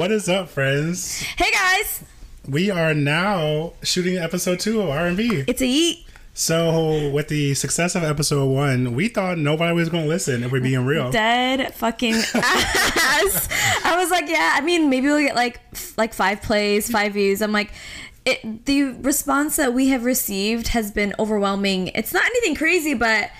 What 0.00 0.10
is 0.12 0.30
up, 0.30 0.48
friends? 0.48 1.20
Hey 1.36 1.50
guys, 1.52 2.02
We 2.48 2.70
are 2.70 2.94
now 2.94 3.74
shooting 3.82 4.16
episode 4.16 4.58
two 4.58 4.80
of 4.80 4.88
R&B. 4.88 5.44
it's 5.46 5.60
a 5.60 5.66
yeet. 5.66 6.06
So, 6.32 7.10
with 7.10 7.28
the 7.28 7.52
success 7.52 7.94
of 7.94 8.02
episode 8.02 8.46
one, 8.46 8.94
we 8.94 9.08
thought 9.08 9.36
nobody 9.36 9.74
was 9.74 9.90
going 9.90 10.04
to 10.04 10.08
listen 10.08 10.42
if 10.42 10.50
we're 10.52 10.62
being 10.62 10.86
real. 10.86 11.10
Dead 11.10 11.74
fucking 11.74 12.14
ass. 12.34 13.48
I 13.84 13.96
was 13.98 14.10
like, 14.10 14.26
yeah. 14.26 14.54
I 14.54 14.62
mean, 14.62 14.88
maybe 14.88 15.06
we'll 15.08 15.20
get 15.20 15.34
like 15.36 15.60
like 15.98 16.14
five 16.14 16.40
plays, 16.40 16.90
five 16.90 17.12
views. 17.12 17.42
I'm 17.42 17.52
like, 17.52 17.70
it. 18.24 18.64
The 18.64 18.92
response 19.02 19.56
that 19.56 19.74
we 19.74 19.88
have 19.88 20.06
received 20.06 20.68
has 20.68 20.90
been 20.90 21.14
overwhelming. 21.18 21.88
It's 21.88 22.14
not 22.14 22.24
anything 22.24 22.54
crazy, 22.54 22.94
but 22.94 23.30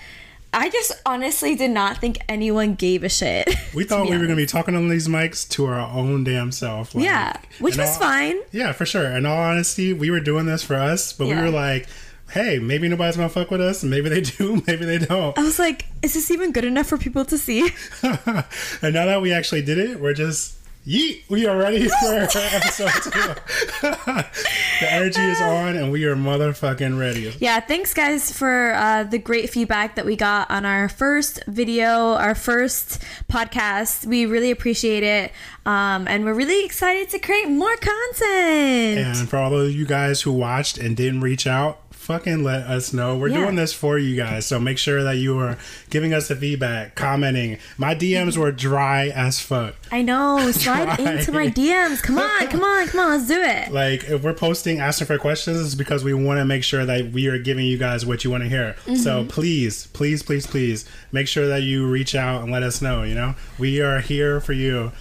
I 0.53 0.69
just 0.69 0.91
honestly 1.05 1.55
did 1.55 1.71
not 1.71 1.97
think 1.99 2.19
anyone 2.27 2.75
gave 2.75 3.03
a 3.03 3.09
shit. 3.09 3.49
We 3.73 3.85
thought 3.85 4.03
we 4.09 4.11
were 4.11 4.17
going 4.25 4.29
to 4.31 4.35
be 4.35 4.45
talking 4.45 4.75
on 4.75 4.89
these 4.89 5.07
mics 5.07 5.47
to 5.51 5.65
our 5.65 5.79
own 5.79 6.25
damn 6.25 6.51
self. 6.51 6.93
like, 6.93 7.05
Yeah, 7.05 7.37
which 7.59 7.77
was 7.77 7.87
all- 7.91 7.99
fine. 7.99 8.35
Yeah, 8.51 8.73
for 8.73 8.85
sure. 8.85 9.05
In 9.15 9.25
all 9.25 9.37
honesty, 9.41 9.93
we 9.93 10.11
were 10.11 10.19
doing 10.19 10.45
this 10.45 10.61
for 10.61 10.75
us, 10.75 11.13
but 11.13 11.27
Yeah. 11.27 11.37
we 11.39 11.43
were 11.49 11.55
like, 11.57 11.87
hey, 12.31 12.59
maybe 12.59 12.89
nobody's 12.89 13.15
going 13.15 13.29
to 13.29 13.33
fuck 13.33 13.49
with 13.49 13.61
us. 13.61 13.81
Maybe 13.83 14.09
they 14.09 14.19
do, 14.37 14.61
maybe 14.67 14.83
they 14.83 14.97
don't. 14.97 15.37
I 15.37 15.43
was 15.43 15.57
like, 15.57 15.85
is 16.01 16.13
this 16.15 16.29
even 16.31 16.51
good 16.51 16.65
enough 16.65 16.87
for 16.87 16.97
people 16.97 17.23
to 17.25 17.37
see? 17.37 17.69
and 18.03 18.93
now 18.93 19.05
that 19.05 19.21
we 19.21 19.31
actually 19.31 19.61
did 19.61 19.77
it, 19.77 20.01
we're 20.01 20.13
just 20.13 20.55
yeet. 20.85 21.23
We 21.29 21.45
are 21.45 21.57
ready 21.57 21.87
for 21.87 22.13
episode 22.35 22.91
two. 23.03 23.35
the 23.81 24.87
energy 24.89 25.21
is 25.21 25.41
on, 25.41 25.75
and 25.75 25.91
we 25.91 26.05
are 26.05 26.15
motherfucking 26.15 26.99
ready. 26.99 27.33
Yeah, 27.39 27.59
thanks 27.59 27.93
guys 27.93 28.31
for 28.31 28.73
uh, 28.73 29.03
the 29.03 29.19
great 29.19 29.49
feedback 29.49 29.95
that 29.95 30.05
we 30.05 30.15
got 30.15 30.49
on 30.49 30.65
our 30.65 30.89
first 30.89 31.43
video, 31.47 32.13
our 32.13 32.35
first 32.35 33.01
podcast. 33.31 34.05
We 34.05 34.25
really 34.25 34.51
appreciate 34.51 35.03
it. 35.03 35.31
Um, 35.65 36.07
and 36.07 36.25
we're 36.25 36.33
really 36.33 36.65
excited 36.65 37.09
to 37.09 37.19
create 37.19 37.47
more 37.47 37.75
content. 37.75 38.97
And 39.19 39.29
for 39.29 39.37
all 39.37 39.53
of 39.53 39.71
you 39.71 39.85
guys 39.85 40.21
who 40.21 40.31
watched 40.31 40.77
and 40.79 40.97
didn't 40.97 41.21
reach 41.21 41.45
out, 41.45 41.80
fucking 42.01 42.43
let 42.43 42.63
us 42.63 42.91
know. 42.93 43.15
We're 43.15 43.27
Yeah. 43.27 43.41
doing 43.41 43.55
this 43.55 43.73
for 43.73 43.97
you 43.97 44.15
guys. 44.15 44.45
So 44.47 44.59
make 44.59 44.77
sure 44.79 45.03
that 45.03 45.17
you 45.17 45.37
are 45.37 45.57
giving 45.91 46.13
us 46.13 46.27
the 46.27 46.35
feedback, 46.35 46.95
commenting. 46.95 47.57
My 47.77 47.93
DMs 47.93 48.37
were 48.37 48.51
dry 48.51 49.09
as 49.09 49.39
fuck. 49.39 49.75
I 49.91 50.01
know, 50.01 50.51
slide 50.51 50.99
into 50.99 51.31
my 51.31 51.47
DMs. 51.47 52.01
Come 52.01 52.17
on, 52.17 52.47
come 52.47 52.63
on, 52.63 52.87
come 52.87 52.99
on, 53.01 53.09
let's 53.11 53.27
do 53.27 53.39
it. 53.39 53.71
Like 53.71 54.05
if 54.05 54.23
we're 54.23 54.33
posting 54.33 54.79
asking 54.79 55.07
for 55.07 55.17
questions, 55.19 55.61
it's 55.63 55.75
because 55.75 56.03
we 56.03 56.13
want 56.13 56.39
to 56.39 56.45
make 56.45 56.63
sure 56.63 56.85
that 56.85 57.11
we 57.11 57.27
are 57.27 57.37
giving 57.37 57.65
you 57.65 57.77
guys 57.77 58.05
what 58.05 58.23
you 58.23 58.31
want 58.31 58.43
to 58.43 58.49
hear. 58.49 58.75
Mm-hmm. 58.85 58.95
So 58.95 59.25
please, 59.25 59.87
please, 59.87 60.23
please, 60.23 60.47
please 60.47 60.85
make 61.11 61.27
sure 61.27 61.47
that 61.47 61.61
you 61.61 61.87
reach 61.87 62.15
out 62.15 62.41
and 62.41 62.51
let 62.51 62.63
us 62.63 62.81
know. 62.81 63.03
You 63.03 63.13
know, 63.15 63.35
we 63.59 63.79
are 63.79 63.99
here 63.99 64.41
for 64.41 64.53
you. 64.53 64.91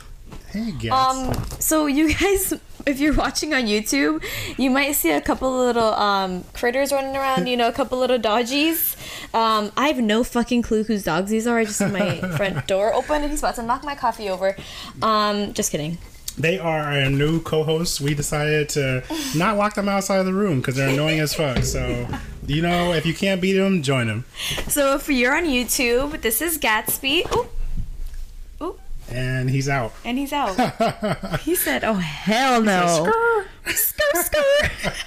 Hey, 0.50 0.72
guys. 0.72 0.90
Um, 0.90 1.34
so 1.58 1.86
you 1.86 2.12
guys, 2.14 2.52
if 2.86 2.98
you're 3.00 3.14
watching 3.14 3.54
on 3.54 3.62
YouTube, 3.62 4.24
you 4.58 4.70
might 4.70 4.92
see 4.92 5.10
a 5.10 5.20
couple 5.20 5.56
little 5.56 5.94
um, 5.94 6.44
critters 6.54 6.92
running 6.92 7.16
around. 7.16 7.46
You 7.46 7.56
know, 7.56 7.68
a 7.68 7.72
couple 7.72 7.98
little 7.98 8.18
doggies. 8.18 8.96
Um, 9.32 9.70
I 9.76 9.88
have 9.88 9.98
no 9.98 10.24
fucking 10.24 10.62
clue 10.62 10.84
whose 10.84 11.04
dogs 11.04 11.30
these 11.30 11.46
are. 11.46 11.58
I 11.58 11.64
just 11.64 11.78
see 11.78 11.86
my 11.86 12.16
front 12.36 12.66
door 12.66 12.92
open 12.92 13.22
and 13.22 13.30
he's 13.30 13.40
about 13.40 13.54
to 13.56 13.62
knock 13.62 13.84
my 13.84 13.94
coffee 13.94 14.28
over. 14.28 14.56
Um, 15.02 15.52
just 15.52 15.70
kidding. 15.70 15.98
They 16.38 16.58
are 16.58 16.80
our 16.80 17.10
new 17.10 17.40
co-hosts. 17.42 18.00
We 18.00 18.14
decided 18.14 18.68
to 18.70 19.04
not 19.36 19.56
lock 19.56 19.74
them 19.74 19.88
outside 19.88 20.18
of 20.18 20.26
the 20.26 20.32
room 20.32 20.60
because 20.60 20.76
they're 20.76 20.88
annoying 20.88 21.20
as 21.20 21.34
fuck. 21.34 21.64
So, 21.64 22.08
you 22.46 22.62
know, 22.62 22.92
if 22.92 23.04
you 23.04 23.14
can't 23.14 23.40
beat 23.40 23.54
them, 23.54 23.82
join 23.82 24.06
them. 24.06 24.24
So 24.68 24.94
if 24.94 25.08
you're 25.08 25.36
on 25.36 25.44
YouTube, 25.44 26.22
this 26.22 26.40
is 26.40 26.56
Gatsby. 26.56 27.30
Ooh, 27.36 27.48
And 29.10 29.50
he's 29.50 29.68
out. 29.68 29.92
and 30.04 30.16
he's 30.18 30.32
out. 30.32 30.56
he 31.40 31.54
said, 31.54 31.84
"Oh 31.84 31.94
hell 31.94 32.62
no." 32.62 33.06
Skr, 33.66 34.14
skr. 34.14 34.92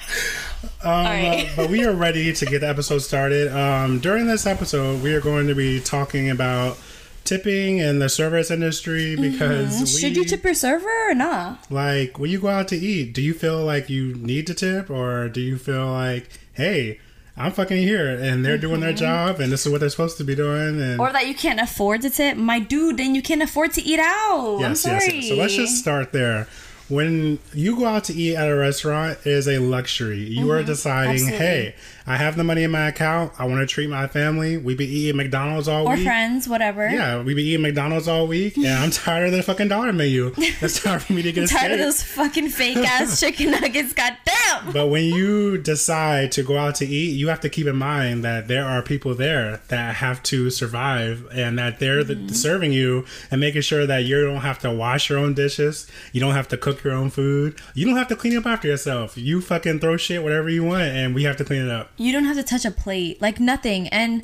Um, 0.85 1.05
right. 1.05 1.49
but 1.55 1.69
we 1.69 1.85
are 1.85 1.93
ready 1.93 2.33
to 2.33 2.45
get 2.45 2.59
the 2.59 2.67
episode 2.67 2.99
started. 2.99 3.47
Um, 3.55 3.99
during 3.99 4.27
this 4.27 4.45
episode, 4.45 5.01
we 5.01 5.13
are 5.13 5.21
going 5.21 5.47
to 5.47 5.55
be 5.55 5.79
talking 5.79 6.29
about 6.29 6.77
tipping 7.23 7.77
in 7.77 7.99
the 7.99 8.09
service 8.09 8.51
industry 8.51 9.15
because 9.15 9.79
we, 9.79 9.85
Should 10.01 10.17
you 10.17 10.25
tip 10.25 10.43
your 10.43 10.53
server 10.53 10.89
or 11.09 11.13
not? 11.15 11.71
like 11.71 12.19
when 12.19 12.29
you 12.29 12.41
go 12.41 12.49
out 12.49 12.67
to 12.67 12.75
eat, 12.75 13.13
do 13.13 13.21
you 13.21 13.33
feel 13.33 13.63
like 13.63 13.89
you 13.89 14.13
need 14.15 14.45
to 14.47 14.53
tip 14.53 14.89
or 14.89 15.29
do 15.29 15.39
you 15.39 15.57
feel 15.57 15.89
like, 15.89 16.27
hey, 16.51 16.99
I'm 17.35 17.51
fucking 17.51 17.77
here 17.77 18.07
and 18.09 18.45
they're 18.45 18.59
doing 18.59 18.79
their 18.81 18.93
job 18.93 19.39
and 19.39 19.51
this 19.51 19.65
is 19.65 19.71
what 19.71 19.79
they're 19.81 19.89
supposed 19.89 20.17
to 20.17 20.23
be 20.23 20.35
doing 20.35 20.79
and 20.79 20.99
Or 20.99 21.11
that 21.11 21.27
you 21.27 21.33
can't 21.33 21.59
afford 21.59 22.01
to 22.03 22.09
tip, 22.11 22.37
my 22.37 22.59
dude. 22.59 22.97
Then 22.97 23.15
you 23.15 23.21
can't 23.23 23.41
afford 23.41 23.73
to 23.73 23.81
eat 23.81 23.99
out. 23.99 24.55
I'm 24.57 24.61
yes, 24.61 24.81
sorry. 24.81 24.99
yes, 25.05 25.13
yes. 25.15 25.27
So 25.29 25.35
let's 25.35 25.55
just 25.55 25.77
start 25.79 26.11
there. 26.11 26.47
When 26.89 27.39
you 27.53 27.77
go 27.77 27.85
out 27.85 28.03
to 28.05 28.13
eat 28.13 28.35
at 28.35 28.47
a 28.49 28.55
restaurant, 28.55 29.17
it 29.25 29.27
is 29.31 29.47
a 29.47 29.57
luxury. 29.57 30.19
You 30.19 30.51
are 30.51 30.61
deciding, 30.61 31.13
Mm-hmm. 31.23 31.33
Absolutely. 31.33 31.45
hey, 31.47 31.75
I 32.05 32.17
have 32.17 32.35
the 32.35 32.43
money 32.43 32.63
in 32.63 32.71
my 32.71 32.89
account. 32.89 33.31
I 33.39 33.45
want 33.45 33.61
to 33.61 33.65
treat 33.65 33.89
my 33.89 34.05
family. 34.07 34.57
We 34.57 34.75
be 34.75 34.85
eating 34.85 35.15
McDonald's 35.15 35.69
all 35.69 35.87
or 35.87 35.91
week. 35.95 36.01
Or 36.01 36.03
friends, 36.03 36.47
whatever. 36.47 36.87
Yeah, 36.87 37.23
we 37.23 37.33
be 37.33 37.43
eating 37.43 37.61
McDonald's 37.61 38.09
all 38.09 38.27
week, 38.27 38.57
and 38.57 38.67
I'm 38.67 38.91
tired 38.91 39.27
of 39.27 39.31
the 39.31 39.41
fucking 39.41 39.69
dollar 39.69 39.93
menu. 39.93 40.33
It's 40.37 40.83
time 40.83 40.99
for 40.99 41.13
me 41.13 41.21
to 41.23 41.31
get 41.31 41.45
a 41.49 41.53
Tired 41.53 41.71
of 41.71 41.79
those 41.79 42.03
fucking 42.03 42.49
fake 42.49 42.77
ass 42.77 43.17
chicken 43.21 43.51
nuggets. 43.51 43.93
Goddamn. 43.93 44.32
But 44.71 44.87
when 44.87 45.03
you 45.05 45.57
decide 45.57 46.31
to 46.33 46.43
go 46.43 46.57
out 46.57 46.75
to 46.75 46.85
eat, 46.85 47.11
you 47.17 47.27
have 47.27 47.41
to 47.41 47.49
keep 47.49 47.67
in 47.67 47.75
mind 47.75 48.23
that 48.23 48.47
there 48.47 48.65
are 48.65 48.81
people 48.81 49.13
there 49.13 49.61
that 49.67 49.95
have 49.95 50.23
to 50.23 50.49
survive 50.49 51.27
and 51.33 51.57
that 51.59 51.79
they're 51.79 52.03
Mm-hmm. 52.03 52.27
the, 52.27 52.33
serving 52.33 52.71
you 52.73 53.05
and 53.29 53.39
making 53.39 53.61
sure 53.61 53.85
that 53.85 53.99
you 54.05 54.23
don't 54.25 54.41
have 54.41 54.59
to 54.59 54.71
wash 54.71 55.09
your 55.09 55.19
own 55.19 55.33
dishes. 55.33 55.87
You 56.11 56.19
don't 56.21 56.33
have 56.33 56.47
to 56.49 56.57
cook 56.57 56.83
your 56.83 56.93
own 56.93 57.09
food. 57.09 57.59
You 57.75 57.85
don't 57.85 57.95
have 57.97 58.07
to 58.09 58.15
clean 58.15 58.35
up 58.37 58.45
after 58.45 58.67
yourself. 58.67 59.17
You 59.17 59.41
fucking 59.41 59.79
throw 59.79 59.95
shit 59.97 60.23
whatever 60.23 60.49
you 60.49 60.63
want 60.63 60.83
and 60.83 61.13
we 61.15 61.23
have 61.23 61.37
to 61.37 61.45
clean 61.45 61.61
it 61.65 61.69
up. 61.71 61.91
you 61.97 62.11
don't 62.11 62.25
have 62.25 62.35
to 62.35 62.43
touch 62.43 62.65
a 62.65 62.71
plate 62.71 63.21
like 63.21 63.39
nothing 63.39 63.87
and 63.89 64.23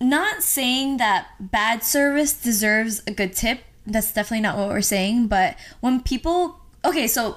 not 0.00 0.42
saying 0.42 0.96
that 0.98 1.28
bad 1.40 1.82
service 1.84 2.32
deserves 2.32 3.02
a 3.06 3.12
good 3.12 3.34
tip 3.34 3.60
that's 3.86 4.12
definitely 4.12 4.40
not 4.40 4.56
what 4.56 4.68
we're 4.68 4.80
saying 4.80 5.26
but 5.26 5.56
when 5.80 6.00
people 6.00 6.60
okay 6.84 7.06
so 7.06 7.36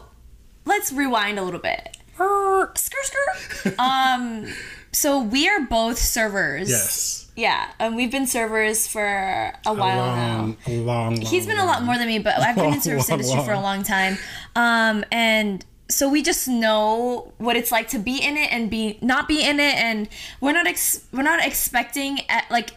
let's 0.66 0.91
rewind 0.91 1.38
a 1.40 1.44
little 1.44 1.59
bit 1.59 1.97
skr 2.18 2.74
skr 2.76 3.80
um 3.80 4.46
so 4.92 5.22
we 5.22 5.48
are 5.50 5.62
both 5.62 5.98
servers 5.98 6.70
Yes. 6.70 7.31
yeah 7.36 7.72
and 7.80 7.96
we've 7.96 8.12
been 8.12 8.28
servers 8.28 8.88
for 8.88 9.06
a 9.06 9.53
A 9.66 9.74
while 9.74 10.16
now 10.16 10.38
long, 10.38 10.58
long, 10.68 10.86
long. 10.86 11.22
He's 11.22 11.46
been 11.46 11.58
a 11.59 11.66
lot 11.66 11.84
more 11.84 11.98
than 11.98 12.08
me, 12.08 12.20
but 12.20 12.40
I've 12.40 12.56
been 12.56 12.74
in 12.74 12.81
service 12.88 13.09
Long, 13.09 13.20
industry 13.20 13.44
for 13.44 13.52
a 13.52 13.56
long. 13.56 13.64
long 13.64 13.84
time. 13.84 14.18
Um, 14.56 15.03
and 15.12 15.66
so 15.90 16.09
we 16.09 16.22
just 16.24 16.48
know 16.48 17.34
what 17.38 17.56
it's 17.56 17.72
like 17.72 17.90
to 17.90 18.00
be 18.00 18.18
in 18.24 18.38
it 18.38 18.52
and 18.52 18.70
be 18.72 18.97
not 19.02 19.28
be 19.28 19.44
in 19.44 19.59
it, 19.59 19.76
and 19.76 20.08
we're 20.42 20.53
not 20.53 20.66
ex- 20.66 21.06
we're 21.12 21.22
not 21.24 21.46
expecting 21.46 22.20
at 22.30 22.50
like 22.50 22.72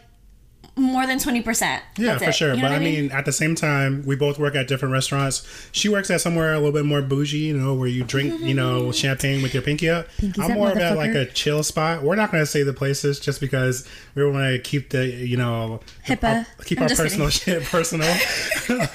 more 0.79 1.05
than 1.05 1.19
twenty 1.19 1.41
percent. 1.41 1.83
Yeah, 1.97 2.17
for 2.17 2.31
sure. 2.31 2.55
but 2.55 2.71
I 2.71 2.79
mean, 2.79 3.11
at 3.11 3.25
the 3.25 3.31
same 3.31 3.55
time, 3.55 4.03
we 4.05 4.15
both 4.15 4.39
work 4.39 4.55
at 4.55 4.67
different 4.67 4.93
restaurants. 4.93 5.45
She 5.71 5.89
works 5.89 6.09
at 6.09 6.21
somewhere 6.21 6.53
a 6.53 6.57
little 6.57 6.71
bit 6.71 6.85
more 6.85 7.01
bougie, 7.01 7.37
you 7.37 7.57
know, 7.57 7.73
where 7.73 7.87
you 7.87 8.03
drink, 8.03 8.39
you 8.41 8.53
know, 8.53 8.83
mm-hmm. 8.83 8.91
champagne 8.91 9.41
with 9.41 9.53
your 9.53 9.63
pinky 9.63 9.89
up. 9.89 10.07
Pinky's 10.17 10.43
I'm 10.43 10.53
more 10.53 10.71
of 10.71 10.77
at 10.77 10.97
like 10.97 11.15
a 11.15 11.25
chill 11.25 11.63
spot. 11.63 12.03
We're 12.03 12.15
not 12.15 12.31
going 12.31 12.41
to 12.41 12.47
say 12.47 12.63
the 12.63 12.73
places 12.73 13.19
just 13.19 13.39
because 13.39 13.87
we 14.15 14.25
want 14.25 14.45
to 14.45 14.59
keep 14.59 14.89
the, 14.89 15.07
you 15.07 15.37
know, 15.37 15.81
HIPAA. 16.05 16.23
our- 16.23 16.63
keep 16.65 16.79
I'm 16.79 16.83
our 16.83 16.89
just 16.89 17.01
personal 17.01 17.29
shit 17.29 17.63
personal. 17.63 18.15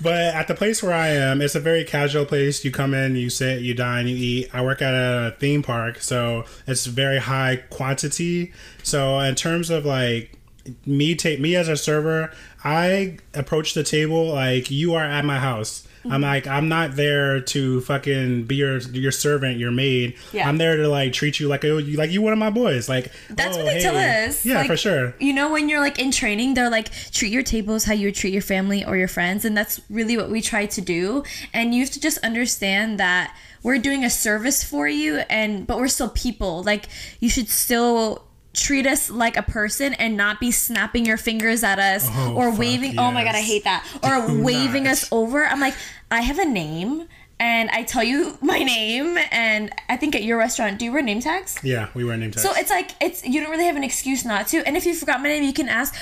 but 0.00 0.34
at 0.34 0.48
the 0.48 0.54
place 0.54 0.82
where 0.82 0.94
I 0.94 1.08
am, 1.08 1.40
it's 1.40 1.54
a 1.54 1.60
very 1.60 1.84
casual 1.84 2.24
place. 2.24 2.64
You 2.64 2.70
come 2.70 2.94
in, 2.94 3.16
you 3.16 3.30
sit, 3.30 3.62
you 3.62 3.74
dine, 3.74 4.06
you 4.06 4.16
eat. 4.16 4.50
I 4.52 4.62
work 4.62 4.82
at 4.82 4.94
a 4.94 5.36
theme 5.38 5.62
park, 5.62 6.00
so 6.00 6.44
it's 6.66 6.86
very 6.86 7.18
high 7.18 7.56
quantity. 7.70 8.52
So 8.82 9.18
in 9.20 9.34
terms 9.34 9.70
of 9.70 9.84
like 9.84 10.38
me 10.86 11.14
take 11.14 11.40
me 11.40 11.56
as 11.56 11.68
a 11.68 11.76
server, 11.76 12.32
I 12.64 13.18
approach 13.34 13.74
the 13.74 13.82
table 13.82 14.26
like 14.26 14.70
you 14.70 14.94
are 14.94 15.04
at 15.04 15.24
my 15.24 15.38
house. 15.38 15.86
I'm 16.04 16.10
Mm-hmm. 16.10 16.22
like 16.22 16.46
I'm 16.48 16.68
not 16.68 16.96
there 16.96 17.40
to 17.40 17.80
fucking 17.82 18.44
be 18.44 18.56
your 18.56 18.78
your 18.78 19.12
servant, 19.12 19.58
your 19.58 19.70
maid. 19.70 20.16
Yeah. 20.32 20.48
I'm 20.48 20.58
there 20.58 20.76
to 20.76 20.88
like 20.88 21.12
treat 21.12 21.38
you 21.38 21.46
like 21.46 21.64
oh, 21.64 21.78
you 21.78 21.96
like 21.96 22.10
you 22.10 22.20
one 22.20 22.32
of 22.32 22.40
my 22.40 22.50
boys. 22.50 22.88
Like 22.88 23.12
That's 23.30 23.56
oh, 23.56 23.64
what 23.64 23.66
they 23.66 23.80
tell 23.80 23.96
us. 23.96 24.44
Yeah, 24.44 24.56
Like, 24.56 24.66
for 24.66 24.76
sure. 24.76 25.14
You 25.20 25.32
know, 25.32 25.52
when 25.52 25.68
you're 25.68 25.80
like 25.80 26.00
in 26.00 26.10
training, 26.10 26.54
they're 26.54 26.70
like, 26.70 26.90
treat 27.12 27.32
your 27.32 27.44
tables 27.44 27.84
how 27.84 27.92
you 27.92 28.08
would 28.08 28.16
treat 28.16 28.32
your 28.32 28.42
family 28.42 28.84
or 28.84 28.96
your 28.96 29.08
friends. 29.08 29.44
And 29.44 29.56
that's 29.56 29.80
really 29.88 30.16
what 30.16 30.28
we 30.28 30.40
try 30.40 30.66
to 30.66 30.80
do. 30.80 31.22
And 31.52 31.72
you 31.72 31.82
have 31.82 31.90
to 31.90 32.00
just 32.00 32.18
understand 32.18 32.98
that 32.98 33.36
we're 33.62 33.78
doing 33.78 34.04
a 34.04 34.10
service 34.10 34.64
for 34.64 34.88
you 34.88 35.18
and 35.30 35.66
but 35.68 35.78
we're 35.78 35.88
still 35.88 36.08
people. 36.08 36.64
Like 36.64 36.88
you 37.20 37.28
should 37.28 37.48
still 37.48 38.24
treat 38.54 38.86
us 38.86 39.10
like 39.10 39.36
a 39.36 39.42
person 39.42 39.94
and 39.94 40.16
not 40.16 40.38
be 40.40 40.50
snapping 40.50 41.06
your 41.06 41.16
fingers 41.16 41.62
at 41.64 41.78
us 41.78 42.06
Oh, 42.10 42.34
or 42.34 42.54
waving 42.54 42.98
oh 42.98 43.10
my 43.10 43.24
god 43.24 43.34
i 43.34 43.40
hate 43.40 43.64
that 43.64 43.86
or 44.02 44.26
Do 44.26 44.42
waving 44.42 44.84
not. 44.84 44.92
us 44.92 45.08
over 45.10 45.46
i'm 45.46 45.60
like 45.60 45.74
i 46.10 46.20
have 46.20 46.38
a 46.38 46.44
name 46.44 47.08
and 47.40 47.70
i 47.70 47.82
tell 47.82 48.04
you 48.04 48.36
my 48.42 48.58
name 48.58 49.16
and 49.30 49.70
i 49.88 49.96
think 49.96 50.14
at 50.14 50.22
your 50.22 50.36
restaurant 50.36 50.78
do 50.78 50.84
you 50.84 50.92
wear 50.92 51.00
name 51.02 51.20
tags 51.20 51.58
Yeah, 51.62 51.88
we 51.94 52.04
wear 52.04 52.16
name 52.18 52.30
tags. 52.30 52.42
so 52.42 52.52
it's 52.54 52.68
like 52.70 52.90
it's 53.00 53.24
you 53.24 53.40
don't 53.40 53.50
really 53.50 53.64
have 53.64 53.76
an 53.76 53.84
excuse 53.84 54.24
not 54.24 54.48
to. 54.48 54.58
And 54.66 54.76
if 54.76 54.84
you 54.84 54.94
forgot 54.94 55.22
my 55.22 55.28
name, 55.28 55.42
you 55.44 55.52
can 55.54 55.68
ask. 55.68 55.94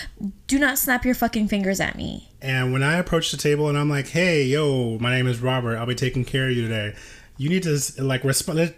Do 0.49 0.59
not 0.59 0.77
snap 0.79 1.05
your 1.05 1.15
fucking 1.15 1.47
fingers 1.49 1.79
at 1.81 1.97
me. 1.97 2.31
And 2.43 2.73
when 2.73 2.83
I 2.83 2.97
approach 2.97 3.31
the 3.31 3.37
table 3.37 3.69
and 3.69 3.79
I'm 3.79 3.89
like, 3.89 4.09
"Hey, 4.09 4.43
yo, 4.45 4.99
my 4.99 5.11
name 5.15 5.27
is 5.29 5.41
Robert. 5.41 5.77
I'll 5.77 5.87
be 5.87 5.95
taking 5.95 6.25
care 6.25 6.49
of 6.51 6.57
you 6.57 6.63
today," 6.63 6.95
you 7.37 7.49
need 7.49 7.63
to 7.63 7.79
like 8.03 8.25
respond. 8.25 8.75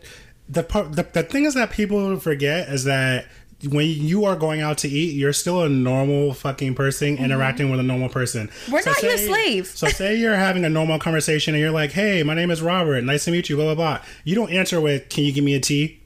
The 0.49 0.63
part, 0.63 0.93
the, 0.93 1.05
the 1.05 1.23
thing 1.23 1.45
is 1.47 1.55
that 1.55 1.71
people 1.71 2.19
forget 2.21 2.69
is 2.69 2.85
that 2.85 3.27
when 3.70 3.87
you 3.88 4.25
are 4.25 4.35
going 4.37 4.61
out 4.61 4.79
to 4.79 4.88
eat, 4.88 5.14
you're 5.14 5.32
still 5.32 5.62
a 5.62 5.69
normal 5.69 6.35
fucking 6.35 6.75
person 6.75 7.17
interacting 7.19 7.70
with 7.70 7.79
a 7.81 7.82
normal 7.82 8.09
person. 8.09 8.49
Mm-hmm. 8.49 8.73
We're 8.73 8.82
not 8.85 9.03
your 9.03 9.19
slave. 9.19 9.67
so 9.67 9.88
say 9.88 10.17
you're 10.17 10.35
having 10.35 10.64
a 10.64 10.69
normal 10.70 10.99
conversation 10.99 11.55
and 11.55 11.61
you're 11.61 11.70
like, 11.70 11.93
"Hey, 11.93 12.23
my 12.23 12.35
name 12.35 12.50
is 12.50 12.61
Robert. 12.62 13.03
Nice 13.05 13.25
to 13.26 13.31
meet 13.31 13.49
you." 13.49 13.56
Blah 13.56 13.75
blah 13.75 13.99
blah. 13.99 14.05
You 14.25 14.35
don't 14.35 14.50
answer 14.53 14.81
with, 14.81 15.09
"Can 15.09 15.25
you 15.25 15.32
give 15.32 15.44
me 15.44 15.55
a 15.55 15.61
tea?" 15.61 16.00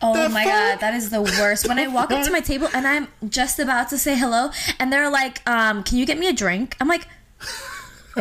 Oh 0.00 0.14
The 0.14 0.28
my 0.28 0.44
fuck? 0.44 0.52
god, 0.52 0.80
that 0.80 0.94
is 0.94 1.10
the 1.10 1.20
worst. 1.22 1.66
When 1.68 1.78
I 1.78 1.88
walk 1.88 2.12
up 2.12 2.24
to 2.24 2.30
my 2.30 2.40
table 2.40 2.68
and 2.72 2.86
I'm 2.86 3.08
just 3.28 3.58
about 3.58 3.88
to 3.90 3.98
say 3.98 4.16
hello, 4.16 4.50
and 4.78 4.92
they're 4.92 5.10
like, 5.10 5.40
um, 5.48 5.82
"Can 5.82 5.98
you 5.98 6.06
get 6.06 6.18
me 6.18 6.28
a 6.28 6.32
drink?" 6.32 6.76
I'm 6.80 6.88
like, 6.88 7.06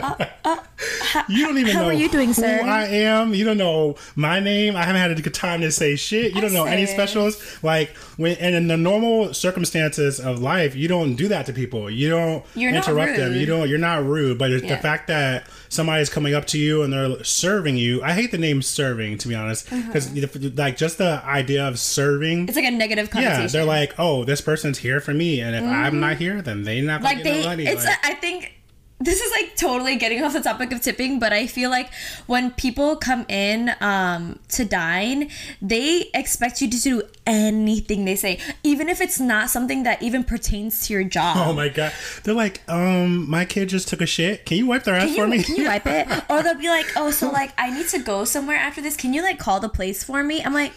You 1.30 1.46
don't 1.46 1.58
even 1.58 1.74
How 1.74 1.82
know 1.82 1.88
are 1.88 1.94
you 1.94 2.10
doing, 2.10 2.28
who 2.28 2.34
sir? 2.34 2.62
I 2.64 2.86
am. 2.86 3.34
You 3.34 3.44
don't 3.44 3.58
know 3.58 3.96
my 4.16 4.40
name. 4.40 4.76
I 4.76 4.84
haven't 4.84 5.02
had 5.02 5.12
a 5.12 5.22
good 5.22 5.34
time 5.34 5.62
to 5.62 5.72
say 5.72 5.96
shit. 5.96 6.36
You 6.36 6.42
don't 6.42 6.54
know 6.54 6.66
any 6.66 6.86
specials. 6.86 7.42
Like 7.64 7.90
when 8.18 8.38
and 8.38 8.56
in 8.56 8.68
the 8.68 8.78
normal 8.78 9.34
circumstances 9.34 10.20
of 10.20 10.40
life, 10.40 10.76
you 10.76 10.88
don't 10.88 11.16
do 11.16 11.28
that 11.30 11.46
to 11.48 11.54
people. 11.54 11.90
You 11.90 12.10
don't 12.10 12.46
You're 12.56 12.74
interrupt 12.74 13.18
them. 13.18 13.34
You 13.34 13.46
don't. 13.46 13.68
You're 13.68 13.80
not 13.80 14.06
rude. 14.06 14.38
But 14.38 14.52
it's 14.52 14.68
the 14.68 14.78
fact 14.78 15.08
that 15.08 15.48
somebody's 15.70 16.10
coming 16.10 16.34
up 16.34 16.46
to 16.48 16.58
you 16.60 16.84
and 16.84 16.94
they're 16.94 17.24
serving 17.24 17.78
you. 17.78 18.04
I 18.04 18.14
hate 18.14 18.32
the 18.32 18.38
name 18.38 18.62
serving 18.62 19.18
to 19.20 19.28
be 19.28 19.36
honest, 19.36 19.70
because 19.70 20.14
like 20.58 20.78
just 20.78 20.98
the 21.00 21.22
idea 21.26 21.68
of 21.68 21.80
serving. 21.80 22.40
Uh-huh. 22.40 22.46
it's 22.50 22.56
like 22.56 22.66
a 22.66 22.72
negative 22.72 23.10
connotation. 23.10 23.42
Yeah, 23.42 23.48
they're 23.48 23.66
like, 23.66 23.96
oh, 23.98 24.24
this 24.24 24.42
person's 24.42 24.78
here 24.78 25.00
for 25.00 25.14
me, 25.14 25.42
and 25.42 25.56
if 25.56 25.64
I'm 25.64 26.00
not 26.00 26.18
here, 26.18 26.42
then 26.42 26.64
they're 26.64 26.84
not 26.84 27.02
gonna 27.02 27.16
like 27.16 27.24
get 27.24 27.34
they 27.34 27.44
money. 27.44 27.66
it's 27.66 27.86
Like- 27.86 28.06
I 28.06 28.14
think 28.14 28.54
this 29.00 29.22
is 29.22 29.32
like 29.32 29.56
totally 29.56 29.96
getting 29.96 30.24
off 30.24 30.34
the 30.34 30.42
topic 30.42 30.72
of 30.72 30.82
tipping 30.82 31.20
but 31.20 31.32
i 31.32 31.46
feel 31.46 31.70
like 31.70 31.92
when 32.26 32.52
people 32.52 32.96
come 32.96 33.26
in 33.30 33.72
um 33.80 34.40
to 34.50 34.66
dine 34.66 35.30
they 35.62 36.10
expect 36.14 36.62
you 36.62 36.70
to 36.70 36.80
do 36.82 37.02
anything 37.26 38.06
they 38.06 38.16
say 38.16 38.40
even 38.64 38.90
if 38.90 39.00
it's 39.00 39.20
not 39.20 39.50
something 39.50 39.84
that 39.84 40.02
even 40.02 40.24
pertains 40.24 40.88
to 40.88 40.94
your 40.94 41.04
job 41.04 41.38
Oh 41.38 41.54
my 41.54 41.70
god! 41.70 41.94
They're 42.24 42.34
like, 42.34 42.62
um, 42.68 43.30
my 43.30 43.46
kid 43.46 43.70
just 43.70 43.88
took 43.88 44.02
a 44.02 44.06
shit. 44.06 44.46
Can 44.46 44.58
you 44.58 44.66
wipe 44.66 44.84
their 44.84 44.96
ass 44.96 45.10
you, 45.10 45.16
for 45.16 45.28
me? 45.28 45.44
can 45.44 45.56
you 45.56 45.66
wipe 45.66 45.86
it? 45.86 46.08
Or 46.30 46.44
they'll 46.44 46.56
be 46.56 46.68
like, 46.70 46.88
oh, 46.96 47.12
so 47.12 47.30
like 47.32 47.54
I 47.58 47.70
need 47.70 47.88
to 47.90 48.00
go 48.00 48.26
somewhere 48.26 48.58
after 48.58 48.82
this. 48.82 48.98
Can 48.98 49.14
you 49.14 49.22
like 49.22 49.40
call 49.40 49.60
the 49.60 49.70
place 49.70 50.04
for 50.04 50.24
me? 50.24 50.44
I'm 50.44 50.54
like, 50.54 50.74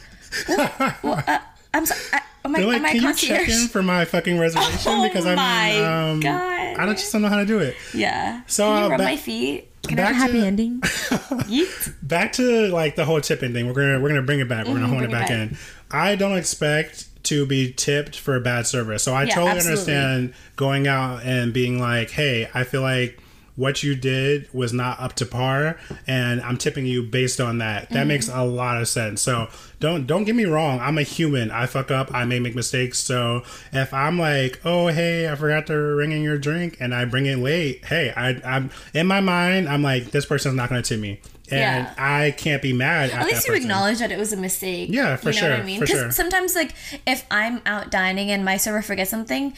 uh, 0.48 1.38
I'm 1.74 1.86
sorry. 1.86 2.00
I, 2.12 2.22
am 2.44 2.54
I, 2.54 2.58
They're 2.58 2.66
like, 2.68 2.76
am 2.78 2.84
I 2.86 2.92
can 2.92 3.02
you 3.02 3.14
check 3.14 3.48
in 3.48 3.68
for 3.68 3.82
my 3.82 4.04
fucking 4.04 4.38
reservation? 4.38 4.70
Oh 4.86 5.02
because 5.06 5.26
I'm, 5.26 5.36
my 5.36 6.10
um, 6.10 6.20
God. 6.20 6.40
I 6.78 6.86
don't 6.86 6.96
just 6.98 7.12
don't 7.12 7.22
know 7.22 7.28
how 7.28 7.36
to 7.38 7.46
do 7.46 7.58
it. 7.58 7.76
Yeah. 7.94 8.42
So, 8.46 8.64
Can 8.64 8.78
you 8.78 8.84
uh, 8.86 8.88
rub 8.90 8.98
back- 8.98 9.04
my 9.06 9.16
feet? 9.16 9.66
Can 9.82 9.98
I 9.98 10.02
have 10.02 10.10
a 10.10 10.12
back 10.12 10.20
happy 10.20 10.40
to- 10.40 10.46
ending? 10.46 10.82
Back 12.02 12.32
to 12.34 12.68
like 12.68 12.96
the 12.96 13.04
whole 13.04 13.20
tipping 13.20 13.52
thing. 13.52 13.66
We're 13.66 13.72
gonna 13.72 14.00
we're 14.00 14.08
gonna 14.08 14.22
bring 14.22 14.40
it 14.40 14.48
back. 14.48 14.66
We're 14.66 14.74
gonna 14.74 14.86
hone 14.88 14.98
it 15.04 15.06
Mm-hmm, 15.06 15.14
it 15.14 15.18
back, 15.18 15.28
back. 15.28 15.50
in. 15.50 15.56
I 15.90 16.16
don't 16.16 16.36
expect 16.36 17.06
to 17.24 17.46
be 17.46 17.72
tipped 17.72 18.18
for 18.18 18.36
a 18.36 18.40
bad 18.40 18.66
service. 18.66 19.02
So 19.02 19.14
I 19.14 19.24
Yeah, 19.24 19.34
totally 19.34 19.50
absolutely. 19.56 19.94
understand 19.94 20.34
going 20.56 20.86
out 20.86 21.22
and 21.24 21.52
being 21.52 21.78
like, 21.80 22.10
hey, 22.10 22.48
I 22.54 22.64
feel 22.64 22.82
like 22.82 23.18
what 23.60 23.82
you 23.82 23.94
did 23.94 24.48
was 24.54 24.72
not 24.72 24.98
up 24.98 25.12
to 25.16 25.26
par 25.26 25.78
and 26.06 26.40
I'm 26.40 26.56
tipping 26.56 26.86
you 26.86 27.02
based 27.02 27.40
on 27.40 27.58
that. 27.58 27.84
Mm-hmm. 27.84 27.94
That 27.94 28.06
makes 28.06 28.28
a 28.28 28.42
lot 28.42 28.80
of 28.80 28.88
sense. 28.88 29.20
So 29.20 29.48
don't 29.78 30.06
don't 30.06 30.24
get 30.24 30.34
me 30.34 30.46
wrong. 30.46 30.80
I'm 30.80 30.96
a 30.98 31.02
human. 31.02 31.50
I 31.50 31.66
fuck 31.66 31.90
up. 31.90 32.12
I 32.14 32.24
may 32.24 32.38
make 32.40 32.54
mistakes. 32.54 32.98
So 32.98 33.42
if 33.72 33.92
I'm 33.92 34.18
like, 34.18 34.60
oh 34.64 34.88
hey, 34.88 35.28
I 35.30 35.34
forgot 35.34 35.66
to 35.68 35.74
ring 35.74 36.12
in 36.12 36.22
your 36.22 36.38
drink 36.38 36.78
and 36.80 36.94
I 36.94 37.04
bring 37.04 37.26
it 37.26 37.38
late, 37.38 37.84
hey, 37.84 38.12
I 38.16 38.40
I'm 38.44 38.70
in 38.94 39.06
my 39.06 39.20
mind, 39.20 39.68
I'm 39.68 39.82
like, 39.82 40.10
this 40.10 40.24
person's 40.26 40.54
not 40.56 40.68
gonna 40.70 40.82
tip 40.82 40.98
me. 40.98 41.20
And 41.52 41.86
Yeah. 41.86 41.94
I 41.98 42.30
can't 42.30 42.62
be 42.62 42.72
mad 42.72 43.10
at, 43.10 43.22
At 43.22 43.26
least 43.26 43.46
you 43.46 43.52
person. 43.52 43.64
acknowledge 43.64 43.98
that 43.98 44.12
it 44.12 44.18
was 44.18 44.32
a 44.32 44.36
mistake. 44.36 44.88
Yeah, 44.92 45.16
for 45.16 45.30
you 45.32 45.40
know 45.40 45.48
What 45.48 45.54
sure, 45.56 45.62
I 45.62 45.66
mean, 45.66 45.80
because 45.80 45.98
sure. 45.98 46.10
sometimes, 46.12 46.54
like, 46.54 46.72
if 47.08 47.26
I'm 47.28 47.60
out 47.66 47.90
dining 47.90 48.30
and 48.30 48.44
my 48.44 48.56
server 48.56 48.82
forgets 48.82 49.10
something, 49.10 49.52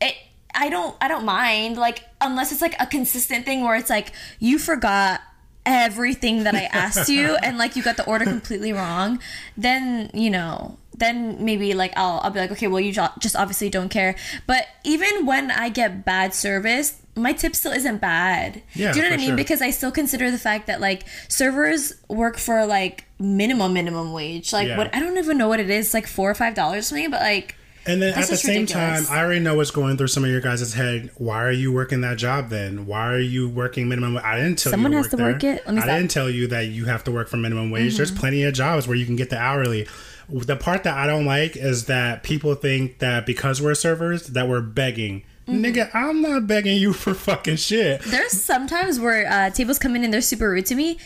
it 0.00 0.14
I 0.54 0.68
don't 0.68 0.96
I 1.00 1.08
don't 1.08 1.24
mind 1.24 1.76
like 1.76 2.04
unless 2.20 2.52
it's 2.52 2.62
like 2.62 2.74
a 2.80 2.86
consistent 2.86 3.44
thing 3.44 3.62
where 3.62 3.76
it's 3.76 3.90
like 3.90 4.12
you 4.38 4.58
forgot 4.58 5.20
everything 5.66 6.44
that 6.44 6.54
I 6.54 6.64
asked 6.64 7.08
you 7.08 7.36
and 7.42 7.56
like 7.58 7.76
you 7.76 7.82
got 7.82 7.96
the 7.96 8.04
order 8.06 8.24
completely 8.24 8.72
wrong, 8.72 9.20
then 9.56 10.10
you 10.14 10.30
know 10.30 10.78
then 10.96 11.44
maybe 11.44 11.74
like 11.74 11.92
I'll 11.96 12.20
I'll 12.22 12.30
be 12.30 12.38
like 12.38 12.52
okay 12.52 12.68
well 12.68 12.80
you 12.80 12.92
just 12.92 13.34
obviously 13.36 13.68
don't 13.70 13.88
care. 13.88 14.14
But 14.46 14.66
even 14.84 15.26
when 15.26 15.50
I 15.50 15.68
get 15.68 16.04
bad 16.04 16.34
service. 16.34 17.00
My 17.16 17.32
tip 17.32 17.54
still 17.54 17.70
isn't 17.70 17.98
bad. 18.00 18.60
Yeah, 18.74 18.90
Do 18.90 18.98
you 18.98 19.04
know 19.04 19.10
what 19.10 19.14
I 19.14 19.18
mean? 19.18 19.26
sure. 19.28 19.36
Because 19.36 19.62
I 19.62 19.70
still 19.70 19.92
consider 19.92 20.32
the 20.32 20.38
fact 20.38 20.66
that 20.66 20.80
like 20.80 21.04
servers 21.28 21.92
work 22.08 22.38
for 22.38 22.66
like 22.66 23.04
minimum 23.20 23.72
minimum 23.72 24.12
wage. 24.12 24.52
Like 24.52 24.66
Yeah. 24.66 24.76
what 24.76 24.92
I 24.92 24.98
don't 24.98 25.16
even 25.16 25.38
know 25.38 25.46
what 25.46 25.60
it 25.60 25.70
is, 25.70 25.94
like 25.94 26.08
four 26.08 26.28
or 26.28 26.34
five 26.34 26.54
dollars 26.56 26.88
for 26.88 26.96
me, 26.96 27.06
but 27.06 27.20
like 27.20 27.54
And 27.86 28.00
then 28.00 28.14
That's 28.14 28.28
at 28.28 28.30
the 28.30 28.36
same 28.38 28.60
ridiculous. 28.62 29.08
time, 29.08 29.16
I 29.16 29.22
already 29.22 29.40
know 29.40 29.56
what's 29.56 29.70
going 29.70 29.96
through 29.98 30.06
some 30.08 30.24
of 30.24 30.30
your 30.30 30.40
guys' 30.40 30.72
head. 30.72 31.10
Why 31.16 31.44
are 31.44 31.50
you 31.52 31.70
working 31.72 32.00
that 32.00 32.16
job 32.16 32.48
then? 32.48 32.86
Why 32.86 33.08
are 33.12 33.18
you 33.20 33.48
working 33.48 33.88
minimum? 33.88 34.18
I 34.24 34.36
didn't 34.36 34.58
tell 34.58 34.70
Someone 34.70 34.92
you 34.92 34.98
has 34.98 35.08
to 35.08 35.16
there. 35.16 35.32
work 35.32 35.44
it. 35.44 35.62
Let 35.66 35.74
me 35.74 35.80
I 35.80 35.80
stop. 35.82 35.88
Mm-hmm. 35.90 35.98
didn't 36.00 36.10
tell 36.10 36.30
you 36.30 36.46
that 36.48 36.66
you 36.68 36.86
have 36.86 37.04
to 37.04 37.12
work 37.12 37.28
for 37.28 37.36
minimum 37.36 37.70
wage. 37.70 37.96
There's 37.96 38.10
plenty 38.10 38.42
of 38.44 38.54
jobs 38.54 38.88
where 38.88 38.96
you 38.96 39.04
can 39.04 39.16
get 39.16 39.28
the 39.30 39.38
hourly. 39.38 39.86
The 40.30 40.56
part 40.56 40.84
that 40.84 40.96
I 40.96 41.06
don't 41.06 41.26
like 41.26 41.56
is 41.56 41.84
that 41.84 42.22
people 42.22 42.54
think 42.54 43.00
that 43.00 43.26
because 43.26 43.60
we're 43.60 43.74
servers 43.74 44.28
that 44.28 44.48
we're 44.48 44.62
begging. 44.62 45.22
Mm-hmm. 45.46 45.62
Nigga, 45.62 45.90
I'm 45.94 46.22
not 46.22 46.46
begging 46.46 46.78
you 46.78 46.92
for 46.94 47.12
fucking 47.12 47.56
shit. 47.56 48.00
there's 48.04 48.32
sometimes 48.32 48.98
where 48.98 49.30
uh, 49.30 49.50
tables 49.50 49.78
come 49.78 49.94
in 49.94 50.02
and 50.02 50.14
they're 50.14 50.22
super 50.22 50.48
rude 50.48 50.64
to 50.66 50.74
me. 50.74 50.98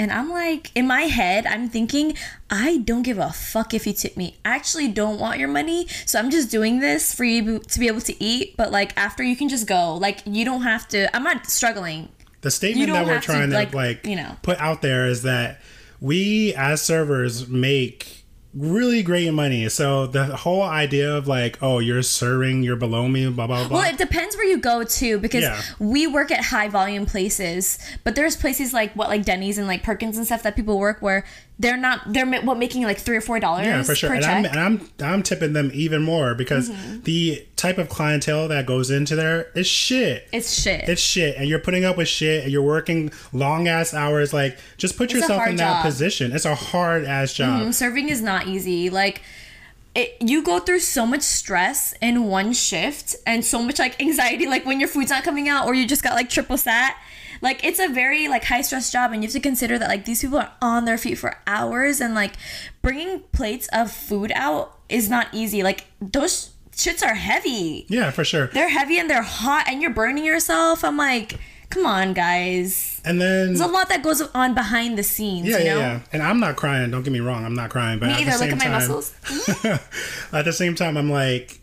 And 0.00 0.10
I'm 0.10 0.30
like, 0.30 0.72
in 0.74 0.86
my 0.86 1.02
head, 1.02 1.44
I'm 1.44 1.68
thinking, 1.68 2.16
I 2.48 2.78
don't 2.78 3.02
give 3.02 3.18
a 3.18 3.32
fuck 3.32 3.74
if 3.74 3.86
you 3.86 3.92
tip 3.92 4.16
me. 4.16 4.38
I 4.46 4.56
actually 4.56 4.88
don't 4.88 5.20
want 5.20 5.38
your 5.38 5.48
money. 5.48 5.88
So 6.06 6.18
I'm 6.18 6.30
just 6.30 6.50
doing 6.50 6.80
this 6.80 7.14
for 7.14 7.24
you 7.24 7.58
to 7.58 7.78
be 7.78 7.86
able 7.86 8.00
to 8.00 8.24
eat. 8.24 8.56
But 8.56 8.72
like, 8.72 8.96
after 8.96 9.22
you 9.22 9.36
can 9.36 9.50
just 9.50 9.66
go. 9.66 9.96
Like, 9.96 10.22
you 10.24 10.46
don't 10.46 10.62
have 10.62 10.88
to. 10.88 11.14
I'm 11.14 11.22
not 11.22 11.50
struggling. 11.50 12.08
The 12.40 12.50
statement 12.50 12.90
that 12.90 13.04
we're 13.04 13.12
have 13.12 13.22
to, 13.24 13.26
trying 13.26 13.50
to, 13.50 13.54
like, 13.54 13.74
like, 13.74 14.06
you 14.06 14.16
know. 14.16 14.38
put 14.40 14.58
out 14.58 14.80
there 14.80 15.06
is 15.06 15.24
that 15.24 15.60
we 16.00 16.54
as 16.54 16.80
servers 16.80 17.46
make 17.48 18.19
really 18.54 19.02
great 19.02 19.32
money. 19.32 19.68
So 19.68 20.06
the 20.06 20.24
whole 20.36 20.62
idea 20.62 21.16
of 21.16 21.28
like, 21.28 21.58
oh, 21.62 21.78
you're 21.78 22.02
serving, 22.02 22.62
you're 22.62 22.76
below 22.76 23.06
me, 23.08 23.28
blah 23.30 23.46
blah 23.46 23.68
blah. 23.68 23.78
Well, 23.78 23.88
it 23.90 23.98
depends 23.98 24.36
where 24.36 24.46
you 24.46 24.58
go 24.58 24.82
to 24.84 25.18
because 25.18 25.42
Yeah. 25.42 25.60
we 25.78 26.06
work 26.06 26.30
at 26.30 26.44
high 26.46 26.68
volume 26.68 27.06
places, 27.06 27.78
but 28.04 28.14
there's 28.16 28.36
places 28.36 28.72
like 28.72 28.92
what 28.94 29.08
like 29.08 29.24
Denny's 29.24 29.58
and 29.58 29.66
like 29.66 29.82
Perkins 29.82 30.16
and 30.16 30.26
stuff 30.26 30.42
that 30.42 30.56
people 30.56 30.78
work 30.78 31.00
where 31.00 31.24
they're 31.60 31.76
not 31.76 32.00
they're 32.12 32.26
what 32.40 32.56
making 32.56 32.82
like 32.84 32.98
three 32.98 33.16
or 33.16 33.20
four 33.20 33.38
dollars 33.38 33.66
yeah, 33.66 33.82
for 33.82 33.94
sure. 33.94 34.12
And. 34.14 34.24
I'm, 34.24 34.44
and 34.46 34.58
I'm 34.58 34.88
I'm 35.02 35.22
tipping 35.22 35.52
them 35.52 35.70
even 35.74 36.02
more 36.02 36.34
because 36.34 36.70
Mm-hmm. 36.70 37.02
the 37.02 37.46
type 37.56 37.78
of 37.78 37.88
clientele 37.88 38.48
that 38.48 38.64
goes 38.66 38.90
into 38.90 39.14
there 39.16 39.50
is 39.54 39.66
shit. 39.66 40.26
it's 40.32 40.52
shit. 40.60 40.88
It's 40.88 41.02
shit, 41.02 41.36
and 41.36 41.48
you're 41.48 41.58
putting 41.58 41.84
up 41.84 41.96
with 41.96 42.08
shit, 42.08 42.44
and 42.44 42.52
you're 42.52 42.62
working 42.62 43.10
long 43.32 43.68
ass 43.68 43.92
hours. 43.92 44.32
Like, 44.32 44.58
just 44.78 44.96
put 44.96 45.12
a 45.12 45.16
yourself 45.16 45.46
in 45.46 45.56
that 45.56 45.82
job. 45.82 45.84
position. 45.84 46.32
It's 46.32 46.44
a 46.44 46.54
hard 46.54 47.04
ass 47.04 47.34
job. 47.34 47.62
Mm, 47.62 47.74
serving 47.74 48.08
is 48.08 48.22
not 48.22 48.46
easy. 48.46 48.88
Like 48.88 49.22
it, 49.94 50.16
you 50.20 50.42
go 50.42 50.60
through 50.60 50.80
so 50.80 51.04
much 51.04 51.22
stress 51.22 51.92
in 52.00 52.24
one 52.24 52.52
shift 52.52 53.16
and 53.26 53.44
so 53.44 53.62
much 53.62 53.78
like 53.78 54.00
anxiety 54.00 54.46
like 54.46 54.64
when 54.64 54.78
your 54.80 54.88
food's 54.88 55.10
not 55.10 55.24
coming 55.24 55.48
out 55.48 55.66
or 55.66 55.74
you 55.74 55.86
just 55.86 56.02
got 56.02 56.14
like 56.14 56.30
triple 56.30 56.56
sat 56.56 56.96
like 57.40 57.64
it's 57.64 57.78
a 57.78 57.88
very 57.88 58.28
like 58.28 58.44
high 58.44 58.60
stress 58.62 58.90
job 58.92 59.12
and 59.12 59.22
you 59.22 59.26
have 59.28 59.32
to 59.32 59.40
consider 59.40 59.78
that 59.78 59.88
like 59.88 60.04
these 60.04 60.20
people 60.22 60.38
are 60.38 60.52
on 60.60 60.84
their 60.84 60.98
feet 60.98 61.16
for 61.18 61.36
hours 61.46 62.00
and 62.00 62.14
like 62.14 62.32
bringing 62.82 63.20
plates 63.32 63.68
of 63.72 63.90
food 63.90 64.32
out 64.34 64.78
is 64.88 65.08
not 65.08 65.28
easy 65.32 65.62
like 65.62 65.86
those 66.00 66.50
shits 66.72 67.02
are 67.04 67.14
heavy 67.14 67.84
Yeah, 67.88 68.10
for 68.10 68.24
sure. 68.24 68.46
they're 68.48 68.68
heavy 68.70 68.98
and 68.98 69.08
they're 69.10 69.22
hot 69.22 69.64
and 69.68 69.82
you're 69.82 69.90
burning 69.92 70.24
yourself 70.24 70.82
i'm 70.84 70.96
like 70.96 71.38
come 71.68 71.86
on 71.86 72.12
guys 72.14 73.00
And 73.04 73.20
then 73.20 73.46
there's 73.48 73.60
a 73.60 73.66
lot 73.68 73.88
that 73.90 74.02
goes 74.02 74.20
on 74.34 74.54
behind 74.54 74.98
the 74.98 75.02
scenes 75.04 75.46
Yeah, 75.46 75.58
you 75.58 75.64
yeah, 75.64 75.74
know 75.74 75.80
yeah. 75.80 76.00
And 76.12 76.20
I'm 76.22 76.40
not 76.40 76.56
crying. 76.56 76.90
Don't 76.90 77.04
get 77.04 77.12
me 77.12 77.20
wrong. 77.20 77.44
I'm 77.44 77.54
not 77.54 77.70
crying. 77.70 78.00
But 78.00 78.06
me 78.08 78.14
either 78.14 78.32
the 78.32 78.38
look 78.38 78.50
at 78.50 78.58
my 78.58 78.64
time, 78.64 78.72
muscles 78.72 79.14
mm-hmm. 79.22 80.36
at 80.36 80.44
the 80.44 80.52
same 80.52 80.74
time, 80.74 80.96
I'm 80.96 81.08
like, 81.10 81.59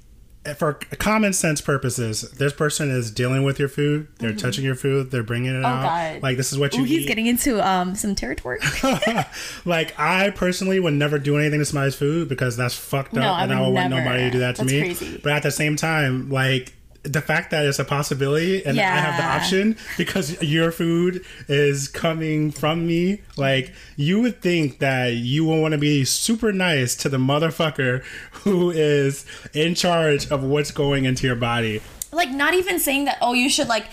for 0.55 0.73
common 0.99 1.33
sense 1.33 1.61
purposes, 1.61 2.21
this 2.31 2.53
person 2.53 2.89
is 2.91 3.11
dealing 3.11 3.43
with 3.43 3.59
your 3.59 3.67
food. 3.69 4.07
They're 4.19 4.33
touching 4.33 4.63
your 4.63 4.75
food. 4.75 5.11
They're 5.11 5.23
bringing 5.23 5.55
it 5.55 5.63
out. 5.65 5.83
Mm-hmm. 5.83 5.85
Oh, 5.85 6.13
God. 6.13 6.23
Like 6.23 6.37
this 6.37 6.51
is 6.53 6.59
what 6.59 6.73
you 6.75 6.81
Ooh, 6.81 6.85
he's 6.85 7.03
eat. 7.03 7.07
getting 7.07 7.25
into 7.27 7.65
um 7.67 7.95
some 7.95 8.15
territory. 8.15 8.59
like 9.65 9.97
I 9.99 10.29
personally 10.31 10.79
would 10.79 10.93
never 10.93 11.19
do 11.19 11.37
anything 11.37 11.59
to 11.59 11.65
somebody's 11.65 11.95
food 11.95 12.29
because 12.29 12.55
that's 12.57 12.75
fucked 12.75 13.13
up, 13.17 13.21
No, 13.23 13.33
I 13.33 13.43
and 13.43 13.53
I 13.53 13.59
would 13.61 13.67
would 13.67 13.73
want 13.75 13.89
nobody 13.89 14.19
to 14.23 14.31
do 14.31 14.39
that 14.39 14.55
to 14.57 14.61
That's 14.61 14.71
me. 14.73 14.79
crazy. 14.79 15.19
But 15.23 15.33
at 15.33 15.43
the 15.43 15.51
same 15.51 15.75
time, 15.75 16.29
like 16.29 16.73
the 17.07 17.21
fact 17.21 17.51
that 17.51 17.65
it's 17.65 17.79
a 17.79 17.85
possibility 17.85 18.65
and 18.65 18.79
I 18.79 18.83
have 18.99 19.17
the 19.17 19.23
option 19.25 19.77
because 19.97 20.41
your 20.41 20.71
food 20.71 21.23
is 21.47 21.87
coming 21.87 22.51
from 22.51 22.85
me, 22.85 23.21
like 23.37 23.73
you 23.95 24.21
would 24.21 24.41
think 24.41 24.79
that 24.79 25.13
you 25.13 25.45
will 25.45 25.61
want 25.61 25.71
to 25.73 25.77
be 25.77 26.03
super 26.05 26.51
nice 26.51 26.95
to 26.97 27.09
the 27.09 27.17
motherfucker 27.17 28.03
who 28.43 28.69
is 28.71 29.25
in 29.53 29.75
charge 29.75 30.29
of 30.31 30.43
what's 30.43 30.71
going 30.71 31.05
into 31.05 31.25
your 31.27 31.35
body. 31.35 31.81
like 32.13 32.31
not 32.31 32.53
even 32.53 32.79
saying 32.79 33.03
that 33.05 33.17
oh 33.21 33.33
you 33.33 33.49
should 33.49 33.67
like 33.67 33.85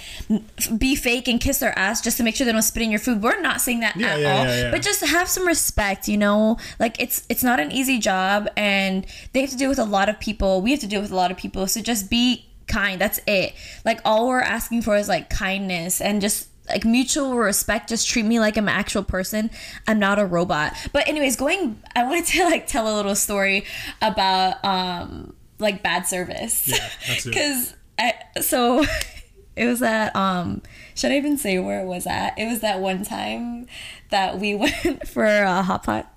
be 0.78 0.94
fake 0.94 1.26
and 1.28 1.40
kiss 1.40 1.59
their 1.59 1.76
ass 1.76 2.00
just 2.00 2.16
to 2.16 2.23
make 2.23 2.35
sure 2.37 2.44
they 2.47 2.52
don't 2.52 2.62
spit 2.62 2.83
in 2.83 2.90
your 2.90 3.00
food. 3.00 3.21
We're 3.23 3.40
not 3.40 3.61
saying 3.61 3.80
that 3.80 3.97
Yeah, 3.97 4.06
at 4.14 4.21
yeah, 4.21 4.33
all. 4.38 4.44
yeah, 4.44 4.61
yeah. 4.62 4.71
but 4.71 4.83
just 4.83 5.04
have 5.04 5.28
some 5.28 5.47
respect 5.47 6.09
you 6.09 6.16
know? 6.16 6.56
Like 6.78 7.00
it's 7.00 7.26
it's 7.28 7.42
not 7.42 7.59
an 7.61 7.71
easy 7.73 7.99
job 7.99 8.49
and 8.56 9.04
they 9.33 9.40
have 9.40 9.50
to 9.50 9.56
deal 9.56 9.68
with 9.68 9.80
a 9.80 9.85
lot 9.85 10.09
of 10.09 10.18
people. 10.21 10.62
We 10.62 10.71
have 10.71 10.80
to 10.80 10.87
deal 10.87 11.02
with 11.02 11.11
a 11.11 11.16
lot 11.16 11.30
of 11.33 11.37
people. 11.37 11.66
So 11.66 11.80
just 11.83 12.09
be 12.09 12.47
kind 12.75 13.00
that's 13.00 13.21
it 13.26 13.54
like 13.85 14.00
all 14.04 14.26
we're 14.28 14.40
asking 14.40 14.83
for 14.83 14.97
is 14.97 15.09
like 15.09 15.31
kindness 15.31 16.00
and 16.00 16.21
just 16.21 16.49
like 16.69 16.85
mutual 16.85 17.37
respect 17.37 17.88
just 17.88 18.09
treat 18.09 18.25
me 18.25 18.40
like 18.40 18.57
i'm 18.57 18.69
an 18.69 18.75
actual 18.75 19.02
person 19.02 19.50
i'm 19.87 19.99
not 19.99 20.19
a 20.19 20.26
robot 20.26 20.73
but 20.93 21.07
anyways 21.07 21.37
going 21.37 21.81
i 21.95 22.02
wanted 22.02 22.25
to 22.25 22.43
like 22.45 22.66
tell 22.66 22.93
a 22.93 22.95
little 22.97 23.14
story 23.14 23.64
about 24.02 24.64
um 24.64 25.35
like 25.59 25.83
bad 25.83 26.07
service 26.07 26.66
Yeah, 26.66 26.88
that's 27.07 27.26
it. 27.26 27.28
because 27.31 27.75
I, 27.99 28.14
so 28.40 28.85
it 29.57 29.66
was 29.66 29.83
at 29.83 30.14
um 30.16 30.62
should 30.97 31.11
I 31.11 31.16
even 31.16 31.37
say 31.38 31.59
where 31.59 31.81
it 31.81 31.87
was 31.87 32.07
at? 32.07 32.38
It 32.38 32.47
was 32.49 32.61
that 32.61 32.81
one 32.81 33.04
time 33.04 33.66
that 34.11 34.38
we 34.38 34.54
went 34.62 35.09
for 35.09 35.25
a 35.25 35.62
hot 35.62 35.83
pot. 35.83 36.12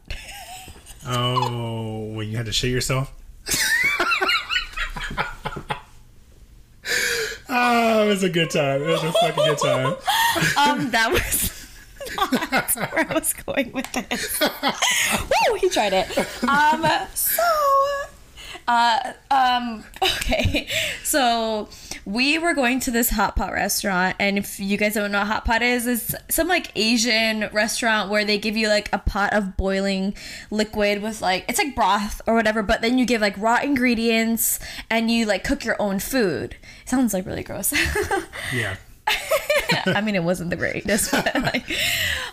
Oh, 1.08 2.14
when 2.14 2.30
you 2.30 2.38
had 2.38 2.46
to 2.46 2.54
shit 2.54 2.70
yourself. 2.72 3.12
Oh, 7.50 8.06
it 8.06 8.08
was 8.08 8.24
a 8.24 8.30
good 8.30 8.50
time. 8.50 8.82
It 8.84 8.88
was 8.88 9.04
a 9.04 9.12
fucking 9.12 9.44
good 9.46 9.58
time. 9.58 9.96
Um, 10.58 10.92
that 10.92 11.12
was 11.12 11.68
not 12.16 12.76
where 12.76 13.10
I 13.10 13.14
was 13.14 13.34
going 13.34 13.72
with 13.72 13.92
this. 13.92 14.40
Woo, 14.42 15.56
he 15.56 15.70
tried 15.70 15.94
it. 15.94 16.18
Um, 16.44 16.86
so, 17.14 17.44
uh, 18.68 19.14
um, 19.32 19.84
okay, 20.04 20.68
so 21.04 21.70
we 22.06 22.38
were 22.38 22.54
going 22.54 22.80
to 22.82 22.92
this 22.92 23.10
hot 23.10 23.36
pot 23.36 23.54
restaurant, 23.54 24.16
and 24.20 24.38
if 24.38 24.60
you 24.60 24.78
guys 24.78 24.96
don't 24.96 25.12
know 25.12 25.20
what 25.20 25.28
hot 25.28 25.46
pot 25.46 25.62
is, 25.62 25.88
it's 25.88 26.16
some 26.30 26.48
like 26.48 26.72
Asian 26.76 27.50
restaurant 27.54 28.10
where 28.10 28.26
they 28.26 28.38
give 28.38 28.58
you 28.58 28.68
like 28.68 28.90
a 28.92 28.98
pot 28.98 29.34
of 29.34 29.56
boiling 29.58 30.14
liquid 30.52 31.02
with 31.02 31.22
like 31.22 31.46
it's 31.48 31.60
like 31.60 31.76
broth 31.76 32.22
or 32.28 32.34
whatever, 32.34 32.62
but 32.62 32.82
then 32.82 32.98
you 32.98 33.06
give 33.06 33.22
like 33.22 33.38
raw 33.38 33.60
ingredients 33.62 34.60
and 34.90 35.10
you 35.10 35.26
like 35.26 35.44
cook 35.44 35.64
your 35.64 35.82
own 35.82 36.00
food. 36.00 36.56
sounds 36.86 37.14
like 37.14 37.26
really 37.26 37.44
gross. 37.44 37.74
Yeah. 38.54 38.78
I 39.86 40.02
mean, 40.02 40.16
it 40.16 40.24
wasn't 40.24 40.50
the 40.50 40.56
greatest, 40.56 41.12
but 41.12 41.34
like, 41.36 41.66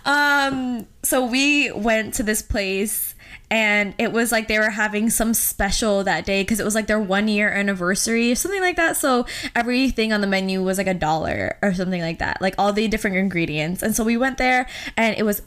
um, 0.05 0.87
so 1.03 1.25
we 1.25 1.71
went 1.73 2.15
to 2.15 2.23
this 2.23 2.43
place 2.43 3.14
and 3.55 3.95
it 3.99 4.11
was 4.11 4.33
like 4.33 4.49
they 4.49 4.59
were 4.59 4.71
having 4.71 5.11
some 5.11 5.33
special 5.33 6.03
that 6.03 6.27
day 6.27 6.43
because 6.43 6.59
it 6.59 6.65
was 6.65 6.75
like 6.75 6.89
their 6.89 6.99
one 6.99 7.29
year 7.29 7.49
anniversary 7.53 8.33
or 8.33 8.35
something 8.35 8.61
like 8.61 8.75
that. 8.75 8.97
So 8.97 9.27
everything 9.55 10.13
on 10.13 10.21
the 10.21 10.27
menu 10.27 10.61
was 10.61 10.77
like 10.77 10.89
a 10.89 10.95
dollar 10.95 11.57
or 11.63 11.73
something 11.73 12.01
like 12.01 12.19
that, 12.19 12.43
like 12.43 12.57
all 12.59 12.73
the 12.73 12.89
different 12.89 13.17
ingredients. 13.17 13.81
And 13.81 13.95
so 13.95 14.03
we 14.03 14.17
went 14.17 14.39
there 14.39 14.67
and 14.97 15.17
it 15.17 15.23
was 15.23 15.41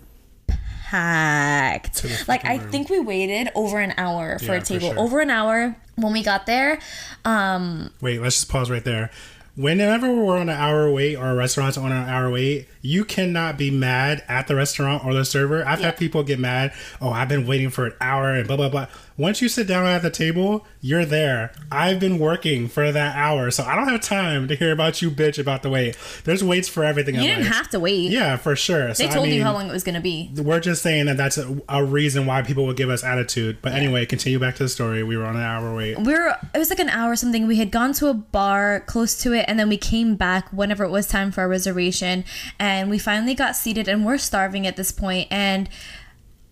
packed. 0.90 2.06
Like 2.30 2.46
I 2.46 2.58
room. 2.58 2.72
think 2.72 2.90
we 2.90 3.00
waited 3.00 3.50
over 3.56 3.80
an 3.80 3.94
hour 3.98 4.40
for 4.40 4.46
Yeah, 4.46 4.54
a 4.54 4.60
for 4.62 4.66
table. 4.66 4.90
sure. 4.92 5.00
Over 5.00 5.20
an 5.20 5.30
hour 5.30 5.76
when 5.96 6.14
we 6.14 6.24
got 6.24 6.46
there. 6.46 6.80
Um, 7.26 7.92
Wait, 8.02 8.22
let's 8.22 8.36
just 8.38 8.50
pause 8.50 8.72
right 8.72 8.86
there. 8.86 9.12
Whenever 9.58 10.14
we're 10.14 10.38
on 10.38 10.50
an 10.50 10.56
hour 10.56 10.90
wait 10.92 11.16
or 11.16 11.32
a 11.32 11.36
restaurant's 11.36 11.80
on 11.80 11.92
an 11.92 12.08
hour 12.08 12.30
wait, 12.30 12.68
you 12.84 13.04
cannot 13.04 13.58
be 13.58 13.72
mad 13.72 14.24
at 14.30 14.46
the 14.48 14.54
restaurant 14.56 15.04
or 15.04 15.16
the 15.16 15.26
server. 15.26 15.68
I've 15.68 15.80
Yeah. 15.80 15.88
had 15.88 15.98
people 15.98 16.22
get 16.22 16.38
mad. 16.40 16.72
Oh, 17.02 17.10
I've 17.10 17.28
been 17.28 17.48
waiting 17.48 17.72
for 17.72 17.88
an 17.88 17.94
hour 18.00 18.30
and 18.30 18.48
blah 18.48 18.56
blah 18.56 18.70
blah. 18.70 18.86
Once 19.18 19.42
you 19.42 19.50
sit 19.50 19.68
down 19.68 19.86
at 19.86 20.02
the 20.02 20.12
table, 20.12 20.66
you're 20.80 21.06
there. 21.06 21.52
I've 21.72 22.00
been 22.00 22.20
working 22.20 22.68
for 22.68 22.92
that 22.92 23.16
hour, 23.16 23.50
so 23.50 23.64
I 23.64 23.76
don't 23.76 23.88
have 23.88 24.02
time 24.02 24.48
to 24.48 24.56
hear 24.56 24.72
about 24.72 25.02
you 25.02 25.10
bitch 25.10 25.40
about 25.40 25.64
the 25.64 25.70
wait. 25.70 25.98
There's 26.24 26.44
waits 26.44 26.68
for 26.68 26.84
everything. 26.84 27.16
you 27.16 27.22
didn't 27.22 27.46
life. 27.46 27.54
have 27.54 27.70
to 27.70 27.80
wait. 27.80 28.12
Yeah, 28.12 28.38
for 28.38 28.56
sure. 28.56 28.94
So, 28.94 29.04
They 29.04 29.10
I 29.10 29.14
told 29.14 29.30
you 29.30 29.44
how 29.44 29.54
long 29.54 29.68
it 29.68 29.72
was 29.72 29.84
going 29.84 29.96
to 29.96 30.02
be. 30.02 30.32
We're 30.36 30.60
just 30.60 30.84
saying 30.84 31.08
that 31.08 31.18
that's 31.18 31.38
a, 31.38 31.60
a 31.68 31.84
reason 31.84 32.26
why 32.26 32.44
people 32.44 32.66
would 32.68 32.78
give 32.78 32.90
us 32.90 33.04
attitude. 33.04 33.58
But 33.62 33.74
anyway, 33.74 34.06
continue 34.06 34.40
back 34.40 34.56
to 34.58 34.64
the 34.64 34.70
story. 34.70 35.04
We 35.04 35.18
were 35.18 35.26
on 35.26 35.36
an 35.36 35.42
hour 35.42 35.76
wait. 35.76 35.98
we 35.98 36.14
were 36.14 36.36
it 36.54 36.58
was 36.58 36.70
like 36.70 36.80
an 36.80 36.90
hour 36.90 37.12
or 37.12 37.16
something 37.16 37.48
we 37.48 37.58
had 37.58 37.72
gone 37.72 37.94
to 37.94 38.08
a 38.08 38.14
bar 38.14 38.82
close 38.82 39.18
to 39.20 39.34
it 39.34 39.46
and 39.48 39.60
then 39.60 39.70
we 39.70 39.78
came 39.78 40.16
back 40.16 40.50
whenever 40.52 40.84
it 40.84 40.90
was 40.90 41.08
time 41.08 41.32
for 41.32 41.42
our 41.42 41.48
reservation 41.48 42.24
and 42.60 42.90
we 42.90 42.98
finally 42.98 43.34
got 43.34 43.56
seated 43.56 43.88
and 43.88 44.06
we're 44.06 44.18
starving 44.18 44.68
at 44.68 44.76
this 44.76 44.92
point 44.92 45.28
and 45.32 45.70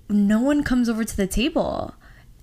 no 0.10 0.40
one 0.40 0.64
comes 0.64 0.88
over 0.90 1.04
to 1.04 1.16
the 1.16 1.28
table 1.28 1.96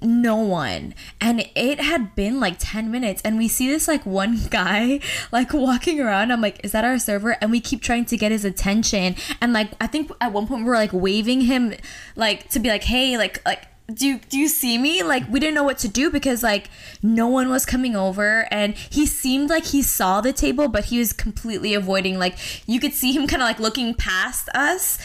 no 0.03 0.37
one. 0.37 0.95
And 1.21 1.49
it 1.55 1.81
had 1.81 2.15
been 2.15 2.41
like 2.41 2.57
10 2.59 2.91
minutes. 2.91 3.23
And 3.23 3.39
we 3.39 3.49
see 3.49 3.69
this 3.69 3.89
like 3.89 4.05
one 4.05 4.39
guy 4.51 5.01
like 5.31 5.53
walking 5.53 6.01
around. 6.01 6.33
I'm 6.33 6.41
like 6.41 6.61
is 6.65 6.73
that 6.73 6.85
our 6.85 6.99
server? 6.99 7.37
And 7.41 7.51
we 7.51 7.61
keep 7.61 7.83
trying 7.83 8.05
to 8.07 8.17
get 8.17 8.33
his 8.33 8.45
attention. 8.45 9.17
And 9.41 9.53
like 9.53 9.71
i 9.81 9.87
think 9.87 10.11
at 10.21 10.33
one 10.33 10.47
point 10.47 10.65
we're 10.65 10.75
like 10.75 10.93
waving 10.93 11.43
him 11.43 11.75
like 12.17 12.49
to 12.51 12.59
be 12.59 12.69
like 12.69 12.85
hey 12.85 13.17
like 13.17 13.45
like 13.45 13.67
do 13.93 14.07
you, 14.07 14.21
do 14.29 14.39
you 14.39 14.49
see 14.49 14.79
me? 14.79 15.03
Like 15.03 15.29
we 15.29 15.41
didn't 15.41 15.55
know 15.55 15.65
what 15.65 15.79
to 15.79 15.89
do 15.89 16.11
because 16.11 16.43
like 16.43 16.71
no 17.03 17.27
one 17.27 17.51
was 17.51 17.67
coming 17.67 17.97
over 17.97 18.47
and 18.51 18.75
he 18.75 19.07
seemed 19.07 19.51
like 19.51 19.67
he 19.67 19.83
saw 19.83 20.21
the 20.21 20.33
table 20.33 20.69
but 20.69 20.87
he 20.87 20.99
was 20.99 21.13
completely 21.13 21.75
avoiding 21.75 22.19
like 22.19 22.37
you 22.67 22.79
could 22.81 22.93
see 22.93 23.13
him 23.13 23.27
kind 23.27 23.43
of 23.43 23.49
like 23.49 23.59
looking 23.59 23.95
past 23.95 24.49
us 24.55 24.99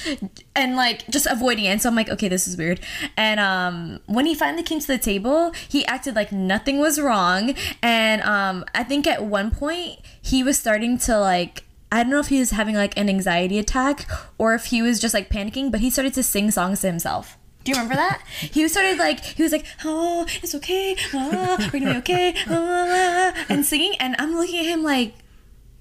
and 0.56 0.76
like 0.76 1.08
just 1.10 1.26
avoiding 1.26 1.66
it. 1.66 1.70
And 1.70 1.82
so 1.82 1.90
i'm 1.90 1.96
like 1.96 2.10
okay 2.10 2.28
this 2.28 2.48
is 2.48 2.58
weird. 2.58 2.80
And 3.16 3.40
um 3.40 4.00
when 4.06 4.26
he 4.26 4.36
finally 4.36 4.64
came 4.64 4.80
to 4.80 4.88
the 4.88 4.98
table 4.98 5.54
he 5.68 5.86
acted 5.86 6.16
like 6.16 6.32
nothing 6.32 6.80
was 6.80 7.00
wrong. 7.00 7.56
And 7.82 8.22
um 8.22 8.66
i 8.74 8.84
think 8.84 9.08
at 9.08 9.24
one 9.24 9.52
point 9.52 10.00
he 10.22 10.44
was 10.44 10.58
starting 10.58 10.98
to 11.00 11.20
like 11.20 11.64
I 11.90 12.04
don't 12.04 12.12
know 12.12 12.20
if 12.20 12.28
he 12.28 12.40
was 12.40 12.52
having 12.52 12.76
like 12.76 12.98
an 12.98 13.08
anxiety 13.08 13.58
attack 13.58 14.10
or 14.38 14.54
if 14.54 14.66
he 14.66 14.82
was 14.82 15.00
just 15.00 15.14
like 15.14 15.30
panicking, 15.30 15.72
but 15.72 15.80
he 15.80 15.90
started 15.90 16.14
to 16.16 16.24
sing 16.24 16.52
songs 16.52 16.82
to 16.82 16.88
himself. 16.88 17.38
Do 17.68 17.72
you 17.72 17.76
remember 17.76 17.96
that? 17.96 18.22
He 18.40 18.64
was 18.64 18.72
sort 18.72 18.86
of 18.86 18.98
like 18.98 19.22
he 19.26 19.44
was 19.44 19.52
like, 19.52 19.66
"Oh, 19.84 20.26
it's 20.42 20.56
okay, 20.56 20.96
ah, 21.14 21.58
we're 21.74 21.82
gonna 21.82 21.96
be 21.96 21.98
okay," 21.98 22.34
ah, 22.48 23.34
and 23.50 23.66
singing. 23.66 23.94
And 24.00 24.16
I'm 24.20 24.36
looking 24.36 24.62
at 24.62 24.68
him 24.68 24.84
like, 24.84 25.16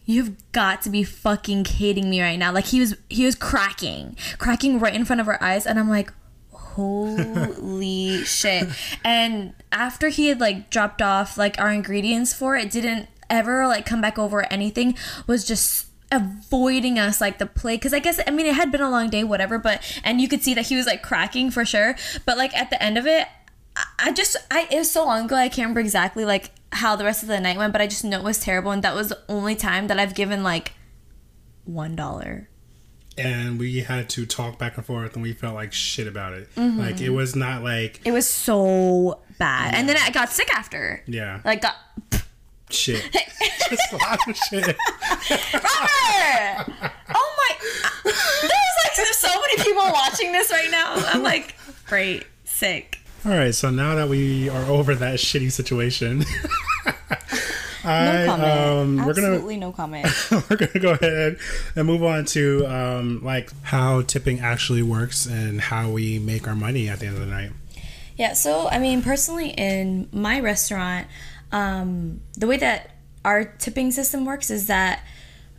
"You've 0.04 0.32
got 0.50 0.82
to 0.82 0.90
be 0.90 1.04
fucking 1.04 1.62
kidding 1.62 2.10
me 2.10 2.20
right 2.20 2.40
now!" 2.40 2.50
Like 2.50 2.64
he 2.64 2.80
was 2.80 2.96
he 3.08 3.24
was 3.24 3.36
cracking, 3.36 4.16
cracking 4.38 4.80
right 4.80 4.96
in 4.96 5.04
front 5.04 5.20
of 5.20 5.28
our 5.28 5.40
eyes, 5.40 5.64
and 5.64 5.78
I'm 5.78 5.88
like, 5.88 6.12
"Holy 6.50 8.16
shit!" 8.24 8.66
And 9.04 9.54
after 9.70 10.08
he 10.08 10.26
had 10.26 10.40
like 10.40 10.70
dropped 10.70 11.00
off 11.00 11.38
like 11.38 11.60
our 11.60 11.70
ingredients 11.70 12.32
for 12.32 12.56
it, 12.56 12.68
didn't 12.68 13.08
ever 13.30 13.68
like 13.68 13.86
come 13.86 14.00
back 14.00 14.18
over 14.18 14.42
anything. 14.52 14.96
Was 15.28 15.44
just 15.44 15.85
avoiding 16.12 16.98
us 16.98 17.20
like 17.20 17.38
the 17.38 17.46
plague 17.46 17.80
because 17.80 17.92
i 17.92 17.98
guess 17.98 18.20
i 18.26 18.30
mean 18.30 18.46
it 18.46 18.54
had 18.54 18.70
been 18.70 18.80
a 18.80 18.90
long 18.90 19.10
day 19.10 19.24
whatever 19.24 19.58
but 19.58 19.82
and 20.04 20.20
you 20.20 20.28
could 20.28 20.42
see 20.42 20.54
that 20.54 20.66
he 20.66 20.76
was 20.76 20.86
like 20.86 21.02
cracking 21.02 21.50
for 21.50 21.64
sure 21.64 21.96
but 22.24 22.38
like 22.38 22.56
at 22.56 22.70
the 22.70 22.80
end 22.80 22.96
of 22.96 23.06
it 23.06 23.26
i, 23.74 23.84
I 23.98 24.12
just 24.12 24.36
i 24.50 24.68
it 24.70 24.78
was 24.78 24.90
so 24.90 25.04
long 25.04 25.24
ago 25.24 25.34
i 25.34 25.48
can't 25.48 25.64
remember 25.64 25.80
exactly 25.80 26.24
like 26.24 26.52
how 26.72 26.94
the 26.94 27.04
rest 27.04 27.22
of 27.22 27.28
the 27.28 27.40
night 27.40 27.56
went 27.56 27.72
but 27.72 27.82
i 27.82 27.88
just 27.88 28.04
know 28.04 28.18
it 28.18 28.24
was 28.24 28.38
terrible 28.38 28.70
and 28.70 28.84
that 28.84 28.94
was 28.94 29.08
the 29.08 29.18
only 29.28 29.56
time 29.56 29.88
that 29.88 29.98
i've 29.98 30.14
given 30.14 30.44
like 30.44 30.74
one 31.66 31.96
dollar. 31.96 32.48
And 33.18 33.58
we 33.58 33.80
had 33.80 34.08
to 34.10 34.26
talk 34.26 34.58
back 34.58 34.76
and 34.76 34.84
forth 34.84 35.14
and 35.14 35.22
we 35.22 35.32
felt 35.32 35.54
like 35.54 35.72
shit 35.72 36.06
about 36.06 36.34
it. 36.34 36.54
Mm-hmm. 36.54 36.78
like 36.78 37.00
it 37.00 37.10
was 37.10 37.34
not 37.34 37.62
like 37.62 38.00
it 38.04 38.12
was 38.12 38.28
so 38.28 39.20
bad. 39.38 39.74
And 39.74 39.88
then 39.88 39.96
i 39.98 40.10
got 40.10 40.30
sick 40.30 40.52
after. 40.54 41.02
Yeah. 41.06 41.40
Like 41.44 41.62
got 41.62 41.76
shit. 42.70 43.02
Just 43.68 43.92
a 43.92 43.96
lot 43.96 44.28
of 44.28 44.36
shit. 44.36 44.76
Robert! 45.54 46.72
oh 47.14 47.34
my 47.38 47.70
there's 48.04 48.14
like 48.84 48.96
there's 48.96 49.16
so 49.16 49.28
many 49.28 49.62
people 49.62 49.82
watching 49.92 50.32
this 50.32 50.50
right 50.50 50.70
now. 50.70 50.94
I'm 50.94 51.22
like 51.22 51.54
great 51.86 52.24
sick. 52.44 53.00
All 53.24 53.32
right 53.32 53.54
so 53.54 53.70
now 53.70 53.94
that 53.96 54.08
we 54.08 54.48
are 54.48 54.64
over 54.66 54.94
that 54.94 55.18
shitty 55.18 55.50
situation 55.50 56.18
no 56.86 56.92
I, 57.84 58.26
comment. 58.26 58.42
um, 58.42 58.96
we're 59.06 59.14
gonna 59.14 59.28
absolutely 59.28 59.56
no 59.56 59.72
comment. 59.72 60.06
we're 60.50 60.56
gonna 60.56 60.80
go 60.80 60.92
ahead 60.92 61.38
and 61.74 61.86
move 61.86 62.02
on 62.02 62.24
to 62.26 62.66
um, 62.66 63.24
like 63.24 63.50
how 63.62 64.02
tipping 64.02 64.40
actually 64.40 64.82
works 64.82 65.26
and 65.26 65.60
how 65.60 65.90
we 65.90 66.18
make 66.18 66.46
our 66.48 66.56
money 66.56 66.88
at 66.88 67.00
the 67.00 67.06
end 67.06 67.16
of 67.16 67.20
the 67.20 67.26
night. 67.26 67.50
Yeah, 68.16 68.32
so 68.32 68.68
I 68.68 68.78
mean, 68.78 69.02
personally, 69.02 69.50
in 69.50 70.08
my 70.12 70.40
restaurant, 70.40 71.06
um, 71.52 72.20
the 72.36 72.46
way 72.46 72.56
that 72.58 72.90
our 73.24 73.44
tipping 73.44 73.90
system 73.90 74.24
works 74.24 74.50
is 74.50 74.66
that 74.66 75.02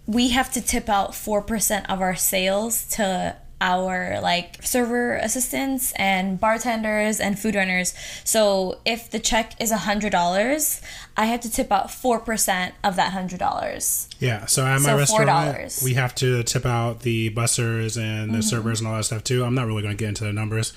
we 0.06 0.30
have 0.30 0.52
to 0.54 0.62
tip 0.62 0.88
out 0.90 1.12
4% 1.12 1.86
of 1.90 2.02
our 2.02 2.16
sales 2.16 2.88
to 2.92 3.36
our 3.60 4.20
like 4.22 4.62
server 4.64 5.16
assistants 5.16 5.92
and 5.94 6.40
bartenders 6.40 7.20
and 7.20 7.40
food 7.40 7.56
runners. 7.56 7.96
So 8.24 8.80
if 8.86 9.10
the 9.10 9.18
check 9.20 9.60
is 9.60 9.72
a 9.72 9.78
hundred 9.78 10.12
dollars, 10.12 10.80
I 11.18 11.26
have 11.26 11.40
to 11.42 11.50
tip 11.52 11.72
out 11.72 11.90
four 11.90 12.20
percent 12.20 12.76
of 12.84 12.96
that 12.98 13.14
hundred 13.14 13.40
dollars. 13.40 14.10
Yeah, 14.20 14.46
so 14.46 14.64
at 14.64 14.82
my 14.82 14.90
So 14.90 14.98
restaurant, 14.98 15.58
$4. 15.58 15.84
we 15.84 15.96
have 15.96 16.14
to 16.16 16.44
tip 16.44 16.68
out 16.68 17.00
the 17.00 17.32
bussers 17.32 18.00
and 18.00 18.32
the 18.34 18.44
servers 18.44 18.80
and 18.80 18.88
all 18.88 18.96
that 18.98 19.06
stuff 19.06 19.24
too. 19.24 19.44
I'm 19.44 19.56
not 19.56 19.66
really 19.66 19.82
going 19.82 19.98
to 19.98 20.00
get 20.00 20.10
into 20.10 20.26
the 20.26 20.34
numbers, 20.34 20.72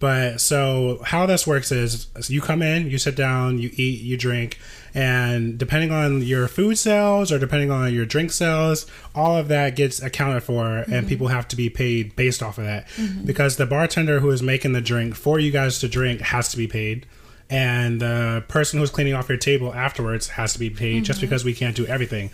but 0.00 0.40
so 0.40 1.00
how 1.04 1.26
this 1.26 1.46
works 1.46 1.72
is 1.72 2.08
you 2.28 2.40
come 2.40 2.62
in, 2.62 2.90
you 2.90 2.98
sit 2.98 3.16
down, 3.16 3.58
you 3.58 3.70
eat, 3.74 4.00
you 4.00 4.16
drink, 4.16 4.58
and 4.94 5.58
depending 5.58 5.90
on 5.90 6.22
your 6.22 6.46
food 6.46 6.76
sales 6.76 7.32
or 7.32 7.38
depending 7.38 7.70
on 7.70 7.92
your 7.92 8.06
drink 8.06 8.30
sales, 8.30 8.86
all 9.14 9.36
of 9.36 9.48
that 9.48 9.76
gets 9.76 10.00
accounted 10.00 10.42
for, 10.42 10.78
and 10.78 10.86
mm-hmm. 10.86 11.06
people 11.06 11.28
have 11.28 11.48
to 11.48 11.56
be 11.56 11.68
paid 11.68 12.14
based 12.16 12.42
off 12.42 12.58
of 12.58 12.64
that 12.64 12.86
mm-hmm. 12.90 13.24
because 13.24 13.56
the 13.56 13.66
bartender 13.66 14.20
who 14.20 14.30
is 14.30 14.42
making 14.42 14.72
the 14.72 14.80
drink 14.80 15.14
for 15.14 15.38
you 15.38 15.50
guys 15.50 15.78
to 15.80 15.88
drink 15.88 16.20
has 16.20 16.48
to 16.50 16.56
be 16.56 16.68
paid. 16.68 17.06
And 17.50 18.00
the 18.00 18.44
person 18.48 18.80
who's 18.80 18.90
cleaning 18.90 19.14
off 19.14 19.28
your 19.28 19.38
table 19.38 19.74
afterwards 19.74 20.28
has 20.28 20.54
to 20.54 20.58
be 20.58 20.70
paid 20.70 21.04
just 21.04 21.18
mm-hmm. 21.18 21.26
because 21.26 21.44
we 21.44 21.54
can't 21.54 21.76
do 21.76 21.86
everything. 21.86 22.30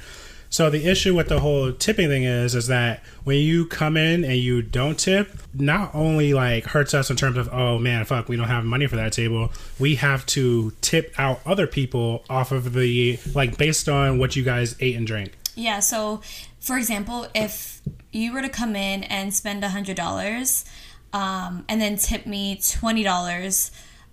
So 0.50 0.68
the 0.68 0.86
issue 0.86 1.14
with 1.14 1.28
the 1.28 1.38
whole 1.38 1.72
tipping 1.72 2.08
thing 2.08 2.24
is, 2.24 2.56
is 2.56 2.66
that 2.66 3.04
when 3.22 3.38
you 3.38 3.66
come 3.66 3.96
in 3.96 4.24
and 4.24 4.34
you 4.34 4.62
don't 4.62 4.98
tip, 4.98 5.30
not 5.54 5.94
only 5.94 6.34
like 6.34 6.64
hurts 6.64 6.92
us 6.92 7.08
in 7.08 7.16
terms 7.16 7.36
of 7.36 7.48
oh 7.52 7.78
man, 7.78 8.04
fuck, 8.04 8.28
we 8.28 8.36
don't 8.36 8.48
have 8.48 8.64
money 8.64 8.88
for 8.88 8.96
that 8.96 9.12
table. 9.12 9.52
We 9.78 9.94
have 9.94 10.26
to 10.26 10.72
tip 10.80 11.14
out 11.18 11.40
other 11.46 11.68
people 11.68 12.24
off 12.28 12.50
of 12.50 12.72
the 12.72 13.20
like 13.32 13.58
based 13.58 13.88
on 13.88 14.18
what 14.18 14.34
you 14.34 14.42
guys 14.42 14.74
ate 14.80 14.96
and 14.96 15.06
drank. 15.06 15.38
Yeah, 15.54 15.78
so 15.78 16.20
for 16.58 16.76
example, 16.76 17.28
if 17.32 17.80
you 18.10 18.32
were 18.32 18.42
to 18.42 18.48
come 18.48 18.74
in 18.74 19.04
and 19.04 19.32
spend 19.32 19.64
a 19.64 19.68
$100 19.68 20.68
um, 21.12 21.64
and 21.68 21.80
then 21.80 21.96
tip 21.96 22.26
me 22.26 22.56
$20, 22.56 23.70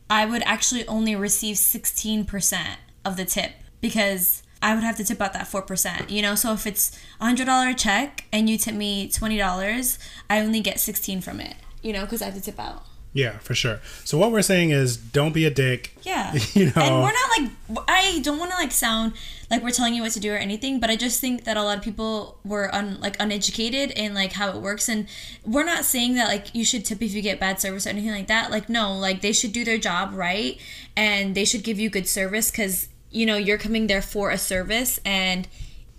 I 0.10 0.26
would 0.26 0.44
actually 0.44 0.88
only 0.88 1.16
receive 1.16 1.56
16% 1.56 2.76
of 3.04 3.18
the 3.18 3.26
tip 3.26 3.54
because 3.82 4.44
I 4.62 4.74
would 4.74 4.84
have 4.84 4.98
to 4.98 5.04
tip 5.04 5.22
out 5.22 5.34
that 5.34 5.48
4%. 5.48 6.10
You 6.10 6.22
know, 6.22 6.36
so 6.36 6.54
if 6.54 6.66
it's 6.66 6.98
a 7.20 7.26
$100 7.26 7.78
check 7.78 8.26
and 8.32 8.50
you 8.50 8.58
tip 8.58 8.76
me 8.76 9.10
$20, 9.10 9.98
I 10.30 10.40
only 10.40 10.60
get 10.62 10.80
16 10.80 11.22
from 11.22 11.40
it, 11.40 11.56
you 11.82 11.94
know, 11.94 12.02
because 12.02 12.22
I 12.22 12.26
have 12.26 12.36
to 12.36 12.42
tip 12.42 12.60
out. 12.60 12.84
Yeah, 13.18 13.40
for 13.40 13.56
sure. 13.56 13.80
So 14.04 14.16
what 14.18 14.32
we're 14.32 14.44
saying 14.44 14.70
is, 14.70 14.96
don't 14.96 15.34
be 15.34 15.46
a 15.46 15.50
dick. 15.50 15.96
Yeah. 16.04 16.34
You 16.54 16.68
know. 16.68 16.82
And 16.82 17.04
we're 17.04 17.12
not 17.12 17.40
like 17.40 17.84
I 17.88 18.20
don't 18.24 18.38
want 18.38 18.52
to 18.52 18.58
like 18.58 18.72
sound 18.72 19.14
like 19.50 19.64
we're 19.64 19.72
telling 19.72 19.94
you 19.94 20.02
what 20.02 20.12
to 20.12 20.20
do 20.20 20.34
or 20.34 20.38
anything, 20.38 20.80
but 20.80 20.90
I 20.90 20.96
just 20.96 21.20
think 21.20 21.44
that 21.46 21.58
a 21.58 21.64
lot 21.64 21.78
of 21.78 21.84
people 21.84 22.40
were 22.44 22.74
un, 22.74 23.00
like 23.00 23.16
uneducated 23.20 23.92
in 23.92 24.14
like 24.14 24.34
how 24.34 24.50
it 24.50 24.58
works 24.58 24.90
and 24.90 25.08
we're 25.46 25.66
not 25.66 25.86
saying 25.86 26.16
that 26.16 26.28
like 26.28 26.54
you 26.54 26.66
should 26.66 26.86
tip 26.86 27.02
if 27.02 27.14
you 27.14 27.22
get 27.22 27.40
bad 27.40 27.60
service 27.60 27.86
or 27.86 27.90
anything 27.90 28.12
like 28.12 28.28
that. 28.28 28.52
Like 28.52 28.70
no, 28.70 28.98
like 28.98 29.22
they 29.22 29.34
should 29.34 29.52
do 29.52 29.64
their 29.64 29.78
job 29.78 30.14
right 30.14 30.60
and 30.96 31.34
they 31.34 31.46
should 31.46 31.64
give 31.64 31.80
you 31.80 31.90
good 31.90 32.08
service 32.08 32.52
cuz 32.52 32.88
you 33.12 33.26
know, 33.26 33.38
you're 33.38 33.58
coming 33.58 33.88
there 33.88 34.02
for 34.02 34.30
a 34.32 34.38
service 34.38 35.00
and 35.06 35.48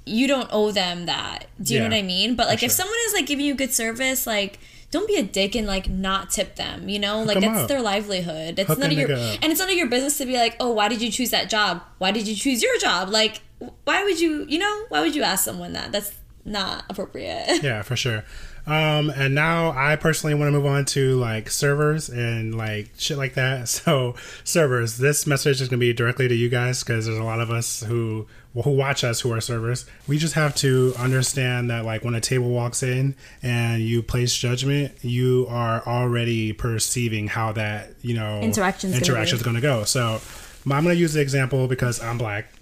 you 0.05 0.27
don't 0.27 0.49
owe 0.53 0.71
them 0.71 1.07
that. 1.07 1.47
Do 1.61 1.75
you 1.75 1.81
Yeah, 1.81 1.89
know 1.89 1.97
what 1.97 1.99
I 1.99 2.07
mean? 2.07 2.35
But 2.35 2.47
like 2.49 2.63
if 2.63 2.71
someone 2.73 2.97
is 3.07 3.13
like 3.15 3.27
giving 3.27 3.45
you 3.45 3.55
good 3.55 3.73
service, 3.73 4.27
like 4.27 4.59
don't 4.91 5.07
be 5.07 5.17
a 5.17 5.23
dick 5.23 5.55
and 5.55 5.67
like 5.67 5.89
not 5.89 6.31
tip 6.31 6.57
them, 6.57 6.89
you 6.89 6.99
know? 6.99 7.23
like 7.23 7.41
that's 7.41 7.61
up. 7.63 7.69
their 7.69 7.83
livelihood. 7.83 8.59
It's 8.59 8.69
Hook 8.69 8.79
none 8.79 8.91
of 8.91 8.97
your 8.97 9.13
up. 9.13 9.19
and 9.43 9.53
it's 9.53 9.61
none 9.61 9.69
of 9.69 9.77
your 9.77 9.87
business 9.89 10.17
to 10.19 10.25
be 10.25 10.35
like, 10.37 10.57
oh, 10.61 10.73
why 10.73 10.89
did 10.89 11.03
you 11.03 11.11
choose 11.11 11.31
that 11.31 11.51
job? 11.51 11.83
Why 11.99 12.11
did 12.11 12.27
you 12.27 12.35
choose 12.35 12.63
your 12.63 12.79
job? 12.79 13.11
Like, 13.11 13.43
why 13.85 14.03
would 14.05 14.19
you, 14.19 14.47
you 14.49 14.59
know, 14.59 14.85
why 14.89 15.01
would 15.03 15.15
you 15.15 15.23
ask 15.23 15.45
someone 15.45 15.73
that? 15.75 15.93
That's 15.93 16.15
not 16.45 16.85
appropriate. 16.89 17.61
Yeah, 17.63 17.83
for 17.83 17.97
sure. 17.97 18.25
Um, 18.69 19.09
and 19.09 19.35
now 19.35 19.71
I 19.71 19.97
personally 19.97 20.35
want 20.35 20.49
to 20.49 20.53
move 20.53 20.67
on 20.67 20.85
to 20.87 21.17
like 21.19 21.49
servers 21.51 22.11
and 22.11 22.55
like 22.57 22.91
shit 22.99 23.17
like 23.17 23.35
that. 23.35 23.69
So 23.89 24.15
servers, 24.45 24.99
this 24.99 25.27
message 25.27 25.61
is 25.63 25.69
gonna 25.69 25.79
be 25.81 25.93
directly 25.93 26.29
to 26.29 26.35
you 26.35 26.49
guys 26.49 26.83
because 26.83 27.07
there's 27.07 27.19
a 27.19 27.23
lot 27.25 27.41
of 27.41 27.51
us 27.51 27.83
who 27.83 28.27
who 28.55 28.71
watch 28.73 29.05
us 29.05 29.21
who 29.21 29.33
are 29.33 29.41
servers. 29.41 29.87
We 30.07 30.19
just 30.19 30.35
have 30.35 30.55
to 30.57 30.93
understand 30.99 31.71
that 31.71 31.85
like 31.85 32.05
when 32.05 32.15
a 32.15 32.21
table 32.21 32.51
walks 32.51 32.83
in 32.83 33.15
and 33.43 33.83
you 33.83 34.03
place 34.03 34.35
judgment, 34.37 34.93
you 35.03 35.47
are 35.49 35.83
already 35.87 36.53
perceiving 36.53 37.29
how 37.29 37.53
that 37.53 37.95
you 38.03 38.15
know 38.15 38.41
Interaction's 38.41 38.93
gonna 38.95 39.05
interaction's 39.05 39.41
be. 39.43 39.45
going 39.45 39.57
to 39.57 39.63
go. 39.63 39.85
So 39.85 40.21
I'm 40.65 40.83
gonna 40.83 40.95
use 40.95 41.13
the 41.15 41.21
example 41.21 41.69
because 41.69 42.03
I'm 42.03 42.19
black. 42.19 42.53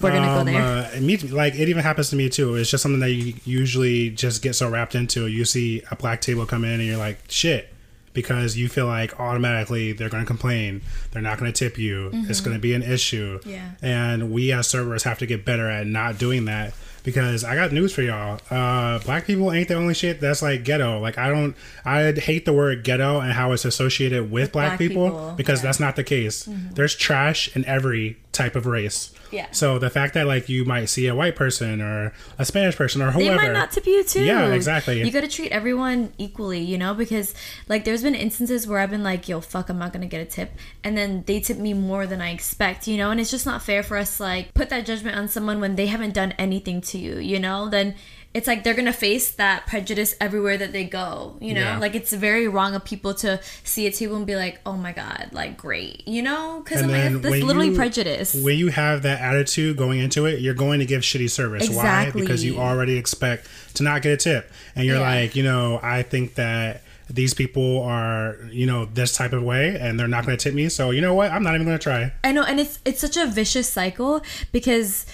We're 0.00 0.10
gonna 0.10 0.28
Um, 0.28 0.46
go 0.46 0.52
there. 0.52 0.62
Uh, 0.62 0.90
it 0.96 1.02
meet, 1.02 1.30
like 1.30 1.54
it 1.54 1.68
even 1.68 1.82
happens 1.82 2.10
to 2.10 2.16
me 2.16 2.28
too. 2.28 2.56
It's 2.56 2.70
just 2.70 2.82
something 2.82 3.00
that 3.00 3.10
you 3.10 3.34
usually 3.44 4.10
just 4.10 4.42
get 4.42 4.54
so 4.54 4.68
wrapped 4.68 4.94
into. 4.94 5.26
You 5.26 5.44
see 5.44 5.82
a 5.90 5.96
black 5.96 6.20
table 6.20 6.46
come 6.46 6.64
in 6.64 6.80
and 6.80 6.84
you're 6.84 6.98
like, 6.98 7.18
shit, 7.28 7.72
because 8.12 8.56
you 8.56 8.68
feel 8.68 8.86
like 8.86 9.18
automatically 9.18 9.92
they're 9.92 10.08
going 10.10 10.22
to 10.22 10.26
complain. 10.26 10.82
They're 11.12 11.22
not 11.22 11.38
going 11.38 11.52
to 11.52 11.58
tip 11.58 11.78
you. 11.78 12.10
It's 12.12 12.40
going 12.40 12.56
to 12.56 12.60
be 12.60 12.74
an 12.74 12.82
issue. 12.82 13.38
Mm-hmm. 13.40 13.50
Yeah. 13.50 13.70
And 13.82 14.30
we 14.30 14.52
as 14.52 14.66
servers 14.66 15.04
have 15.04 15.18
to 15.20 15.26
get 15.26 15.44
better 15.44 15.68
at 15.70 15.86
not 15.86 16.18
doing 16.18 16.44
that. 16.46 16.74
Because 17.02 17.44
I 17.44 17.54
got 17.54 17.70
news 17.70 17.92
for 17.92 18.00
y'all. 18.00 18.40
Uh, 18.48 18.98
black 19.00 19.26
people 19.26 19.52
ain't 19.52 19.68
the 19.68 19.74
only 19.74 19.92
shit 19.92 20.22
that's 20.22 20.40
like 20.40 20.64
ghetto. 20.64 21.00
Like 21.00 21.18
I 21.18 21.28
don't, 21.28 21.54
I 21.84 22.12
hate 22.12 22.46
the 22.46 22.54
word 22.54 22.82
ghetto 22.82 23.20
and 23.20 23.30
how 23.30 23.52
it's 23.52 23.66
associated 23.66 24.30
with 24.30 24.52
black, 24.52 24.70
black 24.70 24.78
people, 24.78 25.10
people, 25.10 25.34
because 25.36 25.58
yeah. 25.58 25.58
Mm-hmm. 25.58 25.66
that's 25.66 25.80
not 25.80 25.96
the 25.96 26.04
case. 26.04 26.48
There's 26.72 26.94
trash 26.94 27.54
in 27.54 27.66
every 27.66 28.16
type 28.34 28.56
of 28.56 28.66
race. 28.66 29.12
Yeah. 29.30 29.46
So 29.50 29.78
the 29.78 29.90
fact 29.90 30.14
that 30.14 30.26
like 30.26 30.48
you 30.48 30.64
might 30.64 30.86
see 30.86 31.06
a 31.06 31.14
white 31.14 31.36
person 31.36 31.80
or 31.80 32.12
a 32.38 32.44
Spanish 32.44 32.76
person 32.76 33.02
or 33.02 33.10
whoever, 33.10 33.30
They 33.30 33.46
might 33.48 33.52
not 33.52 33.72
tip 33.72 33.86
you 33.86 34.04
too. 34.04 34.24
Yeah, 34.24 34.52
exactly. 34.52 35.02
You 35.02 35.10
got 35.10 35.22
to 35.22 35.28
treat 35.28 35.50
everyone 35.50 36.12
equally, 36.18 36.60
you 36.60 36.78
know, 36.78 36.94
because 36.94 37.34
like 37.68 37.84
there's 37.84 38.02
been 38.02 38.14
instances 38.14 38.66
where 38.66 38.78
I've 38.78 38.90
been 38.90 39.02
like, 39.02 39.28
"Yo, 39.28 39.40
fuck, 39.40 39.68
I'm 39.68 39.78
not 39.78 39.92
gonna 39.92 40.06
get 40.06 40.20
a 40.20 40.24
tip," 40.24 40.52
and 40.82 40.96
then 40.96 41.24
they 41.26 41.40
tip 41.40 41.58
me 41.58 41.72
more 41.74 42.06
than 42.06 42.20
I 42.20 42.30
expect, 42.30 42.86
you 42.86 42.96
know, 42.96 43.10
and 43.10 43.20
it's 43.20 43.30
just 43.30 43.46
not 43.46 43.62
fair 43.62 43.82
for 43.82 43.96
us 43.96 44.18
to 44.18 44.22
like 44.22 44.54
put 44.54 44.70
that 44.70 44.86
judgment 44.86 45.16
on 45.16 45.28
someone 45.28 45.60
when 45.60 45.76
they 45.76 45.86
haven't 45.86 46.14
done 46.14 46.32
anything 46.32 46.80
to 46.82 46.98
you, 46.98 47.18
you 47.18 47.40
know. 47.40 47.68
Then 47.68 47.94
it's 48.34 48.46
like 48.48 48.64
they're 48.64 48.74
gonna 48.74 48.92
face 48.92 49.30
that 49.32 49.66
prejudice 49.66 50.14
everywhere 50.20 50.58
that 50.58 50.72
they 50.72 50.84
go, 50.84 51.36
you 51.40 51.54
know. 51.54 51.60
Yeah. 51.60 51.78
Like 51.78 51.94
it's 51.94 52.12
very 52.12 52.48
wrong 52.48 52.74
of 52.74 52.84
people 52.84 53.14
to 53.14 53.40
see 53.62 53.86
a 53.86 53.92
table 53.92 54.16
and 54.16 54.26
be 54.26 54.34
like, 54.36 54.60
"Oh 54.66 54.72
my 54.76 54.92
god, 54.92 55.28
like 55.32 55.56
great," 55.56 56.06
you 56.06 56.20
know, 56.20 56.60
because 56.64 56.82
I'm 56.82 56.90
like, 56.90 57.22
that's 57.22 57.42
literally 57.42 57.68
you- 57.68 57.76
prejudice. 57.76 58.34
when 58.34 58.58
you 58.58 58.68
have 58.68 59.02
that 59.02 59.20
attitude 59.20 59.76
going 59.76 60.00
into 60.00 60.26
it, 60.26 60.40
you're 60.40 60.52
going 60.54 60.80
to 60.80 60.86
give 60.86 61.02
shitty 61.02 61.30
service. 61.30 61.68
Why? 61.68 61.74
Exactly. 61.76 62.20
Because 62.22 62.44
you 62.44 62.58
already 62.58 62.96
expect 62.98 63.46
to 63.74 63.82
not 63.84 64.02
get 64.02 64.12
a 64.12 64.16
tip, 64.16 64.50
and 64.74 64.84
you're 64.84 64.96
Yeah. 64.96 65.02
like, 65.14 65.36
you 65.36 65.42
know, 65.44 65.78
I 65.82 66.02
think 66.02 66.34
that 66.34 66.82
these 67.10 67.34
people 67.34 67.82
are, 67.82 68.38
you 68.50 68.64
know, 68.66 68.86
this 68.86 69.14
type 69.14 69.34
of 69.34 69.42
way, 69.42 69.76
and 69.78 70.00
they're 70.00 70.08
not 70.08 70.24
going 70.24 70.36
to 70.38 70.42
tip 70.42 70.54
me. 70.54 70.70
So 70.70 70.90
you 70.90 71.02
know 71.02 71.12
what? 71.14 71.30
I'm 71.30 71.42
not 71.42 71.54
even 71.54 71.66
going 71.66 71.78
to 71.78 71.82
try. 71.82 72.12
I 72.24 72.32
know, 72.32 72.42
and 72.42 72.58
it's 72.58 72.78
it's 72.84 73.00
such 73.00 73.16
a 73.16 73.26
vicious 73.26 73.68
cycle 73.68 74.22
because 74.52 75.04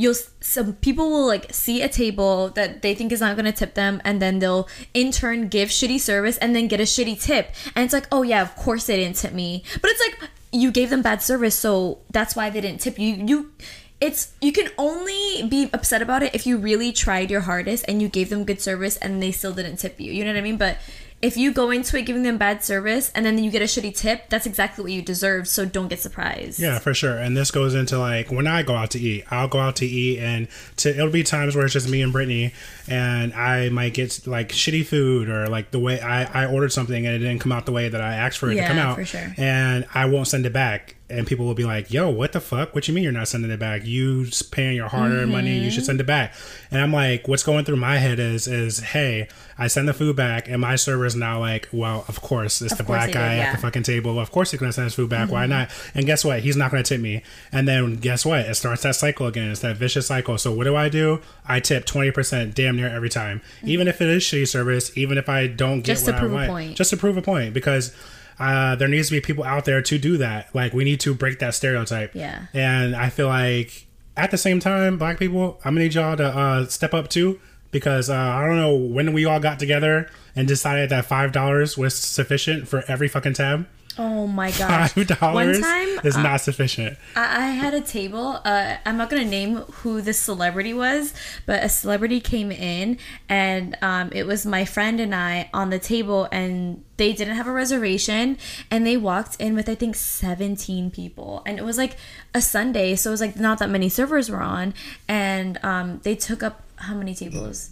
you'll 0.00 0.14
some 0.40 0.72
people 0.74 1.10
will 1.10 1.26
like 1.26 1.52
see 1.52 1.82
a 1.82 1.88
table 1.88 2.48
that 2.50 2.80
they 2.80 2.94
think 2.94 3.12
is 3.12 3.20
not 3.20 3.36
going 3.36 3.44
to 3.44 3.52
tip 3.52 3.74
them 3.74 4.00
and 4.02 4.20
then 4.20 4.38
they'll 4.38 4.66
in 4.94 5.12
turn 5.12 5.48
give 5.48 5.68
shitty 5.68 6.00
service 6.00 6.38
and 6.38 6.56
then 6.56 6.66
get 6.68 6.80
a 6.80 6.84
shitty 6.84 7.20
tip. 7.20 7.52
And 7.76 7.84
it's 7.84 7.92
like 7.92 8.08
oh 8.10 8.22
yeah 8.22 8.40
of 8.40 8.56
course 8.56 8.86
they 8.86 8.96
didn't 8.96 9.16
tip 9.16 9.34
me. 9.34 9.62
But 9.82 9.90
it's 9.90 10.00
like 10.00 10.30
you 10.52 10.70
gave 10.72 10.88
them 10.88 11.02
bad 11.02 11.22
service 11.22 11.54
so 11.54 11.98
that's 12.10 12.34
why 12.34 12.48
they 12.48 12.62
didn't 12.62 12.80
tip 12.80 12.98
you. 12.98 13.14
You 13.14 13.52
it's 14.00 14.32
you 14.40 14.52
can 14.52 14.68
only 14.78 15.46
be 15.46 15.68
upset 15.74 16.00
about 16.00 16.22
it 16.22 16.34
if 16.34 16.46
you 16.46 16.56
really 16.56 16.92
tried 16.92 17.30
your 17.30 17.42
hardest 17.42 17.84
and 17.86 18.00
you 18.00 18.08
gave 18.08 18.30
them 18.30 18.44
good 18.44 18.60
service 18.62 18.96
and 18.96 19.22
they 19.22 19.30
still 19.30 19.52
didn't 19.52 19.76
tip 19.76 20.00
you. 20.00 20.10
You 20.10 20.24
know 20.24 20.32
what 20.32 20.38
i 20.38 20.40
mean? 20.40 20.56
But 20.56 20.78
if 21.22 21.36
you 21.36 21.52
go 21.52 21.70
into 21.70 21.98
it 21.98 22.02
giving 22.02 22.22
them 22.22 22.38
bad 22.38 22.64
service 22.64 23.12
and 23.14 23.26
then 23.26 23.36
you 23.36 23.50
get 23.50 23.60
a 23.60 23.66
shitty 23.66 23.94
tip, 23.94 24.30
that's 24.30 24.46
exactly 24.46 24.82
what 24.82 24.92
you 24.92 25.02
deserve. 25.02 25.46
So 25.48 25.66
don't 25.66 25.88
get 25.88 26.00
surprised. 26.00 26.58
Yeah, 26.58 26.78
for 26.78 26.94
sure. 26.94 27.18
And 27.18 27.36
this 27.36 27.50
goes 27.50 27.74
into 27.74 27.98
like 27.98 28.30
when 28.30 28.46
I 28.46 28.62
go 28.62 28.74
out 28.74 28.90
to 28.92 28.98
eat, 28.98 29.24
I'll 29.30 29.48
go 29.48 29.58
out 29.58 29.76
to 29.76 29.86
eat, 29.86 30.18
and 30.18 30.48
to 30.78 30.90
it'll 30.90 31.10
be 31.10 31.22
times 31.22 31.54
where 31.54 31.64
it's 31.64 31.74
just 31.74 31.88
me 31.88 32.00
and 32.00 32.12
Brittany, 32.12 32.54
and 32.88 33.34
I 33.34 33.68
might 33.68 33.92
get 33.92 34.26
like 34.26 34.48
shitty 34.48 34.86
food 34.86 35.28
or 35.28 35.46
like 35.48 35.72
the 35.72 35.78
way 35.78 36.00
I, 36.00 36.44
I 36.44 36.46
ordered 36.50 36.72
something 36.72 37.06
and 37.06 37.14
it 37.14 37.18
didn't 37.18 37.40
come 37.40 37.52
out 37.52 37.66
the 37.66 37.72
way 37.72 37.88
that 37.88 38.00
I 38.00 38.14
asked 38.14 38.38
for 38.38 38.50
it 38.50 38.54
to 38.54 38.66
come 38.66 38.78
out, 38.78 38.96
for 38.96 39.04
sure. 39.04 39.34
and 39.36 39.86
I 39.92 40.06
won't 40.06 40.28
send 40.28 40.46
it 40.46 40.52
back. 40.52 40.96
And 41.10 41.26
people 41.26 41.44
will 41.46 41.54
be 41.54 41.64
like, 41.64 41.90
"Yo, 41.92 42.08
what 42.08 42.32
the 42.32 42.40
fuck? 42.40 42.74
What 42.74 42.86
you 42.88 42.94
mean 42.94 43.02
you're 43.04 43.12
not 43.12 43.28
sending 43.28 43.50
it 43.50 43.58
back? 43.60 43.84
You 43.84 44.26
paying 44.50 44.76
your 44.76 44.88
hard-earned 44.88 45.30
money. 45.30 45.54
You 45.56 45.60
Mm-hmm. 45.62 45.70
should 45.70 45.84
send 45.84 46.00
it 46.00 46.06
back." 46.06 46.32
And 46.70 46.80
I'm 46.80 46.92
like, 46.92 47.26
"What's 47.28 47.42
going 47.42 47.64
through 47.64 47.76
my 47.76 47.98
head 47.98 48.18
is 48.18 48.46
is 48.46 48.78
hey, 48.80 49.28
I 49.58 49.66
send 49.66 49.88
the 49.88 49.92
food 49.94 50.16
back, 50.16 50.48
and 50.48 50.60
my 50.60 50.76
server 50.76 51.04
is 51.04 51.14
now 51.16 51.38
like, 51.40 51.68
well, 51.72 52.04
of 52.08 52.22
course 52.22 52.62
it's 52.62 52.74
the 52.76 52.84
course 52.84 52.96
black 52.98 53.12
guy 53.12 53.36
did, 53.36 53.40
at 53.42 53.52
the 53.56 53.58
fucking 53.60 53.82
table. 53.82 54.18
Of 54.18 54.30
course 54.30 54.50
he's 54.52 54.60
gonna 54.60 54.72
send 54.72 54.84
his 54.84 54.94
food 54.94 55.10
back. 55.10 55.24
Mm-hmm. 55.24 55.32
Why 55.32 55.46
not? 55.46 55.70
And 55.94 56.06
guess 56.06 56.24
what? 56.24 56.40
He's 56.40 56.56
not 56.56 56.70
gonna 56.70 56.82
tip 56.82 57.00
me. 57.00 57.22
And 57.52 57.68
then 57.68 57.96
guess 57.96 58.24
what? 58.24 58.40
It 58.40 58.54
starts 58.54 58.82
that 58.84 58.94
cycle 58.96 59.26
again. 59.26 59.50
It's 59.50 59.60
that 59.60 59.76
vicious 59.76 60.06
cycle. 60.06 60.38
So 60.38 60.52
what 60.52 60.64
do 60.64 60.76
I 60.76 60.88
do? 60.88 61.20
I 61.46 61.60
tip 61.60 61.84
twenty 61.84 62.10
percent 62.10 62.54
damn 62.54 62.76
near 62.76 62.88
every 62.88 63.10
time, 63.10 63.42
even 63.64 63.86
if 63.88 64.00
it 64.00 64.08
is 64.08 64.22
shitty 64.22 64.48
service, 64.48 64.96
even 64.96 65.18
if 65.18 65.28
I 65.28 65.46
don't 65.48 65.78
get 65.80 65.86
Just 65.94 66.06
to 66.06 66.12
what 66.12 66.20
prove 66.20 66.32
a 66.32 66.36
I 66.36 66.38
want, 66.38 66.50
point. 66.50 66.76
just 66.76 66.90
to 66.90 66.96
prove 66.96 67.16
a 67.16 67.22
point, 67.22 67.52
because. 67.52 67.92
Uh, 68.40 68.74
there 68.74 68.88
needs 68.88 69.08
to 69.08 69.14
be 69.14 69.20
people 69.20 69.44
out 69.44 69.66
there 69.66 69.82
to 69.82 69.98
do 69.98 70.16
that. 70.16 70.52
Like 70.54 70.72
we 70.72 70.82
need 70.82 70.98
to 71.00 71.14
break 71.14 71.38
that 71.38 71.54
stereotype. 71.54 72.14
Yeah. 72.14 72.46
And 72.54 72.96
I 72.96 73.10
feel 73.10 73.28
like 73.28 73.86
at 74.16 74.30
the 74.32 74.38
same 74.38 74.58
time, 74.58 74.98
black 74.98 75.18
people, 75.18 75.60
I'm 75.64 75.74
gonna 75.74 75.84
need 75.84 75.94
y'all 75.94 76.16
to 76.16 76.24
uh, 76.26 76.66
step 76.66 76.94
up 76.94 77.08
too. 77.08 77.38
because 77.70 78.10
uh, 78.10 78.14
I 78.16 78.44
don't 78.46 78.56
know 78.56 78.74
when 78.74 79.12
we 79.12 79.24
all 79.24 79.38
got 79.40 79.58
together 79.60 80.10
and 80.34 80.48
decided 80.48 80.90
that 80.90 81.04
five 81.04 81.30
dollars 81.32 81.78
was 81.78 81.94
sufficient 81.94 82.66
for 82.66 82.82
every 82.88 83.06
fucking 83.08 83.34
tab. 83.34 83.66
Oh 84.00 84.26
my 84.26 84.50
gosh. 84.58 84.94
Five 84.94 85.06
dollars 85.18 85.58
is 86.04 86.16
uh, 86.16 86.22
not 86.22 86.40
sufficient. 86.40 86.96
I 87.14 87.42
I 87.42 87.46
had 87.50 87.74
a 87.74 87.82
table. 87.82 88.40
Uh, 88.46 88.76
I'm 88.86 88.96
not 88.96 89.10
gonna 89.10 89.26
name 89.26 89.56
who 89.56 90.00
the 90.00 90.14
celebrity 90.14 90.72
was, 90.72 91.12
but 91.44 91.62
a 91.62 91.68
celebrity 91.68 92.18
came 92.18 92.50
in, 92.50 92.96
and 93.28 93.76
um, 93.82 94.10
it 94.12 94.26
was 94.26 94.46
my 94.46 94.64
friend 94.64 95.00
and 95.00 95.14
I 95.14 95.50
on 95.52 95.68
the 95.68 95.78
table, 95.78 96.28
and 96.32 96.82
they 96.96 97.12
didn't 97.12 97.36
have 97.36 97.46
a 97.46 97.52
reservation, 97.52 98.38
and 98.70 98.86
they 98.86 98.96
walked 98.96 99.38
in 99.38 99.54
with 99.54 99.68
I 99.68 99.74
think 99.74 99.96
17 99.96 100.90
people, 100.90 101.42
and 101.44 101.58
it 101.58 101.64
was 101.64 101.76
like 101.76 101.96
a 102.34 102.40
Sunday, 102.40 102.96
so 102.96 103.10
it 103.10 103.12
was 103.12 103.20
like 103.20 103.36
not 103.36 103.58
that 103.58 103.68
many 103.68 103.90
servers 103.90 104.30
were 104.30 104.40
on, 104.40 104.72
and 105.08 105.62
um, 105.62 106.00
they 106.04 106.14
took 106.14 106.42
up 106.42 106.62
how 106.76 106.94
many 106.94 107.14
tables? 107.14 107.70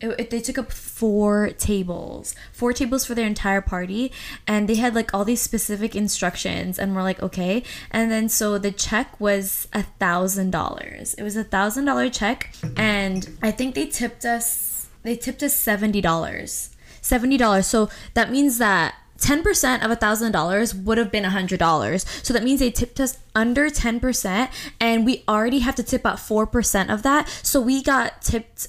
It, 0.00 0.08
it- 0.18 0.30
they 0.30 0.40
took 0.40 0.58
up 0.58 0.70
four 0.72 1.50
tables 1.58 2.34
four 2.52 2.72
tables 2.72 3.04
for 3.04 3.14
their 3.14 3.26
entire 3.26 3.60
party 3.60 4.12
and 4.46 4.68
they 4.68 4.76
had 4.76 4.94
like 4.94 5.12
all 5.14 5.24
these 5.24 5.40
specific 5.40 5.94
instructions 5.96 6.78
and 6.78 6.94
we're 6.94 7.02
like 7.02 7.22
okay. 7.22 7.62
And 7.90 8.10
then 8.10 8.28
so 8.28 8.58
the 8.58 8.72
check 8.72 9.18
was 9.20 9.68
a 9.72 9.82
thousand 9.82 10.50
dollars. 10.50 11.14
It 11.14 11.22
was 11.22 11.36
a 11.36 11.44
thousand 11.44 11.84
dollar 11.86 12.08
check 12.10 12.54
and 12.76 13.28
i 13.42 13.50
think 13.50 13.74
they 13.74 13.86
tipped 13.86 14.24
us 14.24 14.88
they 15.02 15.16
tipped 15.16 15.42
us 15.42 15.54
seventy 15.54 16.00
dollars. 16.00 16.70
Seventy 17.00 17.36
dollars. 17.38 17.66
So 17.66 17.88
that 18.14 18.30
means 18.30 18.58
that 18.58 18.94
10% 19.18 19.84
of 19.84 19.90
a 19.90 19.96
thousand 19.96 20.32
dollars 20.32 20.74
would 20.74 20.96
have 20.98 21.10
been 21.12 21.24
a 21.26 21.30
hundred 21.30 21.58
dollars. 21.58 22.04
So 22.22 22.32
that 22.34 22.42
means 22.42 22.60
they 22.60 22.70
tipped 22.70 22.98
us 23.00 23.18
under 23.34 23.68
10% 23.68 24.50
and 24.80 25.04
we 25.04 25.24
already 25.28 25.58
have 25.60 25.74
to 25.76 25.82
tip 25.82 26.04
out 26.06 26.16
4% 26.16 26.92
of 26.92 27.02
that. 27.02 27.28
So 27.42 27.60
we 27.60 27.82
got 27.82 28.22
tipped 28.22 28.68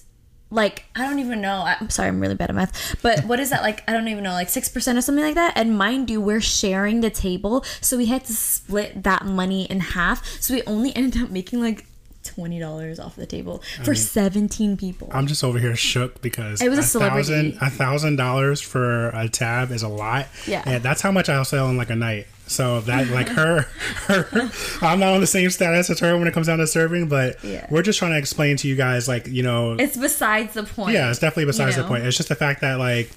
like 0.51 0.85
I 0.95 1.07
don't 1.07 1.19
even 1.19 1.41
know. 1.41 1.63
I'm 1.65 1.89
sorry, 1.89 2.09
I'm 2.09 2.19
really 2.19 2.35
bad 2.35 2.49
at 2.49 2.55
math. 2.55 3.01
But 3.01 3.25
what 3.25 3.39
is 3.39 3.49
that 3.49 3.63
like? 3.63 3.89
I 3.89 3.93
don't 3.93 4.07
even 4.09 4.23
know, 4.23 4.33
like 4.33 4.49
six 4.49 4.69
percent 4.69 4.97
or 4.97 5.01
something 5.01 5.23
like 5.23 5.35
that. 5.35 5.53
And 5.55 5.77
mind 5.77 6.09
you, 6.09 6.21
we're 6.21 6.41
sharing 6.41 7.01
the 7.01 7.09
table, 7.09 7.63
so 7.79 7.97
we 7.97 8.07
had 8.07 8.25
to 8.25 8.33
split 8.33 9.03
that 9.03 9.25
money 9.25 9.63
in 9.65 9.79
half. 9.79 10.25
So 10.41 10.53
we 10.53 10.61
only 10.63 10.95
ended 10.95 11.23
up 11.23 11.29
making 11.31 11.61
like 11.61 11.85
twenty 12.23 12.59
dollars 12.59 12.99
off 12.99 13.15
the 13.15 13.25
table 13.25 13.63
for 13.77 13.91
mm-hmm. 13.91 13.93
seventeen 13.93 14.77
people. 14.77 15.09
I'm 15.11 15.25
just 15.25 15.43
over 15.43 15.57
here 15.57 15.75
shook 15.75 16.21
because 16.21 16.61
It 16.61 16.69
was 16.69 16.79
a 16.79 16.99
thousand 16.99 17.53
celebrity. 17.53 17.57
a 17.61 17.69
thousand 17.69 18.15
dollars 18.17 18.61
for 18.61 19.09
a 19.09 19.29
tab 19.29 19.71
is 19.71 19.83
a 19.83 19.87
lot. 19.87 20.27
Yeah. 20.45 20.63
and 20.65 20.83
that's 20.83 21.01
how 21.01 21.11
much 21.11 21.29
I'll 21.29 21.45
sell 21.45 21.69
in 21.69 21.77
like 21.77 21.89
a 21.89 21.95
night. 21.95 22.27
So 22.51 22.81
that 22.81 23.07
like 23.09 23.29
her, 23.39 23.61
her, 24.07 24.51
I'm 24.81 24.99
not 24.99 25.13
on 25.13 25.21
the 25.21 25.27
same 25.27 25.49
status 25.49 25.89
as 25.89 25.99
her 25.99 26.17
when 26.17 26.27
it 26.27 26.33
comes 26.33 26.47
down 26.47 26.59
to 26.59 26.67
serving, 26.67 27.07
but 27.07 27.43
Yeah. 27.43 27.65
we're 27.71 27.81
just 27.81 27.97
trying 27.99 28.11
to 28.11 28.17
explain 28.17 28.57
to 28.57 28.67
you 28.67 28.75
guys 28.75 29.07
like 29.07 29.27
you 29.27 29.43
know 29.43 29.73
it's 29.79 29.97
besides 29.97 30.53
the 30.53 30.63
point. 30.63 30.93
yeah, 30.93 31.09
it's 31.09 31.19
definitely 31.19 31.45
besides 31.45 31.75
you 31.77 31.83
the 31.83 31.87
point. 31.87 32.03
It's 32.05 32.17
just 32.17 32.29
the 32.29 32.35
fact 32.35 32.61
that 32.61 32.77
like 32.79 33.09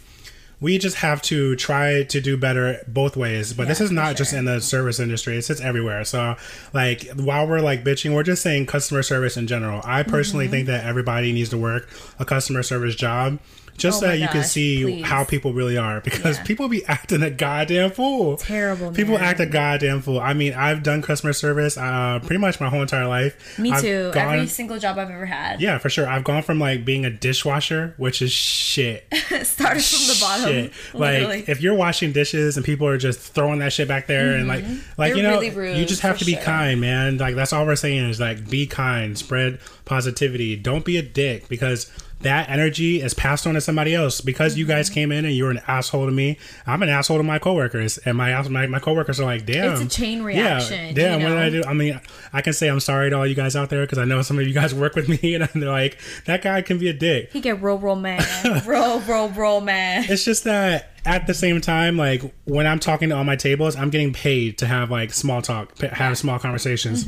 we 0.60 0.78
just 0.78 0.96
have 0.98 1.20
to 1.20 1.56
try 1.56 2.04
to 2.04 2.20
do 2.20 2.36
better 2.38 2.78
both 2.88 3.16
ways. 3.16 3.52
But 3.52 3.66
this 3.68 3.80
is 3.80 3.90
not 3.90 4.12
for 4.12 4.18
just 4.18 4.32
in 4.32 4.44
the 4.46 4.60
service 4.60 5.00
industry; 5.00 5.36
it's 5.36 5.48
just 5.48 5.60
everywhere. 5.62 6.04
So 6.04 6.36
like 6.72 7.06
while 7.16 7.46
we're 7.46 7.60
like 7.60 7.84
bitching, 7.84 8.14
we're 8.14 8.22
just 8.22 8.40
saying 8.42 8.66
customer 8.66 9.02
service 9.02 9.36
in 9.36 9.46
general. 9.46 9.80
I 9.84 10.04
personally 10.04 10.44
Mm-hmm. 10.46 10.52
think 10.52 10.66
that 10.68 10.84
everybody 10.86 11.32
needs 11.32 11.50
to 11.50 11.58
work 11.58 11.88
a 12.18 12.24
customer 12.24 12.62
service 12.62 12.94
job. 12.94 13.40
Just 13.76 13.98
Oh 13.98 14.00
so 14.02 14.06
that 14.06 14.18
you 14.20 14.28
can 14.28 14.44
see 14.44 14.82
please. 14.84 15.02
how 15.04 15.24
people 15.24 15.52
really 15.52 15.76
are, 15.76 16.00
because 16.00 16.36
Yeah. 16.38 16.44
people 16.44 16.68
be 16.68 16.84
acting 16.86 17.22
a 17.24 17.30
goddamn 17.30 17.90
fool. 17.90 18.36
Terrible, 18.36 18.92
People 18.92 19.18
act 19.18 19.40
a 19.40 19.46
goddamn 19.46 20.00
fool. 20.00 20.20
I 20.20 20.32
mean, 20.32 20.54
I've 20.54 20.82
done 20.84 21.02
customer 21.02 21.32
service 21.32 21.76
uh, 21.76 22.20
pretty 22.20 22.38
much 22.38 22.60
my 22.60 22.68
whole 22.68 22.82
entire 22.82 23.08
life. 23.08 23.58
Me 23.58 23.72
I've 23.72 23.80
too. 23.82 24.10
gone- 24.14 24.34
Every 24.34 24.46
single 24.46 24.78
job 24.78 24.96
I've 24.98 25.10
ever 25.10 25.26
had. 25.26 25.60
yeah, 25.60 25.78
for 25.78 25.88
sure. 25.90 26.06
I've 26.06 26.22
gone 26.22 26.42
from 26.44 26.60
like 26.60 26.84
being 26.84 27.04
a 27.04 27.10
dishwasher, 27.10 27.94
which 27.96 28.22
is 28.22 28.30
shit. 28.30 29.06
Started 29.42 29.82
from 29.84 30.06
the 30.06 30.18
bottom. 30.20 30.46
Shit. 30.52 30.72
Literally. 30.94 31.26
Like 31.40 31.48
if 31.48 31.60
you're 31.60 31.74
washing 31.74 32.12
dishes 32.12 32.56
and 32.56 32.64
people 32.64 32.86
are 32.86 32.96
just 32.98 33.18
throwing 33.18 33.58
that 33.58 33.72
shit 33.72 33.88
back 33.88 34.06
there 34.06 34.36
and 34.36 34.46
like 34.46 34.64
like 34.64 34.64
Mm-hmm. 34.64 34.78
They're 34.98 35.16
you 35.16 35.22
know 35.24 35.30
really 35.32 35.50
rude, 35.50 35.76
you 35.78 35.84
just 35.84 36.02
have 36.02 36.18
to 36.18 36.24
be 36.24 36.34
sure. 36.34 36.42
kind, 36.42 36.80
man. 36.80 37.18
Like 37.18 37.34
that's 37.34 37.52
all 37.52 37.66
we're 37.66 37.74
saying 37.76 38.08
is 38.08 38.20
like 38.20 38.48
be 38.48 38.66
kind, 38.66 39.18
spread 39.18 39.58
positivity. 39.84 40.56
Don't 40.56 40.84
be 40.84 40.96
a 40.96 41.02
dick 41.02 41.48
because 41.48 41.90
that 42.20 42.48
energy 42.48 43.02
is 43.02 43.12
passed 43.12 43.46
on 43.46 43.52
to 43.54 43.60
somebody 43.60 43.94
else 43.94 44.20
because 44.22 44.56
you 44.56 44.64
Mm-hmm. 44.64 44.72
guys 44.72 44.88
came 44.88 45.12
in 45.12 45.24
and 45.26 45.34
you 45.34 45.44
were 45.44 45.50
an 45.50 45.60
asshole 45.66 46.06
to 46.06 46.12
me. 46.12 46.38
I'm 46.66 46.82
an 46.82 46.88
asshole 46.88 47.18
to 47.18 47.22
my 47.22 47.38
coworkers, 47.38 47.98
and 47.98 48.16
my 48.16 48.40
my, 48.48 48.66
my 48.66 48.78
coworkers 48.78 49.20
are 49.20 49.24
like, 49.24 49.44
"Damn, 49.44 49.72
It's 49.72 49.82
a 49.82 49.88
chain 50.00 50.22
reaction, 50.22 50.86
Yeah, 50.86 50.92
damn. 50.92 51.20
you 51.20 51.26
What 51.26 51.34
did 51.34 51.38
I 51.38 51.50
do? 51.50 51.64
I 51.68 51.74
mean, 51.74 52.00
I 52.32 52.40
can 52.40 52.52
say 52.54 52.68
I'm 52.68 52.80
sorry 52.80 53.10
to 53.10 53.16
all 53.16 53.26
you 53.26 53.34
guys 53.34 53.56
out 53.56 53.68
there 53.68 53.82
because 53.82 53.98
I 53.98 54.04
know 54.06 54.22
some 54.22 54.38
of 54.38 54.46
you 54.46 54.54
guys 54.54 54.74
work 54.74 54.94
with 54.94 55.08
me, 55.08 55.34
and 55.34 55.46
they're 55.54 55.70
like, 55.70 55.98
that 56.24 56.40
guy 56.40 56.62
can 56.62 56.78
be 56.78 56.88
a 56.88 56.94
dick. 56.94 57.30
he 57.32 57.40
get 57.42 57.60
real, 57.62 57.78
real 57.78 57.96
man. 57.96 58.22
roll 58.64 59.00
roll 59.00 59.28
roll 59.28 59.60
man. 59.60 60.06
It's 60.08 60.24
just 60.24 60.44
that 60.44 60.92
at 61.06 61.26
the 61.26 61.34
same 61.34 61.60
time, 61.60 61.96
like 61.96 62.22
when 62.44 62.66
I'm 62.66 62.78
talking 62.78 63.10
to 63.10 63.16
all 63.16 63.24
my 63.24 63.36
tables, 63.36 63.76
I'm 63.76 63.90
getting 63.90 64.12
paid 64.12 64.58
to 64.58 64.66
have 64.66 64.90
like 64.90 65.12
small 65.12 65.42
talk, 65.42 65.76
have 65.78 66.16
small 66.16 66.38
conversations. 66.38 67.06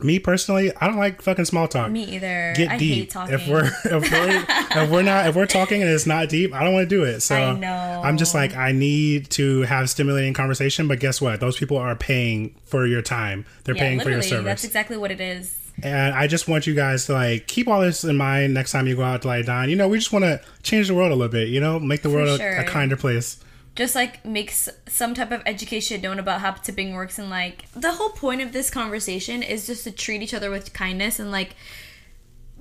Me 0.00 0.18
personally, 0.18 0.72
I 0.80 0.86
don't 0.86 0.96
like 0.96 1.22
fucking 1.22 1.44
small 1.44 1.68
talk. 1.68 1.86
Mm-hmm. 1.86 1.92
Me 1.92 2.04
either. 2.16 2.54
Get 2.56 2.70
I 2.70 2.76
deep. 2.76 2.94
hate 2.94 3.10
talking. 3.10 3.34
If 3.34 3.48
we're 3.48 3.66
if 3.84 4.12
we're 4.12 4.82
if 4.82 4.90
we're 4.90 5.02
not 5.02 5.28
if 5.28 5.36
we're 5.36 5.46
talking 5.46 5.82
and 5.82 5.90
it's 5.90 6.06
not 6.06 6.28
deep, 6.28 6.52
I 6.52 6.64
don't 6.64 6.74
want 6.74 6.88
to 6.88 6.94
do 6.94 7.04
it. 7.04 7.20
So 7.20 7.36
I 7.36 7.54
know. 7.56 8.02
I'm 8.04 8.16
just 8.16 8.34
like 8.34 8.56
I 8.56 8.72
need 8.72 9.30
to 9.30 9.62
have 9.62 9.88
stimulating 9.88 10.34
conversation. 10.34 10.88
But 10.88 11.00
guess 11.00 11.20
what? 11.20 11.40
Those 11.40 11.56
people 11.56 11.76
are 11.76 11.94
paying 11.94 12.54
for 12.64 12.86
your 12.86 13.02
time. 13.02 13.46
They're 13.64 13.76
yeah, 13.76 13.82
paying 13.82 14.00
for 14.00 14.10
your 14.10 14.22
service. 14.22 14.44
that's 14.44 14.64
exactly 14.64 14.96
what 14.96 15.10
it 15.10 15.20
is. 15.20 15.65
And 15.82 16.14
I 16.14 16.26
just 16.26 16.48
want 16.48 16.66
you 16.66 16.74
guys 16.74 17.06
to 17.06 17.12
like 17.12 17.46
keep 17.46 17.68
all 17.68 17.80
this 17.80 18.02
in 18.02 18.16
mind 18.16 18.54
next 18.54 18.72
time 18.72 18.86
you 18.86 18.96
go 18.96 19.02
out 19.02 19.22
to 19.22 19.28
like 19.28 19.46
dine. 19.46 19.68
You 19.68 19.76
know, 19.76 19.88
we 19.88 19.98
just 19.98 20.12
want 20.12 20.24
to 20.24 20.40
change 20.62 20.88
the 20.88 20.94
world 20.94 21.12
a 21.12 21.14
little 21.14 21.30
bit. 21.30 21.48
You 21.48 21.60
know, 21.60 21.78
make 21.78 22.02
the 22.02 22.10
world 22.10 22.28
a, 22.28 22.38
sure. 22.38 22.56
a 22.56 22.64
kinder 22.64 22.96
place. 22.96 23.38
just 23.76 23.94
like 23.94 24.24
makes 24.24 24.68
some 24.88 25.14
type 25.14 25.30
of 25.30 25.42
education 25.46 26.00
known 26.00 26.18
about 26.18 26.40
how 26.40 26.52
tipping 26.52 26.94
works 26.94 27.18
and 27.18 27.30
like 27.30 27.70
the 27.72 27.92
whole 27.92 28.08
point 28.10 28.40
of 28.40 28.52
this 28.52 28.70
conversation 28.70 29.42
is 29.42 29.66
just 29.66 29.84
to 29.84 29.92
treat 29.92 30.22
each 30.22 30.34
other 30.34 30.50
with 30.50 30.72
kindness 30.72 31.20
and 31.20 31.30
like 31.30 31.54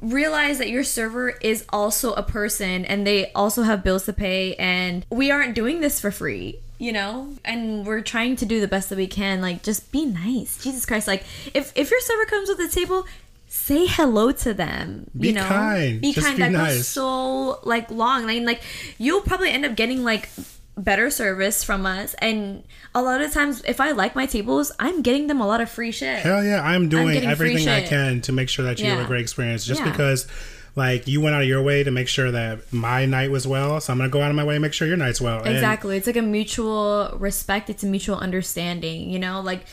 realize 0.01 0.57
that 0.57 0.69
your 0.69 0.83
server 0.83 1.29
is 1.29 1.65
also 1.69 2.13
a 2.13 2.23
person 2.23 2.83
and 2.85 3.07
they 3.07 3.31
also 3.31 3.63
have 3.63 3.81
bills 3.83 4.05
to 4.05 4.13
pay 4.13 4.53
and 4.55 5.05
we 5.09 5.31
aren't 5.31 5.55
doing 5.55 5.79
this 5.79 6.01
for 6.01 6.11
free 6.11 6.59
you 6.77 6.91
know? 6.91 7.29
And 7.45 7.85
we're 7.85 8.01
trying 8.01 8.35
to 8.37 8.45
do 8.45 8.59
the 8.61 8.67
best 8.67 8.89
that 8.89 8.97
we 8.97 9.07
can 9.07 9.41
like 9.41 9.63
just 9.63 9.91
be 9.91 10.05
nice. 10.05 10.61
Jesus 10.63 10.85
christ 10.85 11.07
like 11.07 11.23
if 11.53 11.71
if 11.75 11.89
your 11.91 11.99
server 12.01 12.25
comes 12.25 12.49
with 12.49 12.57
the 12.57 12.67
table 12.67 13.05
say 13.47 13.85
hello 13.85 14.31
to 14.31 14.53
them 14.53 15.09
Be 15.17 15.29
you 15.29 15.33
know? 15.35 15.45
kind. 15.45 16.01
be 16.01 16.11
Just 16.13 16.25
kind. 16.27 16.37
be 16.37 16.43
that 16.43 16.51
nice. 16.51 16.75
goes 16.77 16.87
so 16.87 17.59
like 17.63 17.89
long. 17.89 18.25
Like, 18.25 18.43
like 18.43 18.61
you'll 18.97 19.21
probably 19.21 19.49
end 19.49 19.65
up 19.65 19.75
getting 19.75 20.03
like 20.03 20.29
better 20.77 21.09
service 21.09 21.63
from 21.63 21.85
us. 21.85 22.15
And 22.15 22.63
a 22.93 23.01
lot 23.01 23.21
of 23.21 23.31
times 23.31 23.61
if 23.65 23.79
i 23.79 23.91
like 23.91 24.13
my 24.15 24.25
tables 24.25 24.71
i'm 24.79 25.01
getting 25.01 25.27
them 25.27 25.39
a 25.39 25.47
lot 25.47 25.61
of 25.61 25.69
free 25.69 25.91
shit. 25.93 26.19
Hell 26.19 26.43
yeah, 26.43 26.61
I'm 26.61 26.89
doing 26.89 27.07
free 27.17 27.25
everything 27.25 27.69
I 27.69 27.81
can 27.81 28.19
to 28.21 28.31
make 28.33 28.49
sure 28.49 28.65
that 28.65 28.79
you 28.79 28.85
have 28.87 28.99
a 28.99 29.05
great 29.05 29.21
experience. 29.21 29.65
Just 29.65 29.81
Yeah. 29.81 29.91
because, 29.91 30.27
like, 30.75 31.07
you 31.07 31.21
went 31.21 31.35
out 31.35 31.41
of 31.41 31.47
your 31.47 31.61
way 31.61 31.83
to 31.83 31.91
make 31.91 32.07
sure 32.07 32.31
that 32.31 32.71
my 32.73 33.05
night 33.05 33.31
was 33.31 33.47
well, 33.47 33.79
so 33.79 33.93
I'm 33.93 33.99
gonna 33.99 34.09
go 34.09 34.21
out 34.21 34.29
of 34.29 34.35
my 34.35 34.43
way 34.43 34.55
to 34.55 34.59
make 34.59 34.73
sure 34.73 34.87
your 34.87 34.97
night's 34.97 35.21
well. 35.21 35.39
And 35.39 35.53
Exactly. 35.53 35.97
It's 35.97 36.07
like 36.07 36.17
a 36.17 36.21
mutual 36.21 37.15
respect. 37.17 37.69
It's 37.69 37.83
a 37.83 37.87
mutual 37.87 38.17
understanding. 38.17 39.09
You 39.09 39.19
know, 39.19 39.39
like 39.41 39.65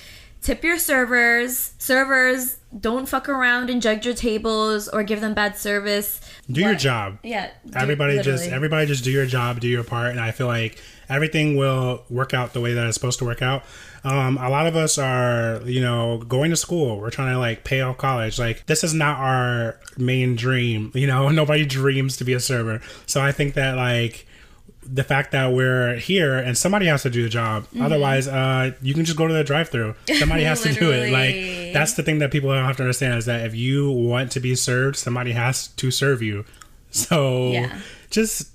tip 0.42 0.62
your 0.62 0.78
servers. 0.78 1.72
Servers 1.78 2.58
don't 2.78 3.08
fuck 3.08 3.28
around 3.28 3.68
and 3.70 3.82
judge 3.82 4.06
your 4.06 4.14
tables 4.14 4.88
or 4.88 5.02
give 5.02 5.20
them 5.20 5.34
bad 5.34 5.56
service. 5.56 6.20
do 6.50 6.60
your 6.60 6.74
job. 6.74 7.18
Yeah. 7.22 7.50
Everybody 7.74 8.20
just 8.22 8.48
everybody 8.48 8.86
just 8.86 9.04
do 9.04 9.10
your 9.10 9.26
job, 9.26 9.60
do 9.60 9.68
your 9.68 9.84
part, 9.84 10.10
and 10.10 10.20
I 10.20 10.30
feel 10.30 10.46
like 10.46 10.80
everything 11.08 11.56
will 11.56 12.04
work 12.10 12.34
out 12.34 12.52
the 12.52 12.60
way 12.60 12.74
that 12.74 12.86
it's 12.86 12.94
supposed 12.94 13.18
to 13.20 13.24
work 13.24 13.42
out. 13.42 13.62
Um, 14.04 14.36
a 14.38 14.48
lot 14.50 14.66
of 14.66 14.74
us 14.74 14.98
are, 14.98 15.60
you 15.64 15.80
know, 15.80 16.18
going 16.18 16.50
to 16.50 16.56
school. 16.56 16.98
We're 16.98 17.10
trying 17.10 17.32
to 17.32 17.38
like 17.38 17.62
pay 17.62 17.80
off 17.82 17.98
college. 17.98 18.38
Like 18.38 18.66
this 18.66 18.82
is 18.82 18.92
not 18.94 19.18
our 19.18 19.78
main 19.96 20.34
dream. 20.36 20.90
You 21.02 21.06
know, 21.06 21.28
nobody 21.28 21.64
dreams 21.64 22.16
to 22.18 22.24
be 22.24 22.32
a 22.32 22.40
server. 22.40 22.80
So 23.06 23.20
I 23.20 23.30
think 23.32 23.54
that 23.54 23.76
like 23.76 24.26
the 24.84 25.04
fact 25.04 25.30
that 25.30 25.52
we're 25.52 25.94
here 25.94 26.36
and 26.36 26.58
somebody 26.58 26.86
has 26.86 27.02
to 27.02 27.10
do 27.10 27.22
the 27.22 27.28
job. 27.28 27.62
Mm-hmm. 27.66 27.82
Otherwise, 27.82 28.26
uh, 28.26 28.72
you 28.82 28.94
can 28.94 29.04
just 29.04 29.16
go 29.16 29.28
to 29.28 29.32
the 29.34 29.44
drive-through. 29.44 29.94
Somebody 30.18 30.42
has 30.42 30.62
to 30.62 30.72
do 30.72 30.90
it. 30.90 31.12
Like 31.12 31.72
that's 31.72 31.94
the 31.94 32.02
thing 32.02 32.18
that 32.18 32.32
people 32.32 32.50
don't 32.50 32.64
have 32.64 32.76
to 32.78 32.82
understand 32.82 33.14
is 33.18 33.26
that 33.26 33.46
if 33.46 33.54
you 33.54 33.90
want 33.92 34.32
to 34.32 34.40
be 34.40 34.56
served, 34.56 34.96
somebody 34.96 35.30
has 35.32 35.68
to 35.68 35.90
serve 35.92 36.20
you. 36.22 36.44
So 36.90 37.50
Yeah. 37.52 37.78
just 38.10 38.48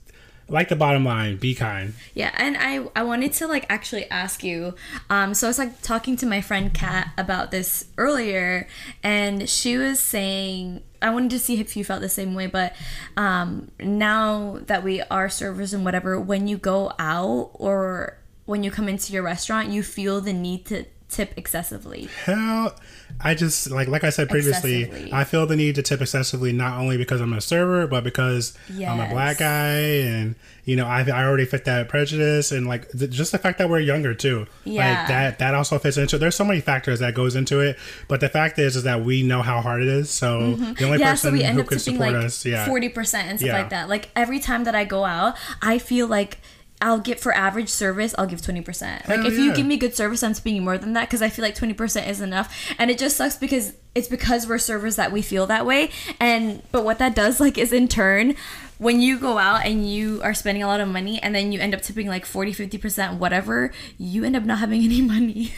like 0.50 0.70
the 0.70 0.76
bottom 0.76 1.04
line, 1.04 1.38
be 1.38 1.54
kind. 1.54 1.94
Yeah, 2.14 2.32
and 2.38 2.58
I 2.58 2.88
I 2.96 3.04
wanted 3.04 3.34
to 3.34 3.48
like 3.48 3.66
actually 3.70 4.10
ask 4.10 4.44
you. 4.44 4.76
Um, 5.10 5.34
so 5.34 5.48
I 5.48 5.50
was 5.50 5.60
like 5.60 5.82
talking 5.82 6.16
to 6.18 6.26
my 6.26 6.42
friend 6.42 6.74
Kat 6.74 7.10
about 7.18 7.52
this 7.52 7.86
earlier, 7.98 8.68
and 9.04 9.50
she 9.50 9.78
was 9.78 10.00
saying 10.00 10.84
I 11.02 11.10
wanted 11.10 11.32
to 11.32 11.40
see 11.40 11.60
if 11.60 11.76
you 11.76 11.84
felt 11.84 12.02
the 12.02 12.10
same 12.10 12.34
way. 12.34 12.48
But 12.48 12.76
um, 13.16 13.72
now 13.80 14.60
that 14.68 14.84
we 14.84 15.02
are 15.04 15.30
servers 15.30 15.74
and 15.74 15.84
whatever, 15.84 16.20
when 16.20 16.48
you 16.48 16.58
go 16.58 16.94
out 16.98 17.52
or 17.54 18.18
when 18.46 18.64
you 18.64 18.72
come 18.72 18.88
into 18.88 19.14
your 19.14 19.24
restaurant, 19.24 19.70
you 19.70 19.84
feel 19.84 20.22
the 20.22 20.34
need 20.34 20.66
to 20.68 20.86
tip 21.10 21.34
excessively? 21.38 22.10
Hell, 22.26 22.76
I 23.22 23.34
just 23.34 23.72
like 23.72 23.88
like 23.88 24.04
I 24.04 24.10
said 24.10 24.30
previously, 24.30 25.12
I 25.12 25.24
feel 25.24 25.46
the 25.46 25.56
need 25.56 25.76
to 25.76 25.82
tip 25.82 26.02
excessively 26.02 26.52
not 26.52 26.80
only 26.80 26.98
because 26.98 27.22
I'm 27.22 27.34
a 27.34 27.42
server, 27.42 27.88
but 27.88 28.04
because 28.04 28.58
I'm 28.78 29.00
a 29.00 29.10
black 29.10 29.40
guy 29.40 29.80
and 29.80 30.36
you 30.66 30.76
know 30.76 30.86
I 30.86 31.02
I 31.02 31.26
already 31.26 31.46
fit 31.46 31.66
that 31.66 31.90
prejudice 31.90 32.52
and 32.52 32.68
like 32.68 32.92
th- 32.92 33.10
just 33.10 33.32
the 33.32 33.38
fact 33.38 33.58
that 33.60 33.70
we're 33.70 33.80
younger 33.80 34.14
too. 34.14 34.48
Yeah. 34.66 35.00
Like 35.00 35.08
that 35.08 35.40
that 35.40 35.56
also 35.56 35.80
fits 35.80 35.98
into. 35.98 36.18
There's 36.18 36.36
so 36.36 36.46
many 36.46 36.60
factors 36.62 37.00
that 37.00 37.14
goes 37.14 37.36
into 37.36 37.60
it, 37.62 37.78
but 38.08 38.20
the 38.20 38.30
fact 38.30 38.60
is 38.60 38.76
is 38.76 38.84
that 38.84 39.04
we 39.04 39.24
know 39.24 39.42
how 39.42 39.62
hard 39.62 39.82
it 39.82 39.88
is. 39.88 40.10
So 40.10 40.42
mm-hmm. 40.42 40.74
the 40.74 40.86
only 40.86 41.00
yeah, 41.00 41.12
person 41.12 41.30
so 41.30 41.34
we 41.34 41.44
end 41.44 41.56
who 41.56 41.62
up 41.62 41.68
could 41.68 41.80
tipping 41.80 42.00
support 42.00 42.16
like 42.16 42.26
us, 42.26 42.46
yeah, 42.46 42.66
forty 42.66 42.90
percent 42.90 43.30
and 43.30 43.40
stuff 43.40 43.48
Yeah. 43.48 43.58
like 43.60 43.70
that. 43.70 43.90
Like 43.90 44.10
every 44.16 44.40
time 44.40 44.66
that 44.66 44.76
I 44.76 44.84
go 44.84 45.06
out, 45.06 45.36
I 45.62 45.80
feel 45.80 46.08
like 46.08 46.40
I'll 46.80 47.00
get 47.00 47.20
for 47.20 47.34
average 47.34 47.70
service, 47.70 48.14
I'll 48.18 48.28
give 48.28 48.42
twenty 48.42 48.62
percent. 48.62 49.08
Like 49.10 49.20
Hell 49.20 49.28
if 49.28 49.38
you 49.38 49.54
give 49.56 49.66
me 49.66 49.78
good 49.78 49.96
service, 49.96 50.22
I'm 50.24 50.36
you 50.46 50.62
more 50.62 50.78
than 50.78 50.94
that 50.94 51.08
because 51.10 51.22
I 51.22 51.30
feel 51.30 51.44
like 51.44 51.56
twenty 51.56 51.74
percent 51.74 52.08
is 52.08 52.22
enough. 52.22 52.56
And 52.78 52.92
it 52.92 52.98
just 53.00 53.18
sucks 53.18 53.36
because 53.36 53.74
it's 53.96 54.08
because 54.08 54.48
we're 54.48 54.60
servers 54.60 54.96
that 54.96 55.12
we 55.12 55.22
feel 55.24 55.48
that 55.48 55.66
way. 55.66 55.90
And 56.20 56.62
but 56.72 56.84
what 56.86 57.00
that 57.00 57.16
does 57.16 57.40
like 57.40 57.58
is 57.58 57.74
in 57.74 57.88
turn. 57.88 58.36
When 58.78 59.02
you 59.02 59.18
go 59.18 59.40
out 59.40 59.66
and 59.66 59.90
you 59.92 60.22
are 60.22 60.36
spending 60.36 60.62
a 60.62 60.68
lot 60.68 60.80
of 60.80 60.88
money 60.88 61.20
and 61.24 61.34
then 61.34 61.52
you 61.52 61.60
end 61.60 61.74
up 61.74 61.82
tipping 61.82 62.08
like 62.08 62.28
40, 62.28 62.54
50%, 62.54 63.18
whatever, 63.18 63.72
you 63.98 64.24
end 64.24 64.36
up 64.36 64.44
not 64.44 64.60
having 64.60 64.82
any 64.84 65.02
money. 65.02 65.52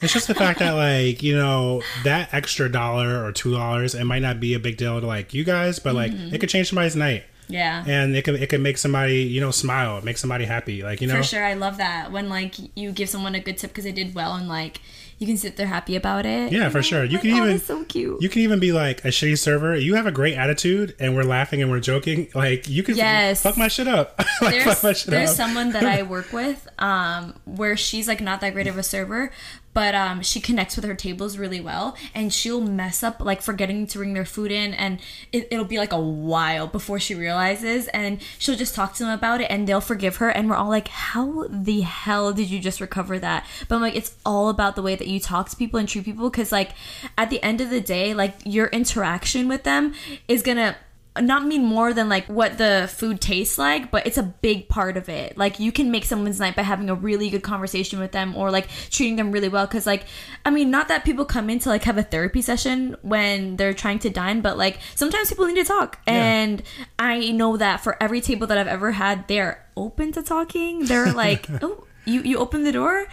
It's 0.00 0.12
just 0.12 0.28
the 0.28 0.34
fact 0.36 0.60
that 0.60 0.70
like 0.72 1.20
you 1.22 1.36
know 1.36 1.82
that 2.04 2.32
extra 2.32 2.70
dollar 2.70 3.24
or 3.24 3.32
two 3.32 3.52
dollars, 3.52 3.96
it 3.96 4.04
might 4.04 4.22
not 4.22 4.38
be 4.38 4.54
a 4.54 4.60
big 4.60 4.76
deal 4.76 5.00
to 5.00 5.06
like 5.06 5.34
you 5.34 5.42
guys, 5.42 5.80
but 5.80 5.94
like 5.96 6.12
Mm-hmm. 6.12 6.32
it 6.34 6.38
could 6.40 6.48
change 6.48 6.68
somebody's 6.68 6.94
night. 6.94 7.24
Yeah. 7.50 7.84
and 7.86 8.14
it 8.16 8.22
could 8.24 8.36
it 8.42 8.48
could 8.48 8.60
make 8.60 8.78
somebody 8.78 9.22
you 9.22 9.40
know 9.40 9.50
smile, 9.50 10.00
make 10.02 10.18
somebody 10.18 10.44
happy. 10.44 10.82
Like 10.82 11.00
you 11.00 11.06
know, 11.08 11.16
For 11.16 11.22
sure, 11.22 11.44
I 11.44 11.54
love 11.54 11.76
that 11.78 12.12
when 12.12 12.28
like 12.28 12.54
you 12.76 12.92
give 12.92 13.08
someone 13.08 13.34
a 13.34 13.40
good 13.40 13.58
tip 13.58 13.70
because 13.70 13.84
they 13.84 13.92
did 13.92 14.14
well 14.14 14.34
and 14.34 14.48
like 14.48 14.80
you 15.18 15.26
can 15.26 15.36
sit 15.36 15.58
there 15.58 15.66
happy 15.66 15.96
about 15.96 16.24
it. 16.24 16.50
Yeah, 16.50 16.70
for 16.70 16.82
sure. 16.82 17.04
You 17.04 17.18
Like, 17.18 17.22
can 17.22 17.30
oh, 17.32 17.36
even 17.36 17.48
that's 17.50 17.64
so 17.66 17.84
cute. 17.84 18.22
you 18.22 18.30
can 18.30 18.40
even 18.40 18.58
be 18.58 18.72
like 18.72 19.04
a 19.04 19.08
shitty 19.08 19.36
server. 19.38 19.76
You 19.76 19.94
have 19.96 20.06
a 20.06 20.10
great 20.10 20.34
attitude, 20.34 20.96
and 20.98 21.14
we're 21.14 21.24
laughing 21.24 21.60
and 21.60 21.70
we're 21.70 21.80
joking. 21.80 22.28
Like 22.34 22.68
you 22.70 22.82
can 22.82 22.96
Yes. 22.96 23.42
fuck 23.42 23.58
my 23.58 23.68
shit 23.68 23.86
up. 23.86 24.18
like 24.40 24.52
there's 24.52 24.64
fuck 24.64 24.82
my 24.82 24.92
shit 24.94 25.10
there's 25.10 25.30
up. 25.30 25.36
someone 25.36 25.72
that 25.72 25.84
I 25.84 26.02
work 26.14 26.32
with 26.32 26.66
um 26.78 27.34
where 27.44 27.76
she's 27.76 28.08
like 28.08 28.22
not 28.22 28.40
that 28.40 28.54
great 28.54 28.66
of 28.66 28.78
a 28.78 28.82
server 28.82 29.30
but 29.72 29.94
um 29.94 30.22
she 30.22 30.40
connects 30.40 30.76
with 30.76 30.84
her 30.84 30.94
tables 30.94 31.38
really 31.38 31.60
well 31.60 31.96
and 32.14 32.32
she'll 32.32 32.60
mess 32.60 33.02
up 33.02 33.20
like 33.20 33.42
forgetting 33.42 33.86
to 33.86 33.98
bring 33.98 34.14
their 34.14 34.24
food 34.24 34.50
in 34.50 34.74
and 34.74 35.00
it, 35.32 35.46
it'll 35.50 35.64
be 35.64 35.78
like 35.78 35.92
a 35.92 36.00
while 36.00 36.66
before 36.66 36.98
she 36.98 37.14
realizes 37.14 37.88
and 37.88 38.20
she'll 38.38 38.56
just 38.56 38.74
talk 38.74 38.94
to 38.94 39.04
them 39.04 39.12
about 39.12 39.40
it 39.40 39.50
and 39.50 39.66
they'll 39.66 39.80
forgive 39.80 40.16
her 40.16 40.28
and 40.28 40.48
we're 40.48 40.56
all 40.56 40.68
like 40.68 40.88
how 40.88 41.46
the 41.50 41.80
hell 41.80 42.32
did 42.32 42.50
you 42.50 42.58
just 42.60 42.80
recover 42.80 43.18
that? 43.18 43.46
But 43.68 43.76
I'm 43.76 43.82
like 43.82 43.96
it's 43.96 44.16
all 44.24 44.48
about 44.48 44.76
the 44.76 44.82
way 44.82 44.96
that 44.96 45.08
you 45.08 45.20
talk 45.20 45.48
to 45.50 45.56
people 45.56 45.78
and 45.78 45.88
treat 45.88 46.04
people 46.04 46.30
because 46.30 46.52
like 46.52 46.70
at 47.16 47.30
the 47.30 47.42
end 47.42 47.60
of 47.60 47.70
the 47.70 47.80
day 47.80 48.14
like 48.14 48.34
your 48.44 48.66
interaction 48.68 49.48
with 49.48 49.64
them 49.64 49.94
is 50.28 50.42
gonna 50.42 50.76
not 51.18 51.44
mean 51.44 51.64
more 51.64 51.92
than 51.92 52.08
like 52.08 52.26
what 52.26 52.56
the 52.56 52.88
food 52.92 53.20
tastes 53.20 53.58
like, 53.58 53.90
but 53.90 54.06
it's 54.06 54.16
a 54.16 54.22
big 54.22 54.68
part 54.68 54.96
of 54.96 55.08
it. 55.08 55.36
Like 55.36 55.58
you 55.58 55.72
can 55.72 55.90
make 55.90 56.04
someone's 56.04 56.38
night 56.38 56.54
by 56.54 56.62
having 56.62 56.88
a 56.88 56.94
really 56.94 57.30
good 57.30 57.42
conversation 57.42 57.98
with 57.98 58.12
them 58.12 58.36
or 58.36 58.50
like 58.50 58.68
treating 58.90 59.16
them 59.16 59.32
really 59.32 59.48
well. 59.48 59.66
Cause 59.66 59.86
like, 59.86 60.04
I 60.44 60.50
mean, 60.50 60.70
not 60.70 60.86
that 60.88 61.04
people 61.04 61.24
come 61.24 61.50
in 61.50 61.58
to 61.60 61.68
like 61.68 61.82
have 61.84 61.98
a 61.98 62.04
therapy 62.04 62.42
session 62.42 62.96
when 63.02 63.56
they're 63.56 63.74
trying 63.74 63.98
to 64.00 64.10
dine, 64.10 64.40
but 64.40 64.56
like 64.56 64.78
sometimes 64.94 65.28
people 65.30 65.46
need 65.46 65.56
to 65.56 65.64
talk. 65.64 65.98
And 66.06 66.62
I 66.98 67.32
know 67.32 67.56
that 67.56 67.80
for 67.80 68.00
every 68.00 68.20
table 68.20 68.46
that 68.46 68.56
I've 68.56 68.68
ever 68.68 68.92
had, 68.92 69.26
they're 69.26 69.66
open 69.76 70.12
to 70.12 70.22
talking. 70.22 70.84
They're 70.84 71.12
like, 71.12 71.46
oh, 71.60 71.86
you, 72.04 72.22
you 72.22 72.38
open 72.38 72.62
the 72.62 72.72
door 72.72 73.06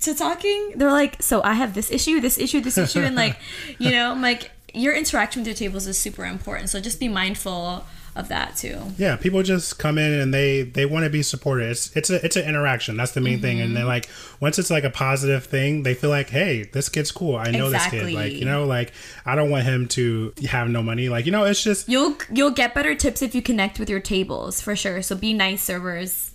to 0.00 0.14
talking. 0.14 0.72
They're 0.76 0.90
like, 0.90 1.22
so 1.22 1.42
I 1.42 1.54
have 1.54 1.74
this 1.74 1.92
issue, 1.92 2.20
this 2.20 2.38
issue, 2.38 2.60
this 2.60 2.76
issue. 2.76 3.00
And 3.00 3.14
like, 3.14 3.38
you 3.78 3.92
know, 3.92 4.10
I'm 4.10 4.20
like, 4.20 4.50
your 4.76 4.94
interaction 4.94 5.40
with 5.40 5.46
your 5.48 5.56
tables 5.56 5.86
is 5.86 5.98
super 5.98 6.24
important. 6.24 6.68
So 6.70 6.80
just 6.80 7.00
be 7.00 7.08
mindful 7.08 7.84
of 8.14 8.28
that 8.28 8.56
too. 8.56 8.80
yeah, 8.96 9.14
people 9.16 9.42
just 9.42 9.78
come 9.78 9.98
in 9.98 10.10
and 10.10 10.32
they 10.32 10.62
they 10.62 10.86
want 10.86 11.04
to 11.04 11.10
be 11.10 11.22
supported. 11.22 11.68
It's 11.70 11.94
it's 11.94 12.08
a 12.08 12.24
it's 12.24 12.34
an 12.36 12.46
interaction. 12.48 12.96
That's 12.96 13.12
the 13.12 13.20
main 13.20 13.42
thing. 13.42 13.60
And 13.60 13.68
Mm-hmm. 13.68 13.74
then 13.74 13.86
like 13.86 14.08
once 14.40 14.58
it's 14.58 14.70
like 14.70 14.84
a 14.84 14.90
positive 14.90 15.44
thing, 15.44 15.82
they 15.82 15.92
feel 15.92 16.08
like, 16.08 16.30
hey, 16.30 16.62
this 16.62 16.88
kid's 16.88 17.12
cool. 17.12 17.36
I 17.36 17.50
know 17.50 17.68
this 17.68 17.86
kid. 17.88 18.14
Like 18.14 18.32
you 18.32 18.46
know, 18.46 18.64
like 18.64 18.92
I 19.26 19.34
don't 19.34 19.50
want 19.50 19.64
him 19.64 19.86
to 19.88 20.32
have 20.48 20.70
no 20.70 20.82
money. 20.82 21.10
Like 21.10 21.26
you 21.26 21.32
know, 21.32 21.44
it's 21.44 21.62
just 21.62 21.90
You'll 21.90 22.16
you'll 22.32 22.52
get 22.52 22.72
better 22.72 22.94
tips 22.94 23.20
if 23.20 23.34
you 23.34 23.42
connect 23.42 23.78
with 23.78 23.90
your 23.90 24.00
tables 24.00 24.62
for 24.62 24.74
sure. 24.74 25.02
So 25.02 25.14
be 25.14 25.34
nice 25.34 25.62
servers. 25.62 26.25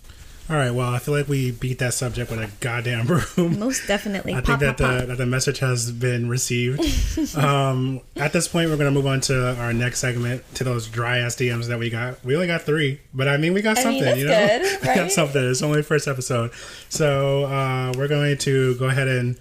All 0.51 0.57
right. 0.57 0.71
Well, 0.71 0.89
I 0.93 0.99
feel 0.99 1.13
like 1.13 1.29
we 1.29 1.51
beat 1.51 1.79
that 1.79 1.93
subject 1.93 2.29
with 2.29 2.41
a 2.41 2.51
goddamn 2.59 3.07
broom. 3.35 3.57
Most 3.57 3.87
definitely. 3.87 4.33
I 4.33 4.41
think 4.41 4.59
that 4.59 4.77
the 4.77 5.05
that 5.07 5.17
the 5.17 5.25
message 5.25 5.59
has 5.59 5.93
been 5.93 6.27
received. 6.27 6.81
um, 7.37 8.01
at 8.17 8.33
this 8.33 8.49
point, 8.49 8.69
we're 8.69 8.75
gonna 8.75 8.91
move 8.91 9.07
on 9.07 9.21
to 9.21 9.55
our 9.61 9.71
next 9.71 9.99
segment 9.99 10.43
to 10.55 10.65
those 10.65 10.89
dry 10.89 11.19
ass 11.19 11.37
DMs 11.37 11.67
that 11.67 11.79
we 11.79 11.89
got. 11.89 12.23
We 12.25 12.35
only 12.35 12.47
got 12.47 12.63
three, 12.63 12.99
but 13.13 13.29
I 13.29 13.37
mean, 13.37 13.53
we 13.53 13.61
got 13.61 13.77
I 13.77 13.83
something. 13.83 14.03
mean, 14.03 14.17
you 14.17 14.25
know, 14.25 14.47
good, 14.47 14.81
we 14.81 14.87
got 14.87 15.11
something. 15.11 15.41
It's 15.41 15.61
only 15.61 15.77
the 15.77 15.83
first 15.83 16.09
episode, 16.09 16.51
so 16.89 17.45
uh, 17.45 17.93
we're 17.95 18.09
going 18.09 18.37
to 18.39 18.75
go 18.75 18.89
ahead 18.89 19.07
and 19.07 19.37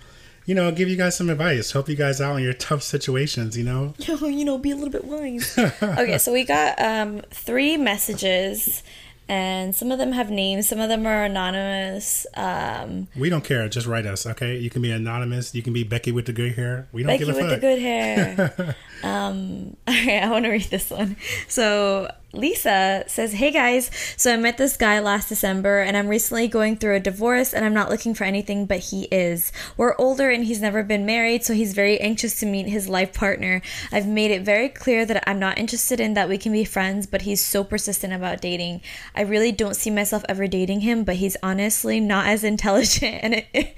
you 0.47 0.55
know 0.55 0.71
give 0.71 0.89
you 0.89 0.97
guys 0.97 1.17
some 1.17 1.29
advice, 1.29 1.73
help 1.73 1.89
you 1.89 1.97
guys 1.97 2.21
out 2.21 2.37
in 2.37 2.45
your 2.45 2.55
tough 2.55 2.85
situations. 2.85 3.59
You 3.59 3.65
know, 3.65 3.95
you 3.99 4.45
know, 4.45 4.59
be 4.59 4.71
a 4.71 4.77
little 4.77 4.91
bit 4.91 5.05
wise. 5.05 5.59
okay, 5.59 6.19
so 6.19 6.33
we 6.33 6.45
got 6.45 6.81
um 6.81 7.23
three 7.33 7.77
messages 7.77 8.85
and 9.31 9.75
some 9.75 9.93
of 9.93 9.99
them 9.99 10.11
have 10.13 10.29
names, 10.29 10.69
some 10.69 10.81
of 10.81 10.89
them 10.89 11.07
are 11.07 11.25
anonymous. 11.25 12.27
Um 12.35 13.09
we 13.17 13.31
don't 13.31 13.45
care. 13.45 13.69
Just 13.69 13.87
write 13.87 14.07
us, 14.07 14.27
okay? 14.27 14.59
You 14.59 14.71
can 14.71 14.83
be 14.83 14.91
anonymous. 14.91 15.55
You 15.55 15.63
can 15.63 15.73
be 15.73 15.85
Becky 15.85 16.13
with 16.13 16.27
the 16.27 16.33
good 16.33 16.55
hair. 16.55 16.89
We 16.93 17.03
don't 17.03 17.13
Becky 17.13 17.25
give 17.27 17.29
a 17.29 17.33
Becky 17.33 17.45
with 17.45 17.53
fuck. 17.53 17.61
the 17.61 17.67
good 17.67 17.79
hair. 17.81 18.77
um, 19.03 19.77
all 19.87 19.95
right, 19.95 20.23
I 20.23 20.31
want 20.31 20.45
to 20.45 20.51
read 20.51 20.65
this 20.65 20.91
one. 20.91 21.17
So 21.49 22.11
Lisa 22.33 23.03
says, 23.09 23.33
"Hey 23.33 23.51
guys, 23.51 23.91
so 24.17 24.33
I 24.33 24.37
met 24.37 24.57
this 24.57 24.77
guy 24.77 25.01
last 25.01 25.29
December, 25.29 25.81
and 25.81 25.97
I'm 25.97 26.07
recently 26.07 26.47
going 26.47 26.77
through 26.77 26.95
a 26.95 27.01
divorce, 27.01 27.53
and 27.53 27.65
I'm 27.65 27.75
not 27.75 27.91
looking 27.91 28.15
for 28.15 28.23
anything, 28.23 28.67
but 28.67 28.79
he 28.79 29.05
is. 29.11 29.51
We're 29.77 29.97
older, 29.99 30.31
and 30.31 30.45
he's 30.45 30.61
never 30.61 30.85
been 30.85 31.05
married, 31.05 31.45
so 31.45 31.55
he's 31.55 31.75
very 31.75 31.99
anxious 32.01 32.39
to 32.41 32.47
meet 32.47 32.69
his 32.69 32.89
life 32.89 33.13
partner. 33.13 33.63
I've 33.91 34.07
made 34.07 34.31
it 34.31 34.43
very 34.43 34.69
clear 34.69 35.05
that 35.07 35.29
I'm 35.29 35.41
not 35.41 35.59
interested 35.59 35.99
in 35.99 36.15
that 36.15 36.29
we 36.29 36.39
can 36.39 36.53
be 36.53 36.65
friends, 36.65 37.07
but 37.07 37.23
he's 37.23 37.41
so 37.41 37.65
persistent 37.65 38.13
about 38.13 38.41
dating. 38.41 38.81
I 39.15 39.23
really 39.23 39.51
don't 39.51 39.75
see 39.75 39.91
myself 39.91 40.25
ever 40.29 40.47
dating 40.47 40.81
him, 40.81 41.03
but 41.03 41.17
he's 41.17 41.37
honestly 41.43 41.99
not 41.99 42.27
as 42.27 42.45
intelligent 42.45 43.19
and." 43.23 43.45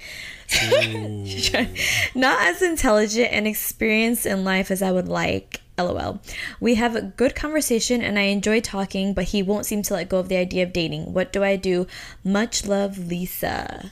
not 2.15 2.43
as 2.43 2.61
intelligent 2.61 3.33
and 3.33 3.47
experienced 3.47 4.27
in 4.27 4.45
life 4.45 4.71
as 4.71 4.83
I 4.83 4.93
would 4.93 5.09
like. 5.09 5.62
LOL. 5.79 6.21
We 6.61 6.75
have 6.77 6.95
a 6.97 7.03
good 7.03 7.35
conversation 7.35 8.03
and 8.03 8.19
I 8.19 8.23
enjoy 8.23 8.61
talking, 8.61 9.15
but 9.15 9.25
he 9.25 9.43
won't 9.43 9.67
seem 9.67 9.83
to 9.83 9.95
let 9.95 10.09
go 10.09 10.19
of 10.19 10.29
the 10.29 10.37
idea 10.37 10.63
of 10.65 10.73
dating. 10.73 11.13
What 11.13 11.33
do 11.33 11.43
I 11.43 11.57
do? 11.57 11.87
Much 12.25 12.67
love, 12.67 12.99
Lisa. 12.99 13.91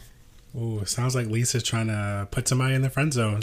Ooh, 0.58 0.84
sounds 0.84 1.14
like 1.14 1.26
Lisa's 1.28 1.62
trying 1.62 1.86
to 1.86 2.28
put 2.30 2.48
somebody 2.48 2.74
in 2.74 2.82
the 2.82 2.90
friend 2.90 3.12
zone. 3.12 3.40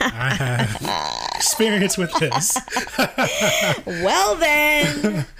I 0.00 0.34
have 0.34 1.30
experience 1.36 1.96
with 1.98 2.12
this. 2.18 2.56
Well 3.86 4.36
then. 4.36 5.26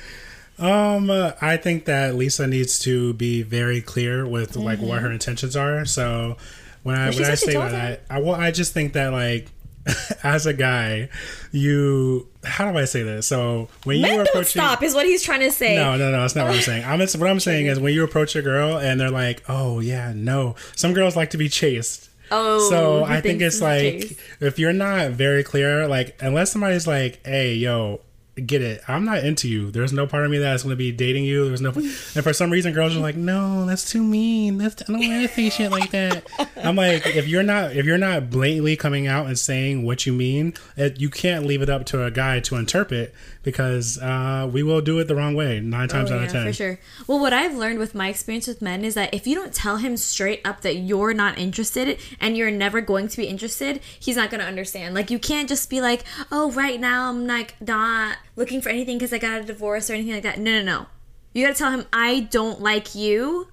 Um, 0.58 1.08
uh, 1.08 1.32
I 1.40 1.56
think 1.56 1.86
that 1.86 2.16
Lisa 2.16 2.46
needs 2.46 2.78
to 2.80 3.14
be 3.14 3.40
very 3.42 3.80
clear 3.80 4.26
with 4.26 4.56
like 4.56 4.78
what 4.78 5.00
her 5.00 5.10
intentions 5.10 5.56
are. 5.56 5.86
So 5.86 6.36
when 6.82 6.96
I 6.96 7.08
Mm-hmm. 7.08 7.22
when 7.22 7.30
I 7.30 7.34
say 7.34 7.52
that, 7.54 8.02
I 8.10 8.20
well, 8.20 8.34
I 8.34 8.50
just 8.50 8.74
think 8.74 8.92
that 8.92 9.10
like 9.10 9.46
as 10.22 10.46
a 10.46 10.52
guy, 10.52 11.08
you 11.52 12.26
how 12.44 12.70
do 12.70 12.78
I 12.78 12.84
say 12.84 13.02
this? 13.02 13.26
So 13.26 13.68
when 13.84 13.96
you 13.96 14.02
Men 14.02 14.12
are 14.12 14.16
don't 14.24 14.28
approaching. 14.28 14.62
stop 14.62 14.82
is 14.82 14.94
what 14.94 15.06
he's 15.06 15.22
trying 15.22 15.40
to 15.40 15.50
say. 15.50 15.76
No, 15.76 15.96
no, 15.96 16.10
no. 16.10 16.20
That's 16.20 16.36
not 16.36 16.46
what 16.46 16.56
I'm 16.56 16.62
saying. 16.62 16.84
I'm 16.84 16.98
what 16.98 17.30
I'm 17.30 17.40
saying 17.40 17.66
is 17.66 17.78
when 17.80 17.92
you 17.94 18.04
approach 18.04 18.36
a 18.36 18.42
girl 18.42 18.78
and 18.78 19.00
they're 19.00 19.10
like, 19.10 19.42
"Oh 19.48 19.80
yeah, 19.80 20.12
no." 20.14 20.54
Some 20.76 20.92
girls 20.92 21.16
like 21.16 21.30
to 21.30 21.38
be 21.38 21.48
chased. 21.48 22.08
Oh, 22.30 22.70
So 22.70 23.04
I 23.04 23.20
think 23.20 23.42
it's 23.42 23.60
like 23.60 24.16
if 24.40 24.58
you're 24.58 24.72
not 24.72 25.10
very 25.12 25.42
clear, 25.42 25.88
like 25.88 26.16
unless 26.22 26.52
somebody's 26.52 26.86
like, 26.86 27.24
"Hey, 27.26 27.54
yo, 27.54 28.00
get 28.46 28.62
it. 28.62 28.82
I'm 28.88 29.04
not 29.04 29.24
into 29.24 29.48
you. 29.48 29.70
There's 29.70 29.92
no 29.92 30.06
part 30.06 30.24
of 30.24 30.30
me 30.30 30.38
that's 30.38 30.62
going 30.62 30.70
to 30.72 30.76
be 30.76 30.92
dating 30.92 31.24
you. 31.24 31.46
There's 31.48 31.60
no." 31.60 31.70
And 31.70 32.22
for 32.24 32.32
some 32.32 32.50
reason, 32.50 32.72
girls 32.72 32.96
are 32.96 33.00
like, 33.00 33.16
"No, 33.16 33.66
that's 33.66 33.88
too 33.90 34.02
mean. 34.02 34.58
That's 34.58 34.82
I 34.82 34.92
don't 34.92 34.98
want 35.00 35.22
to 35.22 35.28
say 35.28 35.50
shit 35.50 35.70
like 35.70 35.90
that." 35.90 36.26
I'm 36.56 36.76
like, 36.76 37.06
if 37.06 37.28
you're 37.28 37.42
not 37.42 37.76
if 37.76 37.84
you're 37.86 37.98
not 37.98 38.30
blatantly 38.30 38.76
coming 38.76 39.06
out 39.06 39.26
and 39.26 39.38
saying 39.38 39.84
what 39.84 40.06
you 40.06 40.12
mean, 40.12 40.54
it, 40.76 41.00
you 41.00 41.10
can't 41.10 41.46
leave 41.46 41.62
it 41.62 41.70
up 41.70 41.86
to 41.86 42.04
a 42.04 42.10
guy 42.10 42.40
to 42.40 42.56
interpret 42.56 43.14
because 43.42 43.98
uh, 43.98 44.48
we 44.52 44.62
will 44.62 44.82
do 44.82 44.98
it 44.98 45.04
the 45.08 45.14
wrong 45.16 45.34
way 45.34 45.60
nine 45.60 45.88
times 45.88 46.10
Oh, 46.10 46.14
out 46.16 46.20
yeah, 46.20 46.26
of 46.26 46.32
ten. 46.32 46.46
for 46.46 46.52
sure. 46.52 46.78
Well, 47.06 47.20
what 47.20 47.32
I've 47.32 47.54
learned 47.54 47.78
with 47.78 47.94
my 47.94 48.08
experience 48.08 48.46
with 48.46 48.60
men 48.60 48.84
is 48.84 48.94
that 48.94 49.14
if 49.14 49.26
you 49.26 49.34
don't 49.34 49.54
tell 49.54 49.78
him 49.78 49.96
straight 49.96 50.40
up 50.44 50.60
that 50.60 50.76
you're 50.76 51.14
not 51.14 51.38
interested 51.38 51.98
and 52.20 52.36
you're 52.36 52.50
never 52.50 52.80
going 52.82 53.08
to 53.08 53.16
be 53.16 53.24
interested, 53.26 53.80
he's 53.98 54.16
not 54.16 54.30
going 54.30 54.40
to 54.42 54.46
understand. 54.46 54.94
Like 54.94 55.10
you 55.10 55.18
can't 55.18 55.48
just 55.48 55.70
be 55.70 55.80
like, 55.80 56.04
"Oh, 56.30 56.50
right 56.52 56.78
now 56.78 57.08
I'm 57.08 57.26
like 57.26 57.54
not 57.62 58.18
looking 58.36 58.60
for 58.60 58.68
anything 58.68 58.98
because 58.98 59.12
I 59.12 59.18
got 59.18 59.40
a 59.40 59.44
divorce 59.44 59.90
or 59.90 59.94
anything 59.94 60.14
like 60.14 60.22
that." 60.22 60.38
No, 60.38 60.60
no, 60.60 60.62
no. 60.62 60.86
You 61.34 61.46
got 61.46 61.52
to 61.54 61.58
tell 61.58 61.70
him, 61.70 61.86
"I 61.92 62.20
don't 62.30 62.60
like 62.60 62.94
you," 62.94 63.48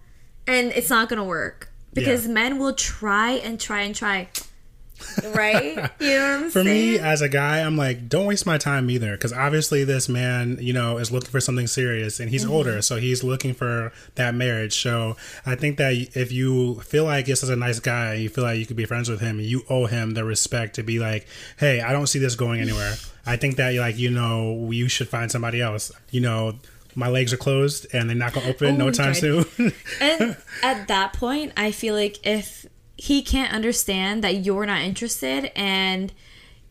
and 0.48 0.72
it's 0.72 0.90
not 0.90 1.10
going 1.10 1.18
to 1.18 1.24
work 1.24 1.70
because 1.94 2.26
Yeah. 2.28 2.34
men 2.34 2.58
will 2.60 2.74
try 2.74 3.32
and 3.32 3.60
try 3.60 3.82
and 3.82 3.94
try. 3.96 4.30
Right? 5.34 5.90
You 6.00 6.10
know 6.18 6.30
what 6.38 6.44
I'm 6.46 6.50
For 6.52 6.64
saying? 6.64 6.92
me, 6.94 7.00
as 7.00 7.22
a 7.22 7.30
guy, 7.30 7.60
I'm 7.62 7.76
like, 7.78 8.08
don't 8.08 8.26
waste 8.26 8.46
my 8.46 8.58
time 8.58 8.90
either, 8.90 9.12
because 9.12 9.34
obviously 9.34 9.84
this 9.84 10.08
man, 10.08 10.58
you 10.62 10.74
know, 10.74 10.98
is 10.98 11.12
looking 11.12 11.30
for 11.32 11.40
something 11.42 11.68
serious, 11.68 12.20
and 12.20 12.30
he's 12.30 12.44
Mm-hmm. 12.44 12.54
older, 12.54 12.82
so 12.82 12.98
he's 12.98 13.24
looking 13.24 13.54
for 13.54 13.92
that 14.16 14.36
marriage. 14.36 14.80
So 14.80 15.18
I 15.46 15.56
think 15.56 15.78
that 15.78 15.94
if 16.16 16.32
you 16.32 16.76
feel 16.82 17.04
like 17.04 17.26
this 17.26 17.44
is 17.44 17.50
a 17.50 17.56
nice 17.56 17.80
guy, 17.80 18.14
you 18.16 18.30
feel 18.30 18.44
like 18.44 18.60
you 18.60 18.66
could 18.66 18.78
be 18.78 18.86
friends 18.86 19.10
with 19.10 19.20
him, 19.22 19.40
you 19.40 19.64
owe 19.70 19.86
him 19.88 20.12
the 20.14 20.24
respect 20.24 20.76
to 20.76 20.84
be 20.84 21.00
like, 21.00 21.28
hey, 21.58 21.82
I 21.82 21.92
don't 21.94 22.08
see 22.08 22.20
this 22.20 22.36
going 22.36 22.62
anywhere. 22.62 22.94
I 23.26 23.36
think 23.36 23.58
that 23.58 23.74
like 23.76 23.98
you 23.98 24.10
know 24.12 24.70
you 24.72 24.88
should 24.88 25.10
find 25.10 25.30
somebody 25.32 25.62
else. 25.62 25.92
You 26.12 26.22
know, 26.22 26.60
my 26.96 27.10
legs 27.10 27.34
are 27.34 27.38
closed 27.38 27.88
and 27.94 28.10
they're 28.10 28.16
not 28.18 28.34
gonna 28.34 28.48
open 28.48 28.78
no 28.78 28.88
Oh, 28.88 28.92
time 28.92 29.08
right. 29.08 29.16
soon. 29.16 29.46
and 30.00 30.38
at 30.64 30.88
that 30.88 31.14
point, 31.14 31.52
I 31.58 31.72
feel 31.72 31.94
like 31.96 32.26
if 32.26 32.66
he 32.98 33.22
can't 33.22 33.54
understand 33.54 34.24
that 34.24 34.44
you're 34.46 34.66
not 34.66 34.82
interested 34.82 35.52
and 35.56 36.12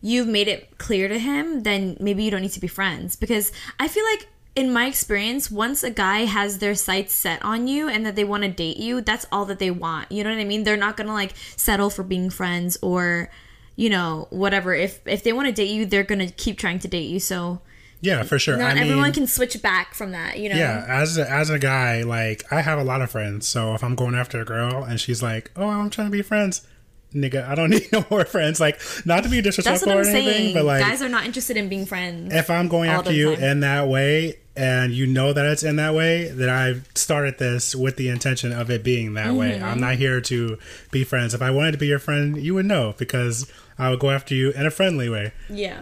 you've 0.01 0.27
made 0.27 0.47
it 0.47 0.77
clear 0.77 1.07
to 1.07 1.17
him, 1.17 1.63
then 1.63 1.97
maybe 1.99 2.23
you 2.23 2.29
don't 2.29 2.41
need 2.41 2.51
to 2.51 2.59
be 2.59 2.67
friends. 2.67 3.15
Because 3.15 3.51
I 3.79 3.87
feel 3.87 4.03
like, 4.05 4.27
in 4.55 4.73
my 4.73 4.87
experience, 4.87 5.51
once 5.51 5.83
a 5.83 5.91
guy 5.91 6.25
has 6.25 6.57
their 6.57 6.73
sights 6.73 7.13
set 7.13 7.45
on 7.45 7.67
you 7.67 7.87
and 7.87 8.03
that 8.05 8.15
they 8.15 8.23
want 8.23 8.41
to 8.41 8.49
date 8.49 8.77
you, 8.77 9.01
that's 9.01 9.27
all 9.31 9.45
that 9.45 9.59
they 9.59 9.69
want. 9.69 10.11
You 10.11 10.23
know 10.23 10.31
what 10.31 10.39
I 10.39 10.45
mean? 10.45 10.63
They're 10.63 10.75
not 10.75 10.97
gonna 10.97 11.13
like 11.13 11.33
settle 11.55 11.91
for 11.91 12.01
being 12.01 12.31
friends 12.31 12.75
or, 12.81 13.29
you 13.75 13.87
know, 13.87 14.27
whatever. 14.31 14.73
If 14.73 14.99
if 15.05 15.23
they 15.23 15.31
want 15.31 15.47
to 15.47 15.53
date 15.53 15.69
you, 15.69 15.85
they're 15.85 16.03
gonna 16.03 16.31
keep 16.31 16.57
trying 16.57 16.79
to 16.79 16.87
date 16.87 17.07
you. 17.07 17.19
So 17.19 17.61
yeah, 18.01 18.23
for 18.23 18.37
sure. 18.39 18.57
not 18.57 18.71
I 18.71 18.73
mean, 18.75 18.83
everyone 18.83 19.13
can 19.13 19.27
switch 19.27 19.61
back 19.61 19.93
from 19.93 20.11
that. 20.11 20.39
You 20.39 20.49
know? 20.49 20.55
Yeah, 20.55 20.85
as 20.87 21.17
a, 21.17 21.29
as 21.29 21.49
a 21.49 21.59
guy, 21.59 22.03
like 22.03 22.51
I 22.51 22.61
have 22.61 22.79
a 22.79 22.83
lot 22.83 23.01
of 23.01 23.11
friends. 23.11 23.47
So 23.47 23.73
if 23.73 23.83
I'm 23.83 23.95
going 23.95 24.15
after 24.15 24.41
a 24.41 24.45
girl 24.45 24.83
and 24.83 24.99
she's 24.99 25.23
like, 25.23 25.51
"Oh, 25.55 25.67
I'm 25.67 25.89
trying 25.89 26.07
to 26.07 26.11
be 26.11 26.21
friends," 26.21 26.65
nigga, 27.13 27.47
I 27.47 27.55
don't 27.55 27.69
need 27.71 27.91
no 27.91 28.05
more 28.09 28.25
friends. 28.25 28.59
Like, 28.59 28.79
not 29.05 29.23
to 29.23 29.29
be 29.29 29.41
disrespectful 29.41 29.91
or 29.91 30.01
anything, 30.01 30.25
saying. 30.25 30.53
but 30.53 30.65
like, 30.65 30.81
Guys 30.81 31.01
are 31.01 31.09
not 31.09 31.25
interested 31.25 31.57
in 31.57 31.69
being 31.69 31.85
friends. 31.85 32.33
if 32.33 32.49
I'm 32.49 32.67
going 32.67 32.89
after 32.89 33.11
you 33.11 33.35
time. 33.35 33.43
in 33.43 33.59
that 33.61 33.87
way 33.87 34.39
and 34.55 34.91
you 34.91 35.05
know 35.05 35.33
that 35.33 35.45
it's 35.45 35.61
in 35.61 35.75
that 35.75 35.93
way, 35.93 36.29
then 36.29 36.49
I've 36.49 36.89
started 36.95 37.37
this 37.37 37.75
with 37.75 37.95
the 37.95 38.09
intention 38.09 38.51
of 38.51 38.71
it 38.71 38.83
being 38.83 39.13
that 39.13 39.35
way. 39.35 39.51
Mm-hmm. 39.51 39.63
I'm 39.63 39.79
not 39.79 39.95
here 39.95 40.19
to 40.21 40.57
be 40.91 41.03
friends. 41.03 41.35
If 41.35 41.43
I 41.43 41.51
wanted 41.51 41.73
to 41.73 41.77
be 41.77 41.87
your 41.87 41.99
friend, 41.99 42.37
you 42.37 42.55
would 42.55 42.65
know 42.65 42.95
because 42.97 43.49
I 43.77 43.91
would 43.91 43.99
go 43.99 44.09
after 44.09 44.33
you 44.33 44.51
in 44.51 44.65
a 44.65 44.71
friendly 44.71 45.09
way. 45.09 45.31
Yeah. 45.47 45.81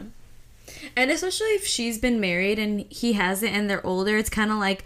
And 0.96 1.12
especially 1.12 1.48
if 1.48 1.66
she's 1.66 1.98
been 1.98 2.20
married 2.20 2.58
and 2.58 2.82
he 2.90 3.14
hasn't 3.14 3.54
and 3.54 3.70
they're 3.70 3.86
older, 3.86 4.18
it's 4.18 4.30
kind 4.30 4.52
of 4.52 4.58
like 4.58 4.86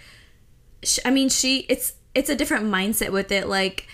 I 1.06 1.12
mean, 1.12 1.30
she 1.30 1.66
it's 1.70 1.94
it's 2.16 2.30
a 2.30 2.36
different 2.36 2.66
mindset 2.66 3.12
with 3.12 3.32
it 3.32 3.48
like 3.48 3.88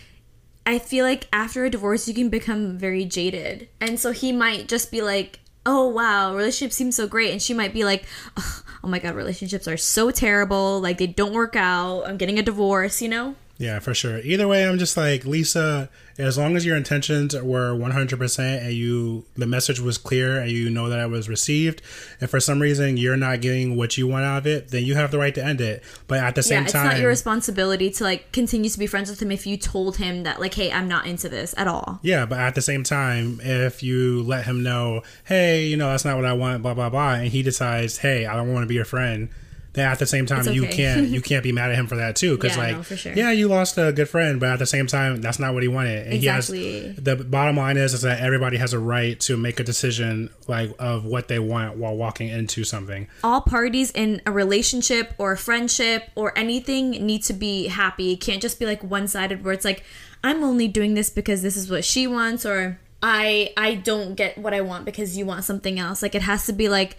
I 0.65 0.79
feel 0.79 1.05
like 1.05 1.27
after 1.31 1.63
a 1.65 1.69
divorce 1.69 2.07
you 2.07 2.13
can 2.13 2.29
become 2.29 2.77
very 2.77 3.05
jaded. 3.05 3.69
And 3.79 3.99
so 3.99 4.11
he 4.11 4.31
might 4.31 4.67
just 4.67 4.91
be 4.91 5.01
like, 5.01 5.39
"Oh 5.65 5.87
wow, 5.87 6.35
relationship 6.35 6.73
seems 6.73 6.95
so 6.95 7.07
great." 7.07 7.31
And 7.31 7.41
she 7.41 7.53
might 7.53 7.73
be 7.73 7.83
like, 7.83 8.05
"Oh 8.37 8.87
my 8.87 8.99
god, 8.99 9.15
relationships 9.15 9.67
are 9.67 9.77
so 9.77 10.11
terrible. 10.11 10.79
Like 10.79 10.97
they 10.97 11.07
don't 11.07 11.33
work 11.33 11.55
out. 11.55 12.03
I'm 12.03 12.17
getting 12.17 12.39
a 12.39 12.43
divorce," 12.43 13.01
you 13.01 13.09
know? 13.09 13.35
Yeah, 13.57 13.79
for 13.79 13.93
sure. 13.93 14.19
Either 14.19 14.49
way, 14.49 14.67
I'm 14.67 14.77
just 14.77 14.97
like 14.97 15.23
Lisa. 15.25 15.89
As 16.17 16.37
long 16.37 16.55
as 16.55 16.65
your 16.65 16.77
intentions 16.77 17.35
were 17.35 17.75
100 17.75 18.17
percent 18.17 18.63
and 18.63 18.73
you 18.73 19.25
the 19.35 19.45
message 19.47 19.79
was 19.79 19.97
clear 19.97 20.39
and 20.39 20.51
you 20.51 20.69
know 20.69 20.89
that 20.89 20.99
it 20.99 21.09
was 21.09 21.29
received, 21.29 21.81
and 22.19 22.29
for 22.29 22.39
some 22.39 22.61
reason 22.61 22.97
you're 22.97 23.17
not 23.17 23.41
getting 23.41 23.77
what 23.77 23.97
you 23.97 24.07
want 24.07 24.25
out 24.25 24.39
of 24.39 24.47
it, 24.47 24.69
then 24.69 24.83
you 24.83 24.95
have 24.95 25.11
the 25.11 25.17
right 25.17 25.33
to 25.35 25.43
end 25.43 25.61
it. 25.61 25.83
But 26.07 26.19
at 26.19 26.35
the 26.35 26.43
same 26.43 26.59
yeah, 26.59 26.63
it's 26.63 26.73
time, 26.73 26.87
not 26.87 26.99
your 26.99 27.09
responsibility 27.09 27.89
to 27.91 28.03
like 28.03 28.31
continue 28.33 28.69
to 28.69 28.79
be 28.79 28.87
friends 28.87 29.09
with 29.09 29.21
him 29.21 29.31
if 29.31 29.47
you 29.47 29.55
told 29.57 29.97
him 29.97 30.23
that 30.23 30.39
like, 30.41 30.53
"Hey, 30.53 30.71
I'm 30.71 30.87
not 30.87 31.05
into 31.05 31.29
this 31.29 31.53
at 31.57 31.67
all." 31.67 31.99
yeah, 32.01 32.25
but 32.25 32.39
at 32.39 32.55
the 32.55 32.61
same 32.61 32.83
time, 32.83 33.39
if 33.41 33.81
you 33.83 34.21
let 34.23 34.45
him 34.45 34.63
know, 34.63 35.01
hey, 35.25 35.65
you 35.65 35.77
know 35.77 35.89
that's 35.89 36.05
not 36.05 36.17
what 36.17 36.25
I 36.25 36.33
want, 36.33 36.61
blah 36.61 36.73
blah 36.73 36.89
blah, 36.89 37.15
and 37.15 37.27
he 37.29 37.41
decides, 37.41 37.99
hey, 37.99 38.25
I 38.25 38.35
don't 38.35 38.53
want 38.53 38.63
to 38.63 38.67
be 38.67 38.75
your 38.75 38.85
friend. 38.85 39.29
Then 39.75 39.87
at 39.89 39.99
the 39.99 40.05
same 40.05 40.25
time, 40.25 40.39
It's 40.39 40.49
you 40.55 40.67
can't 40.67 41.07
you 41.09 41.21
can't 41.29 41.43
be 41.43 41.51
mad 41.51 41.71
at 41.71 41.77
him 41.77 41.87
for 41.87 41.95
that 41.97 42.15
too, 42.15 42.35
because 42.35 42.55
Yeah, 42.55 42.63
like, 42.63 42.75
no, 42.77 42.83
sure. 42.83 43.13
yeah, 43.13 43.31
you 43.31 43.47
lost 43.47 43.77
a 43.77 43.91
good 43.91 44.09
friend, 44.09 44.39
but 44.39 44.49
at 44.49 44.59
the 44.59 44.65
same 44.65 44.87
time, 44.87 45.21
that's 45.21 45.37
not 45.39 45.53
what 45.53 45.63
he 45.63 45.69
wanted. 45.69 46.05
And 46.05 46.13
Exactly. 46.13 46.59
He 46.81 46.87
has, 46.87 46.95
the 46.95 47.15
bottom 47.17 47.57
line 47.57 47.77
is 47.77 47.93
is 47.93 48.01
that 48.01 48.19
everybody 48.21 48.57
has 48.57 48.73
a 48.73 48.79
right 48.79 49.19
to 49.21 49.37
make 49.37 49.59
a 49.59 49.63
decision 49.63 50.29
like 50.47 50.71
of 50.79 51.05
what 51.05 51.27
they 51.27 51.39
want 51.39 51.77
while 51.77 51.95
walking 51.95 52.29
into 52.29 52.63
something. 52.63 53.07
all 53.23 53.41
parties 53.41 53.91
in 53.91 54.21
a 54.25 54.31
relationship 54.31 55.13
or 55.17 55.33
a 55.33 55.37
friendship 55.37 56.09
or 56.15 56.37
anything 56.37 56.91
need 56.91 57.23
to 57.23 57.33
be 57.33 57.67
happy. 57.67 58.13
It 58.13 58.21
can't 58.21 58.41
just 58.41 58.59
be 58.59 58.65
like 58.65 58.83
one 58.83 59.07
sided 59.07 59.43
where 59.43 59.53
it's 59.53 59.65
like, 59.65 59.83
I'm 60.23 60.43
only 60.43 60.67
doing 60.67 60.93
this 60.95 61.09
because 61.09 61.41
this 61.41 61.55
is 61.57 61.69
what 61.69 61.85
she 61.85 62.07
wants 62.07 62.45
or 62.45 62.79
I 63.03 63.51
I 63.57 63.75
don't 63.75 64.15
get 64.15 64.37
what 64.37 64.53
I 64.53 64.61
want 64.61 64.85
because 64.85 65.17
you 65.17 65.25
want 65.25 65.43
something 65.43 65.77
else. 65.79 66.01
Like 66.01 66.15
it 66.15 66.23
has 66.23 66.45
to 66.47 66.53
be 66.53 66.69
like 66.69 66.97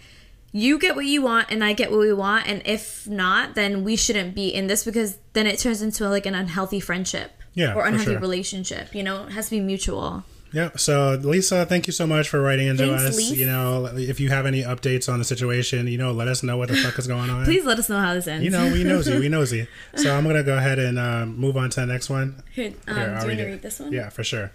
you 0.51 0.79
get 0.79 0.95
what 0.95 1.05
you 1.05 1.21
want 1.21 1.51
and 1.51 1.63
I 1.63 1.73
get 1.73 1.91
what 1.91 1.99
we 1.99 2.13
want 2.13 2.47
and 2.47 2.61
if 2.65 3.07
not 3.07 3.55
then 3.55 3.83
we 3.83 3.95
shouldn't 3.95 4.33
be 4.33 4.47
in 4.47 4.67
this 4.67 4.83
because 4.85 5.17
then 5.33 5.45
it 5.47 5.59
turns 5.59 5.81
into 5.81 6.07
like 6.09 6.25
an 6.25 6.33
unhealthy 6.35 6.79
friendship 6.79 7.31
Yeah, 7.53 7.73
or 7.75 7.85
unhealthy 7.85 8.11
sure. 8.13 8.19
relationship, 8.19 8.95
you 8.95 9.03
know? 9.03 9.25
It 9.25 9.31
has 9.33 9.45
to 9.49 9.51
be 9.51 9.59
mutual. 9.61 10.23
Yeah. 10.53 10.69
So 10.77 11.19
Lisa, 11.21 11.65
thank 11.65 11.87
you 11.87 11.93
so 11.93 12.07
much 12.07 12.29
for 12.29 12.41
writing 12.41 12.67
into 12.67 12.87
Thanks, 12.87 13.17
us. 13.17 13.31
You 13.31 13.45
know, 13.47 13.85
if 13.93 14.19
you 14.21 14.29
have 14.29 14.45
any 14.45 14.63
updates 14.63 15.11
on 15.11 15.19
the 15.19 15.25
situation, 15.25 15.87
you 15.87 15.97
know, 15.97 16.13
let 16.13 16.29
us 16.29 16.41
know 16.41 16.55
what 16.57 16.69
the 16.69 16.77
fuck 16.77 16.97
is 16.97 17.05
going 17.05 17.29
on. 17.29 17.43
Please 17.43 17.65
let 17.65 17.77
us 17.77 17.89
know 17.89 17.99
how 17.99 18.13
this 18.13 18.27
ends. 18.27 18.45
You 18.45 18.51
know, 18.51 18.71
we 18.71 18.85
nosy, 18.85 19.19
we 19.19 19.27
nosy. 19.37 19.67
So 19.95 20.15
I'm 20.15 20.23
gonna 20.25 20.43
go 20.43 20.55
ahead 20.57 20.79
and 20.79 20.97
um, 20.97 21.37
move 21.37 21.57
on 21.57 21.69
to 21.71 21.81
the 21.81 21.85
next 21.85 22.09
one. 22.09 22.41
Here, 22.53 22.73
um, 22.87 22.95
Here, 22.95 22.95
do 22.95 23.01
I'll 23.01 23.07
you 23.09 23.11
want 23.17 23.27
read 23.27 23.35
to 23.35 23.43
it. 23.43 23.45
read 23.51 23.61
this 23.61 23.79
one? 23.81 23.91
Yeah, 23.91 24.07
for 24.09 24.23
sure. 24.23 24.51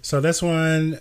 So 0.00 0.20
this 0.22 0.40
one 0.42 0.98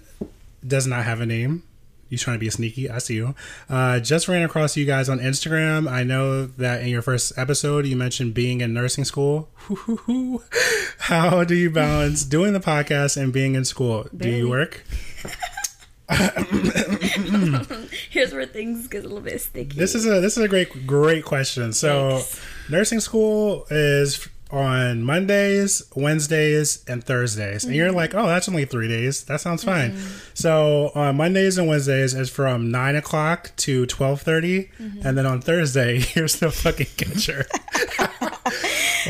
does 0.68 0.86
not 0.86 1.06
have 1.06 1.22
a 1.22 1.26
name. 1.26 1.64
You 2.10 2.18
trying 2.18 2.36
to 2.36 2.40
be 2.40 2.50
sneaky? 2.50 2.90
I 2.90 3.00
see 3.00 3.16
you. 3.16 3.36
Uh, 3.70 4.00
just 4.00 4.28
ran 4.28 4.44
across 4.44 4.78
you 4.78 4.86
guys 4.86 5.10
on 5.10 5.20
Instagram. 5.20 5.90
I 5.90 6.04
know 6.04 6.46
that 6.46 6.82
in 6.82 6.88
your 6.88 7.02
first 7.02 7.34
episode 7.38 7.86
you 7.86 7.96
mentioned 7.96 8.34
being 8.34 8.62
in 8.62 8.74
nursing 8.74 9.06
school. 9.06 9.50
How 11.00 11.44
do 11.44 11.56
you 11.56 11.70
balance 11.70 12.24
doing 12.24 12.54
the 12.54 12.60
podcast 12.60 13.22
and 13.22 13.34
being 13.34 13.56
in 13.56 13.66
school? 13.66 14.08
Do 14.16 14.30
you 14.30 14.50
work? 14.50 14.84
Here's 18.10 18.34
where 18.34 18.46
things 18.46 18.88
get 18.88 19.04
a 19.04 19.08
little 19.08 19.20
bit 19.22 19.42
sticky. 19.42 19.78
This 19.78 19.94
is 19.94 20.06
a 20.06 20.22
this 20.22 20.38
is 20.38 20.44
a 20.44 20.48
great 20.48 20.88
great 20.88 21.26
question. 21.26 21.74
So, 21.74 22.20
Thanks. 22.20 22.42
nursing 22.70 23.00
school 23.02 23.66
is 23.70 24.28
on 24.52 25.04
Mondays, 25.04 25.84
Wednesdays, 25.96 26.84
and 26.88 27.04
Thursdays, 27.04 27.64
and 27.64 27.72
Mm-hmm. 27.74 27.78
you're 27.78 27.92
like, 27.92 28.16
oh, 28.16 28.28
that's 28.28 28.48
only 28.48 28.66
three 28.66 28.88
days. 28.88 29.24
That 29.26 29.42
sounds 29.42 29.64
fine. 29.64 29.98
So 30.34 30.92
on 30.96 31.18
Mondays 31.18 31.58
and 31.58 31.68
Wednesdays 31.68 32.14
is 32.14 32.30
from 32.30 32.72
nine 32.72 32.96
o'clock 32.96 33.52
to 33.58 33.86
twelve 33.86 34.22
Mm-hmm. 34.22 35.06
and 35.06 35.18
then 35.18 35.26
on 35.26 35.42
Thursday, 35.42 36.00
here's 36.14 36.38
the 36.38 36.52
fucking 36.52 36.88
catcher. 36.98 37.46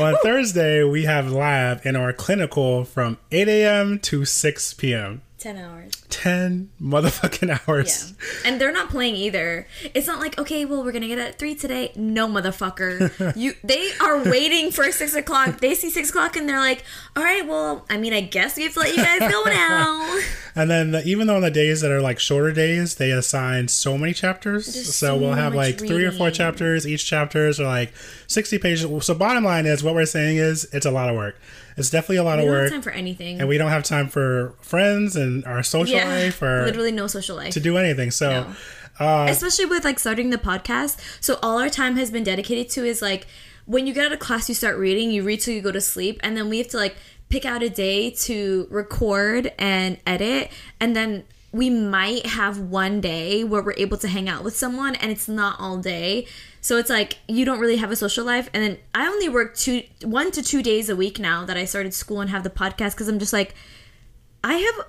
on 0.00 0.16
Thursday, 0.22 0.82
we 0.84 1.04
have 1.04 1.30
lab 1.30 1.80
in 1.84 1.96
our 1.96 2.12
clinical 2.12 2.84
from 2.84 3.18
eight 3.32 3.48
a.m. 3.48 3.98
to 4.00 4.24
six 4.24 4.74
p.m. 4.74 5.22
10 5.38 5.56
hours. 5.56 5.92
10 6.10 6.70
motherfucking 6.82 7.60
hours. 7.68 8.12
Yeah. 8.18 8.50
And 8.50 8.60
they're 8.60 8.72
not 8.72 8.90
playing 8.90 9.14
either. 9.14 9.68
It's 9.94 10.06
not 10.06 10.18
like, 10.18 10.36
okay, 10.38 10.64
well, 10.64 10.82
we're 10.84 10.92
going 10.92 11.02
to 11.02 11.08
get 11.08 11.18
at 11.18 11.38
3 11.38 11.54
today. 11.54 11.92
No, 11.94 12.26
motherfucker. 12.26 13.36
you. 13.36 13.54
They 13.62 13.90
are 14.00 14.24
waiting 14.24 14.72
for 14.72 14.90
6 14.90 15.14
o'clock. 15.14 15.60
They 15.60 15.74
see 15.74 15.90
6 15.90 16.10
o'clock 16.10 16.36
and 16.36 16.48
they're 16.48 16.58
like, 16.58 16.82
all 17.14 17.22
right, 17.22 17.46
well, 17.46 17.86
I 17.88 17.98
mean, 17.98 18.12
I 18.12 18.20
guess 18.20 18.56
we 18.56 18.64
have 18.64 18.74
to 18.74 18.80
let 18.80 18.96
you 18.96 19.02
guys 19.02 19.20
go 19.20 19.42
now. 19.44 20.18
And 20.58 20.68
then 20.68 20.90
the, 20.90 21.04
even 21.04 21.28
though 21.28 21.36
on 21.36 21.42
the 21.42 21.52
days 21.52 21.82
that 21.82 21.92
are 21.92 22.00
like 22.00 22.18
shorter 22.18 22.50
days, 22.50 22.96
they 22.96 23.12
assign 23.12 23.68
so 23.68 23.96
many 23.96 24.12
chapters. 24.12 24.66
There's 24.66 24.92
so 24.92 25.06
so 25.06 25.16
we'll 25.16 25.34
have 25.34 25.54
like 25.54 25.78
three 25.78 26.04
or 26.04 26.10
four 26.10 26.32
chapters. 26.32 26.84
Each 26.84 27.06
chapters 27.06 27.60
are 27.60 27.66
like 27.66 27.92
60 28.26 28.58
pages. 28.58 29.06
So 29.06 29.14
bottom 29.14 29.44
line 29.44 29.66
is 29.66 29.84
what 29.84 29.94
we're 29.94 30.04
saying 30.04 30.38
is 30.38 30.64
it's 30.72 30.84
a 30.84 30.90
lot 30.90 31.10
of 31.10 31.14
work. 31.14 31.36
It's 31.78 31.90
definitely 31.90 32.16
a 32.18 32.24
lot 32.24 32.38
We 32.38 32.44
of 32.44 32.48
don't 32.48 32.54
have 32.56 32.62
work. 32.64 32.72
time 32.72 32.82
for 32.82 32.90
anything. 32.90 33.40
and 33.40 33.48
we 33.48 33.58
don't 33.58 33.70
have 33.70 33.84
time 33.84 34.08
for 34.08 34.54
friends 34.60 35.16
and 35.16 35.44
our 35.44 35.62
social 35.62 35.96
yeah. 35.96 36.08
life 36.08 36.42
or 36.42 36.64
Literally 36.64 36.92
no 36.92 37.06
social 37.06 37.36
life. 37.36 37.52
to 37.54 37.60
do 37.60 37.76
anything. 37.76 38.10
So 38.10 38.30
No. 38.30 38.46
Uh, 39.00 39.26
especially 39.30 39.64
with 39.64 39.84
like 39.84 39.96
starting 39.98 40.30
the 40.30 40.38
podcast 40.38 40.98
so 41.20 41.38
all 41.40 41.58
our 41.60 41.68
time 41.70 41.94
has 41.96 42.10
been 42.10 42.24
dedicated 42.24 42.68
to 42.68 42.84
is 42.84 43.00
like 43.00 43.28
when 43.64 43.86
you 43.86 43.94
get 43.94 44.06
out 44.06 44.12
of 44.12 44.18
class 44.18 44.48
you 44.48 44.54
start 44.56 44.76
reading 44.76 45.12
you 45.12 45.22
read 45.22 45.40
till 45.40 45.54
you 45.54 45.60
go 45.60 45.70
to 45.70 45.80
sleep 45.80 46.18
and 46.24 46.36
then 46.36 46.48
we 46.48 46.58
have 46.58 46.66
to 46.66 46.76
like 46.76 46.96
pick 47.28 47.44
out 47.44 47.62
a 47.62 47.68
day 47.70 48.10
to 48.10 48.66
record 48.70 49.52
and 49.56 49.98
edit 50.04 50.50
and 50.80 50.96
then 50.96 51.22
we 51.52 51.70
might 51.70 52.26
have 52.26 52.58
one 52.58 53.00
day 53.00 53.44
where 53.44 53.62
we're 53.62 53.72
able 53.76 53.96
to 53.96 54.08
hang 54.08 54.28
out 54.28 54.42
with 54.42 54.56
someone 54.56 54.96
and 54.96 55.12
it's 55.12 55.28
not 55.28 55.54
all 55.60 55.76
day 55.78 56.26
so 56.68 56.76
it's 56.76 56.90
like 56.90 57.16
you 57.28 57.46
don't 57.46 57.60
really 57.60 57.76
have 57.78 57.90
a 57.90 57.96
social 57.96 58.26
life 58.26 58.50
and 58.52 58.62
then 58.62 58.76
i 58.94 59.06
only 59.06 59.26
work 59.26 59.56
two 59.56 59.82
one 60.02 60.30
to 60.30 60.42
two 60.42 60.62
days 60.62 60.90
a 60.90 60.94
week 60.94 61.18
now 61.18 61.42
that 61.46 61.56
i 61.56 61.64
started 61.64 61.94
school 61.94 62.20
and 62.20 62.28
have 62.28 62.42
the 62.44 62.50
podcast 62.50 62.92
because 62.92 63.08
i'm 63.08 63.18
just 63.18 63.32
like 63.32 63.54
i 64.44 64.52
have 64.66 64.86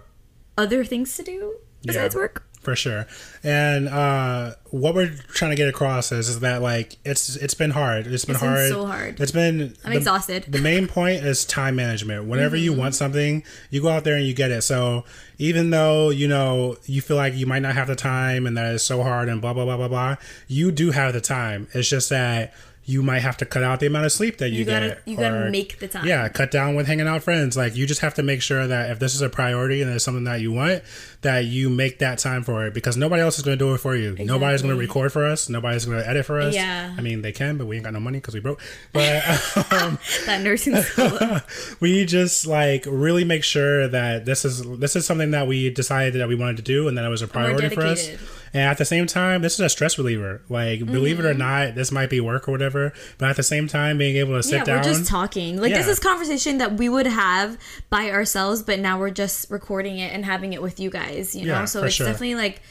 other 0.58 0.84
things 0.84 1.16
to 1.16 1.24
do 1.24 1.56
besides 1.86 2.16
Yeah. 2.16 2.20
work 2.22 2.44
for 2.70 2.76
sure. 2.76 3.08
And 3.44 3.88
uh, 3.88 4.54
what 4.70 4.94
we're 4.94 5.14
trying 5.34 5.52
to 5.52 5.56
get 5.56 5.68
across 5.68 6.12
is, 6.12 6.30
is 6.30 6.40
that 6.42 6.62
like 6.62 6.98
it's 7.04 7.36
it's 7.36 7.54
been 7.54 7.72
hard. 7.72 8.06
It's 8.08 8.26
been 8.26 8.36
It's 8.36 8.42
been 8.44 8.50
hard. 8.50 8.70
so 8.70 8.86
hard. 8.86 9.20
It's 9.20 9.32
been. 9.32 9.76
I'm 9.84 9.92
the- 9.92 9.98
exhausted. 9.98 10.46
The 10.48 10.62
main 10.62 10.88
point 10.88 11.24
is 11.24 11.46
time 11.46 11.76
management. 11.76 12.26
Whenever 12.28 12.56
you 12.56 12.72
Mm-hmm. 12.72 12.80
want 12.82 12.96
something, 12.96 13.44
you 13.72 13.82
go 13.82 13.90
out 13.90 14.04
there 14.04 14.16
and 14.18 14.26
you 14.26 14.34
get 14.34 14.52
it. 14.52 14.62
So 14.62 15.04
even 15.38 15.70
though 15.72 16.10
you 16.12 16.28
know 16.28 16.78
you 16.86 17.02
feel 17.02 17.18
like 17.18 17.34
you 17.34 17.46
might 17.48 17.62
not 17.64 17.74
have 17.74 17.88
the 17.88 17.96
time 17.96 18.46
and 18.46 18.56
that 18.58 18.76
it's 18.76 18.84
so 18.84 19.02
hard 19.04 19.30
and 19.30 19.42
blah 19.42 19.54
blah 19.54 19.66
blah 19.66 19.78
blah 19.78 19.88
blah, 19.88 20.16
you 20.48 20.72
do 20.72 20.92
have 20.92 21.14
the 21.14 21.22
time. 21.22 21.68
It's 21.74 21.90
just 21.90 22.10
that. 22.10 22.54
You 22.90 23.04
might 23.04 23.20
have 23.20 23.38
to 23.38 23.46
cut 23.46 23.62
out 23.64 23.80
the 23.80 23.86
amount 23.86 24.06
of 24.08 24.12
sleep 24.12 24.38
that 24.40 24.50
you, 24.50 24.60
You 24.60 24.66
gotta- 24.66 24.88
get. 24.88 25.02
you 25.06 25.16
gotta 25.16 25.46
or- 25.46 25.50
make 25.52 25.78
the 25.80 25.88
time. 25.88 26.08
Yeah, 26.08 26.28
cut 26.30 26.50
down 26.50 26.74
with 26.76 26.88
hanging 26.88 27.08
out 27.08 27.22
friends. 27.22 27.56
Like 27.56 27.76
you 27.76 27.86
just 27.86 28.02
have 28.02 28.16
to 28.16 28.24
make 28.24 28.42
sure 28.42 28.66
that 28.66 28.90
if 28.90 28.98
this 28.98 29.14
is 29.14 29.22
a 29.22 29.30
priority 29.30 29.82
and 29.84 29.92
it's 29.92 30.04
something 30.04 30.24
that 30.24 30.42
you 30.42 30.52
want, 30.52 30.82
that 31.22 31.46
you 31.46 31.70
make 31.70 32.00
that 32.00 32.18
time 32.18 32.44
for 32.44 32.66
it 32.66 32.74
because 32.74 32.98
nobody 32.98 33.22
else 33.22 33.38
is 33.38 33.44
going 33.44 33.58
to 33.60 33.64
do 33.64 33.74
it 33.74 33.78
for 33.78 33.96
you. 33.96 34.16
Nobody's 34.18 34.62
going 34.64 34.74
to 34.74 34.80
record 34.80 35.12
for 35.14 35.26
us. 35.26 35.50
Nobody's 35.50 35.86
going 35.86 36.00
to 36.00 36.08
edit 36.10 36.26
for 36.26 36.40
us. 36.42 36.56
Yeah. 36.56 36.96
I 36.98 37.02
mean, 37.02 37.22
they 37.22 37.32
can, 37.32 37.58
but 37.58 37.68
we 37.68 37.76
ain't 37.76 37.84
got 37.86 37.94
no 37.94 38.00
money 38.00 38.18
because 38.20 38.34
we 38.34 38.40
broke. 38.40 38.60
But 38.94 39.24
um, 39.72 40.00
That 40.26 40.42
nursing 40.42 40.76
school. 40.78 41.40
we 41.80 42.06
just 42.06 42.48
like 42.48 42.86
really 42.88 43.24
make 43.24 43.44
sure 43.44 43.88
that 43.88 44.26
this 44.26 44.46
is 44.46 44.64
this 44.80 44.96
is 44.96 45.06
something 45.06 45.32
that 45.32 45.48
we 45.48 45.70
decided 45.70 46.20
that 46.22 46.28
we 46.28 46.36
wanted 46.36 46.58
to 46.58 46.64
do 46.64 46.88
and 46.88 46.98
that 46.98 47.06
it 47.06 47.10
was 47.10 47.22
a 47.22 47.28
priority 47.28 47.70
for 47.70 47.82
us. 47.82 48.10
And 48.54 48.64
at 48.64 48.78
the 48.78 48.86
same 48.86 49.06
time, 49.06 49.42
this 49.42 49.54
is 49.54 49.60
a 49.60 49.70
stress 49.70 49.98
reliever. 49.98 50.42
Like, 50.50 50.86
believe 50.86 51.20
it 51.20 51.26
or 51.26 51.34
mm. 51.34 51.38
not, 51.38 51.76
this 51.76 51.92
might 51.92 52.10
be 52.10 52.20
work 52.20 52.48
or 52.48 52.52
whatever, 52.52 52.94
but 53.18 53.30
at 53.30 53.36
the 53.36 53.44
same 53.44 53.68
time, 53.68 53.98
being 53.98 54.16
able 54.18 54.36
to 54.36 54.44
sit 54.44 54.58
yeah, 54.58 54.64
down. 54.64 54.78
we're 54.78 54.84
just 54.84 55.08
talking. 55.08 55.58
Like 55.60 55.74
this 55.74 55.88
is 55.88 56.00
conversation 56.00 56.58
that 56.58 56.74
we 56.74 56.90
would 56.90 57.08
have 57.08 57.58
by 57.90 58.12
ourselves, 58.12 58.64
but 58.64 58.80
now 58.80 59.00
we're 59.00 59.10
just 59.12 59.50
recording 59.50 60.00
it 60.00 60.14
and 60.14 60.26
having 60.26 60.54
it 60.54 60.62
with 60.62 60.80
you 60.80 60.90
guys. 60.90 61.36
You 61.36 61.46
know, 61.46 61.60
Yeah, 61.60 61.66
so 61.66 61.84
it's 61.84 61.96
sure. 61.96 62.08
definitely 62.08 62.36
like 62.36 62.62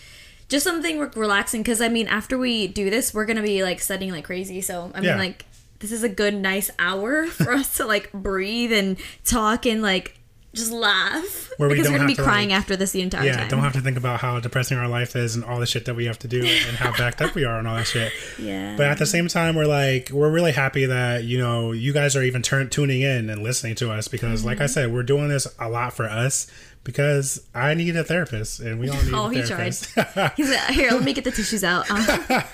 just 0.49 0.65
something 0.65 0.99
relaxing. 1.15 1.63
Because 1.63 1.81
I 1.81 1.89
mean, 1.89 2.09
after 2.09 2.39
we 2.39 2.67
do 2.67 2.91
this, 2.91 3.15
we're 3.15 3.27
gonna 3.27 3.43
be 3.43 3.63
like 3.63 3.81
studying 3.81 4.13
like 4.13 4.25
crazy. 4.25 4.61
So 4.61 4.91
I 4.95 5.01
mean, 5.01 5.11
Yeah. 5.11 5.17
like 5.17 5.45
this 5.81 5.93
is 5.93 6.03
a 6.03 6.09
good, 6.09 6.35
nice 6.35 6.71
hour 6.79 7.27
for 7.29 7.53
us 7.53 7.77
to 7.77 7.87
like 7.87 8.13
breathe 8.13 8.73
and 8.73 8.97
talk 9.25 9.67
and 9.67 9.83
like 9.83 10.18
just 10.59 10.73
laugh 10.73 11.51
Where 11.57 11.69
we 11.69 11.75
because 11.77 11.91
we're 11.91 11.97
gonna 11.99 12.09
be 12.09 12.15
crying 12.15 12.51
like- 12.51 12.59
after 12.59 12.77
this 12.77 12.91
the 12.93 13.01
entire 13.01 13.25
yeah, 13.25 13.33
time. 13.33 13.43
Yeah, 13.45 13.49
don't 13.49 13.61
have 13.61 13.73
to 13.75 13.81
think 13.81 13.97
about 13.97 14.21
how 14.21 14.39
depressing 14.41 14.77
our 14.79 14.89
life 14.89 15.17
is 15.17 15.35
and 15.37 15.45
all 15.45 15.59
the 15.61 15.67
shit 15.67 15.85
that 15.87 15.95
we 15.95 16.05
have 16.07 16.19
to 16.21 16.29
do 16.29 16.41
and 16.45 16.77
how 16.77 16.93
backed 16.97 17.23
up 17.23 17.35
we 17.35 17.45
are 17.45 17.59
and 17.59 17.67
all 17.67 17.77
that 17.77 17.87
shit. 17.87 18.13
yeah. 18.39 18.77
But 18.77 18.87
at 18.89 18.99
the 18.99 19.07
same 19.07 19.29
time, 19.29 19.55
we're 19.55 19.67
like, 19.67 20.11
we're 20.13 20.31
really 20.31 20.53
happy 20.53 20.85
that 20.87 21.25
you 21.25 21.39
know 21.39 21.73
you 21.73 21.93
guys 21.93 22.15
are 22.17 22.23
even 22.23 22.43
turn, 22.43 22.69
tuning 22.69 23.01
in 23.01 23.31
and 23.31 23.43
listening 23.43 23.75
to 23.77 23.91
us 23.91 24.09
because, 24.09 24.45
like 24.45 24.61
I 24.61 24.65
Mm-hmm. 24.65 24.73
said, 24.73 24.93
we're 24.93 25.03
doing 25.03 25.29
this 25.29 25.47
a 25.59 25.69
lot 25.71 25.93
for 25.95 26.05
us 26.07 26.47
because 26.85 27.47
I 27.55 27.75
need 27.75 27.97
a 27.97 28.05
therapist 28.05 28.61
and 28.61 28.81
we 28.81 28.89
all 28.89 29.03
need 29.03 29.13
Oh, 29.15 29.27
a 29.27 29.33
he 29.33 29.43
tried. 29.43 29.75
therapist. 29.75 30.37
He's 30.37 30.51
like, 30.51 30.71
here, 30.71 30.91
let 30.91 31.03
me 31.05 31.13
get 31.13 31.25
the 31.25 31.31
tissues 31.33 31.65
out. 31.65 31.87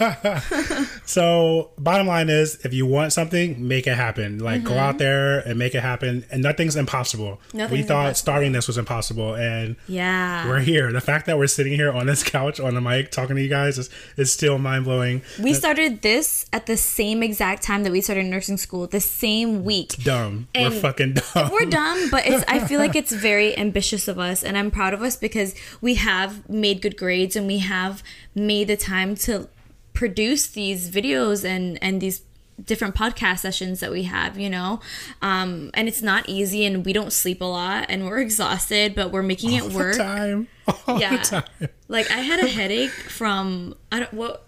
Uh, 0.05 0.85
so, 1.05 1.71
bottom 1.79 2.07
line 2.07 2.29
is, 2.29 2.57
if 2.65 2.73
you 2.73 2.87
want 2.87 3.13
something, 3.13 3.67
make 3.67 3.87
it 3.87 3.95
happen. 3.97 4.39
Like, 4.39 4.65
go 4.65 4.77
out 4.77 4.99
there 4.99 5.41
and 5.41 5.59
make 5.59 5.75
it 5.75 5.81
happen. 5.83 6.25
And 6.31 6.43
nothing's 6.43 6.77
impossible. 6.77 7.41
we 7.53 7.61
thought 7.61 8.07
impossible. 8.07 8.15
starting 8.15 8.53
this 8.53 8.67
was 8.67 8.79
impossible, 8.79 9.35
and 9.35 9.77
yeah. 9.87 10.47
we're 10.49 10.61
here. 10.61 10.93
The 10.93 11.01
fact 11.01 11.27
that 11.27 11.39
we're 11.39 11.47
sitting 11.47 11.73
here 11.73 11.93
on 11.93 12.07
this 12.07 12.23
couch 12.23 12.61
on 12.61 12.75
the 12.75 12.81
mic 12.81 13.11
talking 13.11 13.37
to 13.37 13.43
you 13.43 13.49
guys 13.49 13.79
is, 13.79 13.91
is 14.17 14.33
still 14.33 14.59
mind 14.59 14.85
blowing. 14.85 15.23
We 15.41 15.55
started 15.55 16.03
this 16.03 16.47
at 16.53 16.67
the 16.67 16.77
same 16.77 17.23
exact 17.23 17.63
time 17.63 17.83
that 17.85 17.93
we 17.93 18.01
started 18.01 18.27
nursing 18.27 18.57
school, 18.57 18.87
the 18.87 19.01
same 19.01 19.65
week. 19.65 19.97
Dumb. 20.03 20.49
we're 20.55 20.71
fucking 20.71 21.15
dumb. 21.15 21.51
We're 21.53 21.67
dumb, 21.67 22.11
but 22.11 22.27
it's 22.27 22.45
I 22.49 22.61
feel 22.67 22.81
like 22.81 22.97
it's 22.97 23.13
very 23.13 23.57
ambitious 23.57 24.09
of 24.09 24.14
us 24.19 24.43
and 24.43 24.57
I'm 24.57 24.71
proud 24.71 24.95
of 24.95 25.03
us 25.03 25.17
because 25.17 25.55
we 25.81 25.95
have 25.95 26.49
made 26.49 26.83
good 26.83 26.97
grades 26.97 27.37
and 27.37 27.47
we 27.47 27.59
have 27.59 28.03
made 28.35 28.69
the 28.69 28.77
time 28.77 29.15
to 29.17 29.49
produce 29.93 30.49
these 30.49 30.91
videos 30.91 31.45
and 31.45 31.79
and 31.83 32.01
these 32.01 32.23
different 32.63 32.95
podcast 32.95 33.41
sessions 33.41 33.81
that 33.81 33.91
we 33.91 34.05
have, 34.05 34.39
you 34.39 34.49
know. 34.49 34.81
Um 35.23 35.71
and 35.75 35.89
it's 35.89 36.03
not 36.03 36.29
easy 36.29 36.65
and 36.65 36.85
we 36.85 36.93
don't 36.93 37.13
sleep 37.13 37.41
a 37.41 37.45
lot 37.45 37.87
and 37.89 38.07
we're 38.07 38.21
exhausted, 38.21 38.95
but 38.95 39.11
we're 39.11 39.23
making 39.23 39.53
it 39.53 39.63
all 39.63 39.69
the 39.69 39.77
work. 39.77 39.97
time. 39.97 40.49
All 40.87 40.99
Yeah. 40.99 41.43
Like 41.89 42.11
I 42.11 42.19
had 42.19 42.41
a 42.41 42.49
headache 42.49 42.91
from 42.91 43.75
I 43.93 44.01
don't 44.01 44.15
what 44.15 44.44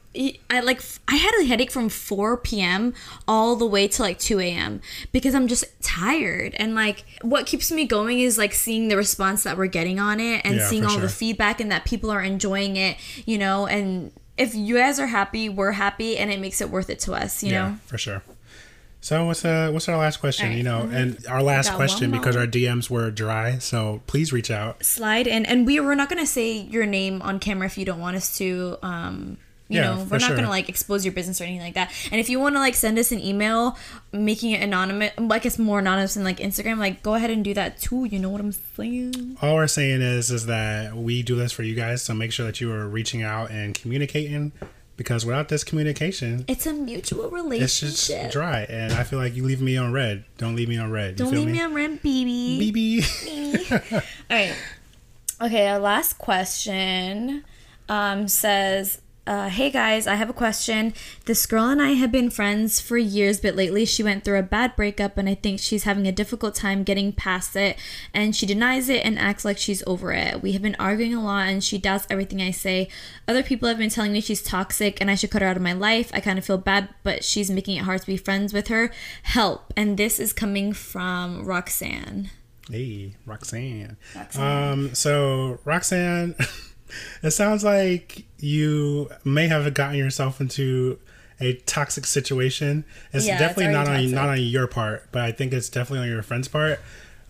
I 0.51 0.61
like 0.61 0.81
I 1.09 1.17
had 1.17 1.33
a 1.41 1.45
headache 1.45 1.71
from 1.71 1.89
4 1.89 2.37
p.m. 2.39 2.95
all 3.29 3.57
the 3.57 3.67
way 3.67 3.87
to 3.89 4.03
like 4.03 4.19
2 4.19 4.41
a.m. 4.41 4.81
because 5.13 5.35
I'm 5.35 5.47
just 5.49 5.65
tired 5.83 6.55
and 6.57 6.75
like 6.75 7.05
what 7.23 7.47
keeps 7.47 7.71
me 7.71 7.85
going 7.87 8.21
is 8.21 8.39
like 8.39 8.53
seeing 8.53 8.89
the 8.89 8.97
response 8.97 9.45
that 9.45 9.57
we're 9.57 9.67
getting 9.67 9.99
on 10.01 10.21
it 10.21 10.43
and 10.45 10.57
Yeah, 10.57 10.67
seeing 10.67 10.85
all 10.85 10.99
the 10.99 11.09
feedback 11.09 11.61
and 11.61 11.71
that 11.71 11.85
people 11.85 12.11
are 12.11 12.23
enjoying 12.23 12.77
it, 12.77 12.97
you 13.27 13.39
know, 13.39 13.67
and 13.67 14.13
if 14.37 14.55
you 14.55 14.77
guys 14.77 15.01
are 15.01 15.07
happy, 15.07 15.49
we're 15.49 15.73
happy 15.73 16.19
and 16.19 16.31
it 16.31 16.41
makes 16.41 16.61
it 16.61 16.69
worth 16.71 16.91
it 16.91 16.99
to 17.01 17.13
us, 17.15 17.43
you 17.43 17.53
Yeah, 17.53 17.69
know. 17.71 17.77
for 17.87 17.99
sure. 17.99 18.23
So 19.01 19.25
what's 19.27 19.45
uh 19.45 19.71
what's 19.73 19.89
our 19.89 19.97
last 19.97 20.17
question? 20.19 20.47
Alright. 20.47 20.59
You 20.59 20.65
know, 20.65 20.89
and 20.91 21.25
our 21.29 21.43
last 21.43 21.73
question 21.75 22.11
because 22.11 22.35
our 22.37 22.47
DMs 22.47 22.91
were 22.91 23.11
dry. 23.11 23.59
So 23.59 24.03
please 24.07 24.33
reach 24.33 24.51
out. 24.51 24.85
Slide 24.85 25.27
in 25.27 25.47
and 25.47 25.65
we 25.67 25.79
we're 25.79 25.95
not 25.95 26.09
going 26.09 26.19
to 26.23 26.27
say 26.27 26.53
your 26.57 26.87
name 26.87 27.23
on 27.23 27.39
camera 27.39 27.67
if 27.67 27.79
you 27.79 27.85
don't 27.85 28.01
want 28.01 28.17
us 28.17 28.37
to 28.39 28.79
um 28.83 29.37
you 29.69 29.81
Yeah, 29.81 29.95
know, 29.97 30.05
we're 30.11 30.19
not 30.19 30.23
sure. 30.29 30.37
gonna 30.37 30.49
like 30.49 30.69
expose 30.69 31.05
your 31.05 31.13
business 31.13 31.41
or 31.41 31.45
anything 31.45 31.63
like 31.63 31.75
that. 31.75 31.93
And 32.13 32.21
if 32.21 32.29
you 32.31 32.39
want 32.39 32.55
to 32.55 32.61
like 32.61 32.75
send 32.75 32.99
us 32.99 33.11
an 33.13 33.21
email, 33.21 33.77
making 34.13 34.53
it 34.53 34.63
anonymous, 34.63 35.13
like 35.19 35.45
it's 35.45 35.59
more 35.59 35.79
anonymous 35.81 36.15
than 36.15 36.25
like 36.25 36.39
Instagram, 36.39 36.79
like 36.79 37.03
go 37.03 37.15
ahead 37.15 37.31
and 37.31 37.45
do 37.45 37.53
that 37.55 37.81
too. 37.81 38.05
You 38.05 38.19
know 38.19 38.31
what 38.31 38.41
I'm 38.41 38.53
saying? 38.53 39.37
All 39.43 39.57
we're 39.57 39.67
saying 39.67 40.03
is 40.03 40.31
is 40.31 40.47
that 40.47 40.95
we 40.97 41.23
do 41.23 41.35
this 41.37 41.53
for 41.53 41.63
you 41.65 41.75
guys. 41.75 42.03
So 42.03 42.15
make 42.15 42.33
sure 42.33 42.47
that 42.47 42.61
you 42.61 42.71
are 42.73 42.87
reaching 42.89 43.23
out 43.23 43.51
and 43.51 43.75
communicating 43.75 44.53
because 44.97 45.27
without 45.27 45.49
this 45.49 45.63
communication, 45.63 46.45
It's 46.49 46.65
a 46.65 46.73
mutual 46.73 47.29
relationship. 47.29 47.89
it's 47.91 48.07
just 48.09 48.33
dry. 48.33 48.61
And 48.71 48.95
I 48.95 49.03
feel 49.03 49.19
like 49.19 49.35
you 49.37 49.45
leave 49.45 49.61
me 49.61 49.77
on 49.77 49.93
read. 49.93 50.25
Don't 50.39 50.57
leave 50.57 50.69
me 50.71 50.79
on 50.79 50.91
read. 50.91 51.19
You 51.19 51.25
Don't 51.27 51.35
leave 51.35 51.47
me 51.49 51.53
me? 51.53 51.63
on 51.63 51.75
read, 51.75 52.03
baby. 52.03 52.73
BB. 52.73 53.93
All 53.93 54.01
right. 54.31 54.55
Okay, 55.43 55.69
our 55.69 55.79
last 55.79 56.17
question 56.17 57.45
um, 57.91 58.27
says, 58.27 59.03
uh, 59.27 59.49
"Hey 59.49 59.71
guys, 59.71 60.07
I 60.07 60.15
have 60.15 60.31
a 60.31 60.35
question. 60.35 60.95
This 61.25 61.47
girl 61.47 61.69
and 61.69 61.83
I 61.83 61.93
have 61.93 62.13
been 62.13 62.31
friends 62.31 62.81
for 62.81 62.97
years, 62.97 63.41
but 63.41 63.57
lately 63.57 63.85
she 63.85 64.03
went 64.03 64.25
through 64.25 64.39
a 64.39 64.43
bad 64.43 64.77
breakup, 64.77 65.19
and 65.19 65.29
I 65.29 65.35
think 65.35 65.61
she's 65.61 65.85
having 65.85 66.07
a 66.07 66.13
difficult 66.13 66.55
time 66.55 66.85
getting 66.85 67.13
past 67.13 67.57
it. 67.57 67.79
And 68.15 68.35
she 68.35 68.47
denies 68.47 68.89
it 68.89 69.05
and 69.05 69.19
acts 69.19 69.45
like 69.45 69.59
she's 69.59 69.83
over 69.87 70.13
it. 70.13 70.43
We 70.43 70.53
have 70.53 70.63
been 70.63 70.77
arguing 70.79 71.15
a 71.15 71.23
lot, 71.23 71.49
and 71.49 71.63
she 71.63 71.79
doubts 71.79 72.07
everything 72.11 72.41
I 72.41 72.51
say. 72.51 72.89
Other 73.27 73.43
people 73.43 73.69
have 73.69 73.79
been 73.79 73.91
telling 73.91 74.13
me 74.13 74.21
she's 74.21 74.43
toxic, 74.43 75.01
and 75.01 75.11
I 75.11 75.15
should 75.15 75.31
cut 75.31 75.43
her 75.43 75.49
out 75.49 75.57
of 75.57 75.63
my 75.63 75.73
life. 75.73 76.11
I 76.15 76.21
kind 76.21 76.39
of 76.39 76.45
feel 76.45 76.59
bad, 76.59 76.89
but 77.03 77.25
she's 77.25 77.51
making 77.51 77.77
it 77.77 77.85
hard 77.85 78.01
to 78.01 78.07
be 78.07 78.17
friends 78.17 78.53
with 78.53 78.69
her. 78.69 78.91
Help!" 79.23 79.73
And 79.77 79.97
this 79.97 80.21
is 80.21 80.33
coming 80.33 80.73
from 80.73 81.45
Roxanne. 81.45 82.31
Hey, 82.71 83.15
Roxanne. 83.25 83.97
Roxanne. 84.15 84.73
Um, 84.73 84.95
so 84.95 85.61
Roxanne, 85.65 86.35
it 87.23 87.31
sounds 87.33 87.65
like 87.65 88.25
you 88.39 89.11
may 89.25 89.49
have 89.49 89.73
gotten 89.75 89.97
yourself 89.97 90.41
into 90.41 90.99
a 91.41 91.55
toxic 91.67 92.07
situation. 92.07 92.85
It's 93.13 93.27
Yeah, 93.27 93.35
it's 93.35 93.41
definitely 93.41 93.73
not 93.73 93.87
on 93.87 93.95
already 93.95 94.13
not 94.13 94.29
on 94.29 94.41
your 94.43 94.67
part, 94.67 95.09
but 95.13 95.23
I 95.23 95.33
think 95.33 95.53
it's 95.53 95.69
definitely 95.69 96.07
on 96.07 96.13
your 96.13 96.23
friend's 96.23 96.49
part. 96.49 96.81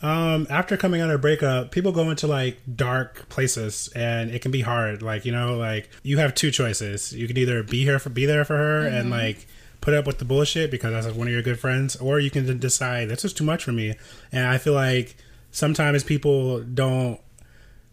Um, 0.02 0.46
after 0.50 0.76
coming 0.76 1.00
out 1.00 1.08
of 1.08 1.14
a 1.16 1.18
breakup, 1.18 1.70
people 1.70 1.90
go 1.90 2.10
into 2.10 2.26
like 2.26 2.58
dark 2.76 3.28
places, 3.30 3.88
and 3.96 4.30
it 4.30 4.42
can 4.42 4.50
be 4.50 4.60
hard. 4.60 5.02
Like 5.02 5.24
you 5.24 5.32
know, 5.32 5.56
like 5.56 5.88
you 6.02 6.18
have 6.18 6.34
two 6.34 6.50
choices. 6.50 7.12
You 7.12 7.26
can 7.26 7.36
either 7.38 7.62
be 7.62 7.82
here 7.82 7.98
for 7.98 8.10
be 8.10 8.26
there 8.26 8.44
for 8.44 8.56
her 8.56 8.82
Mm-hmm. 8.82 8.94
and 8.96 9.10
like 9.10 9.46
put 9.80 9.94
up 9.94 10.06
with 10.06 10.18
the 10.18 10.24
bullshit 10.24 10.70
because 10.70 10.92
that's 11.04 11.16
one 11.16 11.28
of 11.28 11.32
your 11.32 11.42
good 11.42 11.58
friends, 11.58 11.96
or 11.96 12.20
you 12.20 12.30
can 12.30 12.58
decide 12.58 13.08
this 13.08 13.24
is 13.24 13.32
too 13.32 13.44
much 13.44 13.64
for 13.64 13.72
me. 13.72 13.94
And 14.32 14.46
I 14.46 14.58
feel 14.58 14.74
like 14.74 15.16
sometimes 15.50 16.04
people 16.04 16.60
don't 16.60 17.18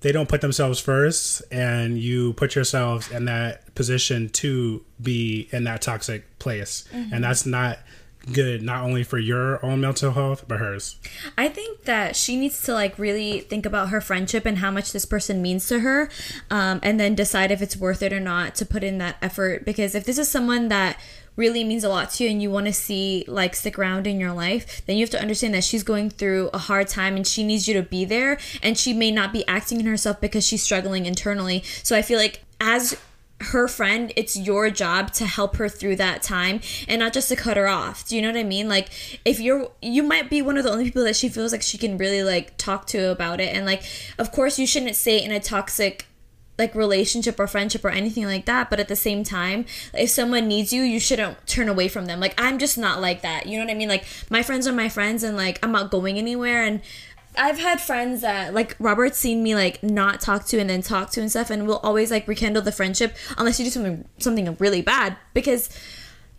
they 0.03 0.11
don't 0.11 0.27
put 0.27 0.41
themselves 0.41 0.79
first 0.81 1.41
and 1.49 1.97
you 1.97 2.33
put 2.33 2.55
yourselves 2.55 3.09
in 3.09 3.23
that 3.25 3.73
position 3.73 4.27
to 4.29 4.83
be 5.01 5.47
in 5.51 5.63
that 5.63 5.81
toxic 5.81 6.39
place. 6.39 6.83
And 6.91 7.11
mm-hmm. 7.11 7.21
that's 7.21 7.45
not 7.45 7.79
good 8.31 8.61
not 8.61 8.83
only 8.83 9.03
for 9.03 9.19
your 9.19 9.63
own 9.65 9.81
mental 9.81 10.11
health 10.13 10.45
but 10.47 10.59
hers 10.59 10.97
I 11.37 11.49
think 11.49 11.83
that 11.83 12.15
she 12.15 12.37
needs 12.37 12.61
to 12.63 12.73
like 12.73 12.97
really 12.97 13.41
think 13.41 13.65
about 13.65 13.89
her 13.89 14.01
friendship 14.01 14.45
and 14.45 14.59
how 14.59 14.71
much 14.71 14.91
this 14.91 15.05
person 15.05 15.41
means 15.41 15.67
to 15.67 15.79
her, 15.79 16.09
um, 16.49 16.79
and 16.83 16.99
then 16.99 17.15
decide 17.15 17.51
if 17.51 17.61
it's 17.61 17.75
worth 17.75 18.01
it 18.01 18.13
or 18.13 18.19
not 18.19 18.55
to 18.55 18.65
put 18.65 18.83
in 18.83 18.97
that 18.99 19.17
effort. 19.21 19.65
Because 19.65 19.95
if 19.95 20.05
this 20.05 20.17
is 20.17 20.29
someone 20.29 20.67
that 20.69 20.99
really 21.35 21.63
means 21.63 21.83
a 21.83 21.89
lot 21.89 22.11
to 22.11 22.23
you 22.23 22.29
and 22.29 22.41
you 22.41 22.51
want 22.51 22.67
to 22.67 22.73
see 22.73 23.25
like 23.27 23.55
stick 23.55 23.79
around 23.79 24.05
in 24.05 24.19
your 24.19 24.33
life, 24.33 24.85
then 24.85 24.97
you 24.97 25.03
have 25.03 25.09
to 25.09 25.21
understand 25.21 25.53
that 25.53 25.63
she's 25.63 25.83
going 25.83 26.09
through 26.09 26.49
a 26.53 26.59
hard 26.59 26.87
time 26.87 27.15
and 27.15 27.25
she 27.25 27.43
needs 27.43 27.67
you 27.67 27.73
to 27.73 27.81
be 27.81 28.05
there. 28.05 28.37
And 28.61 28.77
she 28.77 28.93
may 28.93 29.11
not 29.11 29.33
be 29.33 29.47
acting 29.47 29.79
in 29.79 29.85
herself 29.85 30.21
because 30.21 30.45
she's 30.45 30.61
struggling 30.61 31.05
internally. 31.05 31.63
So 31.81 31.95
I 31.95 32.01
feel 32.01 32.19
like 32.19 32.43
as 32.61 32.97
her 33.43 33.67
friend, 33.67 34.11
it's 34.15 34.35
your 34.37 34.69
job 34.69 35.11
to 35.13 35.25
help 35.25 35.57
her 35.57 35.69
through 35.69 35.97
that 35.97 36.23
time 36.23 36.61
and 36.87 36.99
not 36.99 37.13
just 37.13 37.29
to 37.29 37.35
cut 37.35 37.57
her 37.57 37.67
off. 37.67 38.07
Do 38.07 38.15
you 38.15 38.21
know 38.21 38.29
what 38.29 38.37
I 38.37 38.43
mean? 38.43 38.67
Like 38.67 38.89
if 39.25 39.39
you're 39.39 39.71
you 39.81 40.03
might 40.03 40.29
be 40.29 40.41
one 40.41 40.57
of 40.57 40.63
the 40.63 40.71
only 40.71 40.85
people 40.85 41.03
that 41.03 41.15
she 41.15 41.29
feels 41.29 41.51
like 41.51 41.61
she 41.61 41.77
can 41.77 41.97
really 41.97 42.23
like 42.23 42.57
talk 42.57 42.87
to 42.87 43.09
about 43.09 43.39
it. 43.39 43.55
And 43.55 43.65
like 43.65 43.83
of 44.17 44.31
course 44.31 44.57
you 44.59 44.67
shouldn't 44.67 44.95
say 44.95 45.21
in 45.21 45.31
a 45.31 45.39
toxic 45.39 46.05
like 46.59 46.75
relationship 46.75 47.39
or 47.39 47.47
friendship 47.47 47.83
or 47.83 47.89
anything 47.89 48.25
like 48.25 48.45
that. 48.45 48.69
But 48.69 48.79
at 48.79 48.87
the 48.87 48.95
same 48.95 49.23
time 49.23 49.65
if 49.93 50.09
someone 50.09 50.47
needs 50.47 50.71
you 50.71 50.83
you 50.83 50.99
shouldn't 50.99 51.45
turn 51.47 51.67
away 51.69 51.87
from 51.87 52.05
them. 52.05 52.19
Like 52.19 52.35
i'm 52.37 52.59
just 52.59 52.77
not 52.77 53.01
like 53.01 53.21
that. 53.21 53.47
You 53.47 53.57
know 53.57 53.65
what 53.65 53.71
i 53.71 53.75
mean? 53.75 53.89
Like 53.89 54.05
my 54.29 54.43
friends 54.43 54.67
are 54.67 54.73
my 54.73 54.89
friends 54.89 55.23
and 55.23 55.35
like 55.35 55.59
i'm 55.63 55.71
not 55.71 55.91
going 55.91 56.17
anywhere. 56.17 56.63
And 56.63 56.81
I've 57.37 57.59
had 57.59 57.81
friends 57.81 58.21
that 58.21 58.53
like 58.53 58.75
Robert's 58.79 59.17
seen 59.17 59.41
me 59.43 59.55
like 59.55 59.81
not 59.83 60.21
talk 60.21 60.45
to 60.47 60.59
and 60.59 60.69
then 60.69 60.81
talk 60.81 61.09
to 61.11 61.21
and 61.21 61.29
stuff 61.29 61.49
and 61.49 61.67
we'll 61.67 61.77
always 61.79 62.11
like 62.11 62.27
rekindle 62.27 62.61
the 62.61 62.71
friendship 62.71 63.15
unless 63.37 63.59
you 63.59 63.65
do 63.65 63.71
something 63.71 64.05
something 64.19 64.55
really 64.59 64.81
bad. 64.81 65.17
Because 65.33 65.69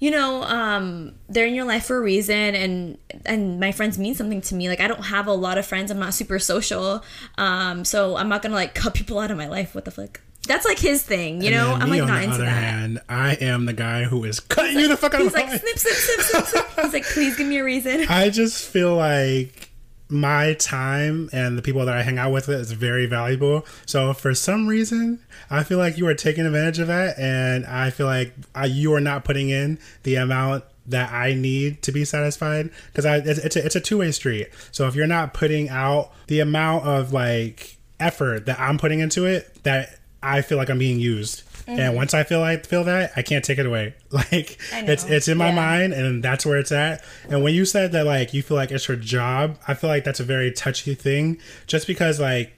you 0.01 0.11
know 0.11 0.43
um 0.43 1.15
they're 1.29 1.47
in 1.47 1.55
your 1.55 1.65
life 1.65 1.87
for 1.87 1.97
a 1.97 2.01
reason 2.01 2.55
and 2.55 2.99
and 3.25 3.59
my 3.61 3.73
friends 3.73 3.99
mean 3.99 4.15
something 4.15 4.41
to 4.43 4.55
me. 4.55 4.69
Like 4.69 4.81
i 4.81 4.89
don't 4.89 5.05
have 5.05 5.27
a 5.27 5.33
lot 5.33 5.57
of 5.59 5.67
friends. 5.67 5.91
I'm 5.91 5.99
not 5.99 6.15
super 6.15 6.39
social. 6.39 7.03
Um 7.39 7.85
so 7.85 8.17
i'm 8.17 8.29
not 8.29 8.43
gonna 8.43 8.55
like 8.55 8.75
cut 8.75 8.95
people 8.95 9.19
out 9.19 9.31
of 9.31 9.37
my 9.37 9.49
life. 9.49 9.75
What 9.75 9.85
the 9.85 9.91
fuck? 9.91 10.21
That's 10.47 10.67
like 10.67 10.79
his 10.79 11.03
thing 11.03 11.41
you 11.43 11.51
know? 11.51 11.73
i'm 11.73 11.89
like 11.89 12.03
on 12.03 12.09
not 12.09 12.19
the 12.19 12.23
into 12.25 12.35
other 12.35 12.45
that. 12.45 12.51
hand, 12.51 13.01
I 13.09 13.33
am 13.41 13.65
the 13.65 13.73
guy 13.73 14.05
who 14.05 14.25
is 14.25 14.41
cutting 14.41 14.79
you 14.79 14.89
the 14.89 14.97
fuck 14.97 15.15
out 15.15 15.23
of 15.23 15.27
he's 15.29 15.33
my 15.35 15.41
like 15.41 15.51
life. 15.53 15.61
snip 15.63 15.79
snip 15.79 15.95
snip 15.95 16.21
snip 16.21 16.47
snip. 16.67 16.85
He's 16.85 16.93
like 16.93 17.05
please 17.05 17.37
give 17.37 17.47
me 17.47 17.57
a 17.59 17.65
reason. 17.65 18.05
I 18.11 18.29
just 18.29 18.63
feel 18.69 18.95
like 18.95 19.71
my 20.09 20.55
time 20.55 21.31
and 21.33 21.57
the 21.57 21.63
people 21.63 21.85
that 21.85 21.97
I 21.97 22.03
hang 22.03 22.19
out 22.19 22.33
with 22.33 22.49
is 22.49 22.73
very 22.73 23.07
valuable. 23.07 23.65
So 23.87 24.13
for 24.13 24.35
some 24.35 24.67
reason, 24.67 25.21
I 25.51 25.63
feel 25.63 25.79
like 25.79 25.97
you 25.97 26.07
are 26.07 26.15
taking 26.15 26.47
advantage 26.47 26.79
of 26.79 26.89
that, 26.89 27.19
and 27.19 27.65
I 27.67 27.91
feel 27.91 28.07
like 28.07 28.35
I, 28.55 28.67
you 28.67 28.93
are 28.95 29.01
not 29.01 29.25
putting 29.25 29.49
in 29.51 29.79
the 30.03 30.17
amount 30.17 30.65
that 30.87 31.13
I 31.13 31.33
need 31.33 31.83
to 31.83 31.93
be 31.93 32.05
satisfied 32.05 32.71
because 32.93 33.07
I 33.07 33.17
it's, 33.17 33.39
it's 33.39 33.57
a, 33.57 33.65
it's 33.65 33.77
a 33.77 33.81
two 33.81 33.99
way 33.99 34.13
street. 34.13 34.49
So 34.71 34.87
if 34.87 34.95
you're 34.95 35.07
not 35.07 35.33
putting 35.33 35.69
out 35.71 36.13
the 36.27 36.41
amount 36.41 36.85
of 36.85 37.13
like 37.13 37.79
effort 37.99 38.47
that 38.47 38.61
I'm 38.61 38.79
putting 38.79 39.01
into 39.01 39.25
it, 39.25 39.63
that 39.63 39.99
I 40.23 40.43
feel 40.43 40.59
like 40.59 40.69
I'm 40.69 40.79
being 40.79 41.01
used. 41.01 41.43
And 41.67 41.79
mm-hmm. 41.79 41.97
once 41.97 42.13
I 42.15 42.25
feel 42.25 42.41
like 42.41 42.67
feel 42.67 42.85
that, 42.85 43.13
I 43.17 43.23
can't 43.23 43.45
take 43.45 43.59
it 43.59 43.67
away. 43.67 43.95
Like 44.15 44.59
it's 44.73 45.05
it's 45.05 45.27
in 45.27 45.37
my 45.39 45.49
Yeah. 45.49 45.55
mind 45.57 45.93
and 45.93 46.23
that's 46.23 46.47
where 46.47 46.57
it's 46.57 46.71
at. 46.71 47.03
And 47.29 47.43
when 47.43 47.53
you 47.53 47.65
said 47.65 47.91
that 47.93 48.07
like 48.07 48.33
you 48.33 48.43
feel 48.45 48.57
like 48.57 48.71
it's 48.71 48.87
your 48.87 48.97
job, 48.97 49.59
I 49.67 49.75
feel 49.75 49.91
like 49.91 50.05
that's 50.05 50.21
a 50.21 50.25
very 50.25 50.53
touchy 50.53 50.95
thing 50.95 51.39
just 51.67 51.89
because 51.89 52.21
like 52.21 52.57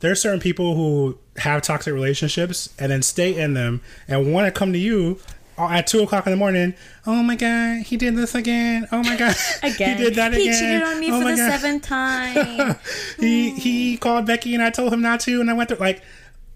there 0.00 0.12
are 0.12 0.14
certain 0.14 0.38
people 0.40 0.74
who 0.76 1.18
have 1.38 1.62
toxic 1.62 1.94
relationships 1.94 2.74
and 2.78 2.92
then 2.92 3.00
stay 3.02 3.34
in 3.34 3.54
them 3.54 3.80
and 4.06 4.32
want 4.32 4.46
to 4.52 4.56
come 4.58 4.72
to 4.74 4.78
you 4.78 5.18
at 5.58 5.86
two 5.86 6.02
o'clock 6.02 6.26
in 6.26 6.30
the 6.30 6.36
morning. 6.36 6.74
Oh 7.06 7.22
my 7.22 7.36
god, 7.36 7.82
he 7.86 7.96
did 7.96 8.14
this 8.16 8.34
again. 8.34 8.86
Oh 8.92 9.02
my 9.02 9.16
god, 9.16 9.34
again 9.62 9.96
he 9.96 10.04
did 10.04 10.14
that 10.16 10.34
again. 10.34 10.40
he 10.52 10.52
cheated 10.52 10.82
on 10.82 11.00
me 11.00 11.10
Oh 11.10 11.20
for 11.20 11.28
the 11.30 11.36
God. 11.36 11.50
seventh 11.58 11.82
time 11.88 12.76
he 13.18 13.50
he 13.50 13.96
mm. 13.96 14.00
called 14.00 14.26
Becky 14.26 14.54
and 14.54 14.62
I 14.62 14.70
told 14.70 14.92
him 14.92 15.00
not 15.00 15.20
to, 15.20 15.40
and 15.40 15.50
I 15.50 15.54
went 15.54 15.70
through 15.70 15.78
like 15.78 16.02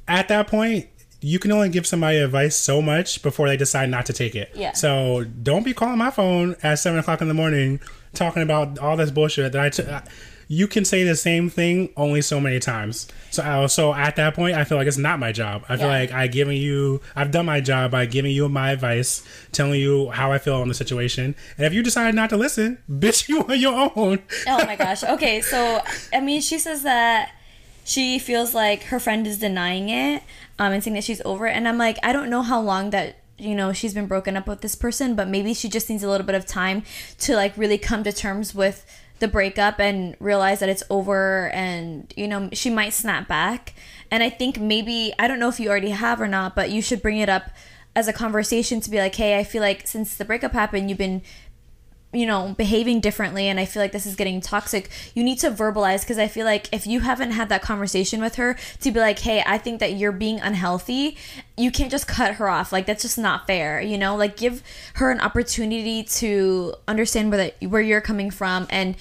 at 0.07 0.28
that 0.28 0.46
point. 0.46 0.88
You 1.23 1.39
can 1.39 1.53
only 1.53 1.68
give 1.68 1.87
somebody 1.87 2.18
advice 2.18 2.57
so 2.57 2.83
much 2.83 3.23
before 3.23 3.49
they 3.49 3.57
decide 3.57 3.89
not 3.91 4.07
to 4.07 4.12
take 4.12 4.35
it. 4.35 4.51
Yeah. 4.55 4.73
So 4.73 5.25
don't 5.25 5.64
be 5.64 5.73
calling 5.73 5.99
my 5.99 6.11
phone 6.11 6.57
at 6.62 6.79
seven 6.81 6.99
o'clock 6.99 7.20
in 7.23 7.29
the 7.29 7.35
morning 7.35 7.81
talking 8.12 8.43
about 8.43 8.79
all 8.79 8.97
this 8.97 9.11
bullshit 9.11 9.53
that 9.53 9.61
I 9.62 9.70
took. 9.70 9.89
You 10.49 10.66
can 10.66 10.85
say 10.85 11.03
the 11.05 11.16
same 11.16 11.49
thing 11.49 11.91
only 11.97 12.20
so 12.20 12.39
many 12.39 12.59
times. 12.59 13.09
So, 13.31 13.43
uh, 13.43 13.68
so 13.68 13.95
at 13.95 14.16
that 14.16 14.35
point, 14.35 14.55
I 14.55 14.64
feel 14.64 14.77
like 14.77 14.87
it's 14.87 14.99
not 14.99 15.18
my 15.18 15.33
job. 15.33 15.64
I 15.66 15.77
feel 15.77 15.87
Yeah. 15.87 15.93
like 16.01 16.12
I 16.12 16.27
given 16.27 16.57
you, 16.59 17.01
I've 17.16 17.31
done 17.31 17.47
my 17.47 17.61
job 17.62 17.93
by 17.93 18.05
giving 18.05 18.33
you 18.33 18.47
my 18.51 18.73
advice, 18.73 19.23
telling 19.53 19.81
you 19.81 20.11
how 20.11 20.31
I 20.31 20.37
feel 20.37 20.57
on 20.57 20.68
the 20.68 20.75
situation. 20.75 21.35
And 21.57 21.64
if 21.66 21.73
you 21.73 21.83
decide 21.83 22.14
not 22.14 22.29
to 22.31 22.37
listen, 22.37 22.79
bitch, 22.91 23.29
you 23.29 23.45
on 23.45 23.59
your 23.59 23.93
own. 23.97 24.18
Oh 24.47 24.66
my 24.66 24.77
gosh. 24.77 25.03
Okay, 25.05 25.41
so 25.41 25.81
I 26.12 26.20
mean, 26.20 26.43
she 26.43 26.59
says 26.59 26.83
that 26.83 27.33
she 27.85 28.18
feels 28.18 28.55
like 28.55 28.85
her 28.85 29.01
friend 29.01 29.26
is 29.26 29.39
denying 29.39 29.89
it 29.89 30.22
um, 30.59 30.72
and 30.72 30.83
saying 30.83 30.95
that 30.95 31.05
she's 31.05 31.22
over 31.24 31.47
it. 31.47 31.53
And 31.53 31.66
I'm 31.66 31.78
like, 31.78 31.99
I 32.03 32.12
don't 32.12 32.30
know 32.30 32.43
how 32.43 32.61
long 32.61 32.91
that 32.91 33.16
you 33.39 33.55
know 33.55 33.72
she's 33.72 33.95
been 33.95 34.07
broken 34.07 34.37
up 34.37 34.47
with 34.47 34.61
this 34.61 34.74
person, 34.74 35.14
but 35.14 35.28
maybe 35.28 35.55
she 35.55 35.68
just 35.68 35.91
needs 35.91 36.03
a 36.03 36.09
little 36.09 36.26
bit 36.26 36.37
of 36.37 36.47
time 36.47 36.85
to 37.20 37.35
like 37.35 37.57
really 37.57 37.78
come 37.78 38.05
to 38.05 38.12
terms 38.12 38.55
with 38.55 38.87
the 39.22 39.28
breakup 39.28 39.78
and 39.78 40.16
realize 40.18 40.59
that 40.59 40.68
it's 40.68 40.83
over 40.91 41.49
and 41.51 42.12
you 42.16 42.26
know 42.26 42.49
she 42.53 42.68
might 42.68 42.93
snap 42.93 43.28
back 43.28 43.72
and 44.11 44.20
i 44.20 44.28
think 44.28 44.59
maybe 44.59 45.14
i 45.16 45.28
don't 45.28 45.39
know 45.39 45.49
if 45.49 45.61
you 45.61 45.70
already 45.70 45.91
have 45.91 46.20
or 46.20 46.26
not 46.26 46.57
but 46.57 46.72
you 46.72 46.83
should 46.83 47.01
bring 47.01 47.18
it 47.18 47.28
up 47.28 47.51
as 47.95 48.09
a 48.09 48.12
conversation 48.12 48.80
to 48.80 48.91
be 48.91 48.99
like 48.99 49.14
hey 49.14 49.39
i 49.39 49.45
feel 49.45 49.62
like 49.62 49.87
since 49.87 50.16
the 50.16 50.24
breakup 50.24 50.53
happened 50.53 50.89
you've 50.89 50.99
been 50.99 51.22
you 52.13 52.27
know 52.27 52.55
behaving 52.59 53.01
differently 53.01 53.49
and 53.49 53.59
i 53.59 53.65
feel 53.65 53.83
like 53.83 53.93
this 53.93 54.05
is 54.05 54.15
getting 54.15 54.41
toxic 54.41 54.91
you 55.15 55.25
need 55.25 55.39
to 55.39 55.51
verbalize 55.51 56.01
because 56.03 56.19
i 56.19 56.29
feel 56.29 56.45
like 56.45 56.69
if 56.73 56.87
you 56.87 57.01
haven't 57.01 57.31
had 57.31 57.49
that 57.49 57.63
conversation 57.63 58.21
with 58.21 58.35
her 58.35 58.57
to 58.81 58.91
be 58.91 59.01
like 59.01 59.21
hey 59.21 59.43
i 59.47 59.57
think 59.57 59.81
that 59.81 59.95
you're 59.95 60.13
being 60.13 60.39
unhealthy 60.41 61.17
you 61.57 61.71
can't 61.71 61.91
just 61.91 62.09
cut 62.09 62.35
her 62.35 62.49
off. 62.49 62.73
Like 62.73 62.87
that's 62.87 63.03
just 63.03 63.19
not 63.19 63.47
fair 63.47 63.81
you 63.81 63.99
know? 63.99 64.17
Like 64.17 64.37
give 64.37 64.63
her 64.95 65.11
an 65.11 65.21
opportunity 65.21 66.03
to 66.05 66.75
understand 66.89 67.31
where 67.31 67.51
where 67.61 67.83
you're 67.83 68.01
coming 68.01 68.31
from 68.31 68.67
and 68.71 68.97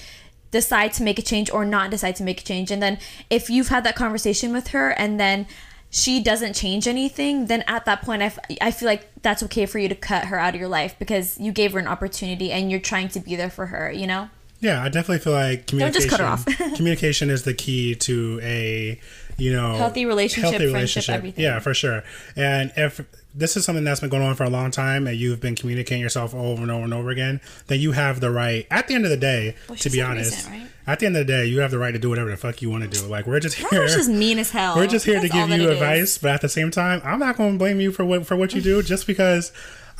decide 0.50 0.92
to 0.92 1.02
make 1.02 1.18
a 1.18 1.22
change 1.22 1.50
or 1.50 1.64
not 1.64 1.90
decide 1.90 2.16
to 2.16 2.22
make 2.22 2.40
a 2.40 2.44
change. 2.44 2.70
And 2.70 2.82
then 2.82 2.98
if 3.30 3.48
you've 3.48 3.68
had 3.68 3.84
that 3.84 3.96
conversation 3.96 4.52
with 4.52 4.68
her 4.68 4.90
and 4.90 5.18
then 5.18 5.46
she 5.92 6.22
doesn't 6.22 6.54
change 6.54 6.88
anything, 6.88 7.46
then 7.46 7.62
at 7.68 7.84
that 7.84 8.00
point, 8.00 8.22
I, 8.22 8.26
f- 8.26 8.38
I 8.62 8.70
feel 8.70 8.86
like 8.86 9.06
that's 9.20 9.42
okay 9.42 9.66
for 9.66 9.78
you 9.78 9.90
to 9.90 9.94
cut 9.94 10.24
her 10.24 10.38
out 10.38 10.54
of 10.54 10.60
your 10.60 10.70
life 10.70 10.96
because 10.98 11.38
you 11.38 11.52
gave 11.52 11.74
her 11.74 11.78
an 11.78 11.86
opportunity 11.86 12.50
and 12.50 12.70
you're 12.70 12.80
trying 12.80 13.10
to 13.10 13.20
be 13.20 13.36
there 13.36 13.50
for 13.50 13.66
her, 13.66 13.92
you 13.92 14.06
know? 14.06 14.30
Yeah, 14.60 14.82
I 14.82 14.88
definitely 14.88 15.18
feel 15.18 15.34
like 15.34 15.66
communication. 15.66 15.92
Don't 15.92 15.92
just 15.92 16.08
cut 16.08 16.20
her 16.20 16.26
off. 16.26 16.76
communication 16.76 17.28
is 17.36 17.42
the 17.42 17.52
key 17.52 17.94
to 17.96 18.40
a, 18.42 18.98
you 19.38 19.52
know, 19.52 19.74
Healthy 19.74 20.06
relationship, 20.06 20.70
friendship, 20.70 21.08
everything. 21.08 21.42
Yeah, 21.42 21.58
for 21.58 21.74
sure. 21.74 22.02
And 22.36 22.72
if 22.76 23.00
this 23.34 23.56
is 23.56 23.64
something 23.64 23.84
that's 23.84 24.00
been 24.00 24.10
going 24.10 24.22
on 24.22 24.34
for 24.34 24.44
a 24.44 24.50
long 24.50 24.70
time, 24.70 25.06
and 25.06 25.16
you've 25.16 25.40
been 25.40 25.54
communicating 25.56 26.02
yourself 26.02 26.34
over 26.34 26.62
and 26.62 26.70
over 26.70 26.84
and 26.84 26.92
over 26.94 27.10
again, 27.10 27.40
then 27.66 27.80
you 27.80 27.92
have 27.92 28.20
the 28.20 28.30
right. 28.30 28.66
At 28.70 28.88
the 28.88 28.94
end 28.94 29.04
of 29.04 29.10
the 29.10 29.16
day, 29.16 29.56
Well, 29.68 29.78
to 29.78 29.90
be 29.90 30.02
honest, 30.02 30.48
right? 30.48 30.66
at 30.86 30.98
the 30.98 31.06
end 31.06 31.16
of 31.16 31.26
the 31.26 31.32
day, 31.32 31.46
you 31.46 31.60
have 31.60 31.70
the 31.70 31.78
right 31.78 31.92
to 31.92 31.98
do 31.98 32.10
whatever 32.10 32.28
the 32.30 32.36
fuck 32.36 32.60
you 32.60 32.68
want 32.70 32.82
to 32.84 32.90
do. 32.90 33.06
Like 33.06 33.26
we're 33.26 33.40
just 33.40 33.56
here. 33.56 33.86
Just 33.88 34.10
mean 34.10 34.38
as 34.38 34.50
hell. 34.50 34.76
We're 34.76 34.86
just 34.86 35.06
here 35.06 35.14
That's 35.20 35.32
to 35.32 35.32
give 35.32 35.48
you 35.48 35.54
it 35.54 35.60
is. 35.60 35.70
advice, 35.70 36.18
but 36.18 36.32
at 36.32 36.40
the 36.42 36.48
same 36.48 36.70
time, 36.70 37.00
I'm 37.04 37.18
not 37.18 37.36
going 37.36 37.52
to 37.52 37.58
blame 37.58 37.80
you 37.80 37.90
for 37.92 38.04
what 38.04 38.26
for 38.26 38.36
what 38.36 38.52
you 38.54 38.60
do 38.60 38.82
just 38.82 39.06
because 39.06 39.50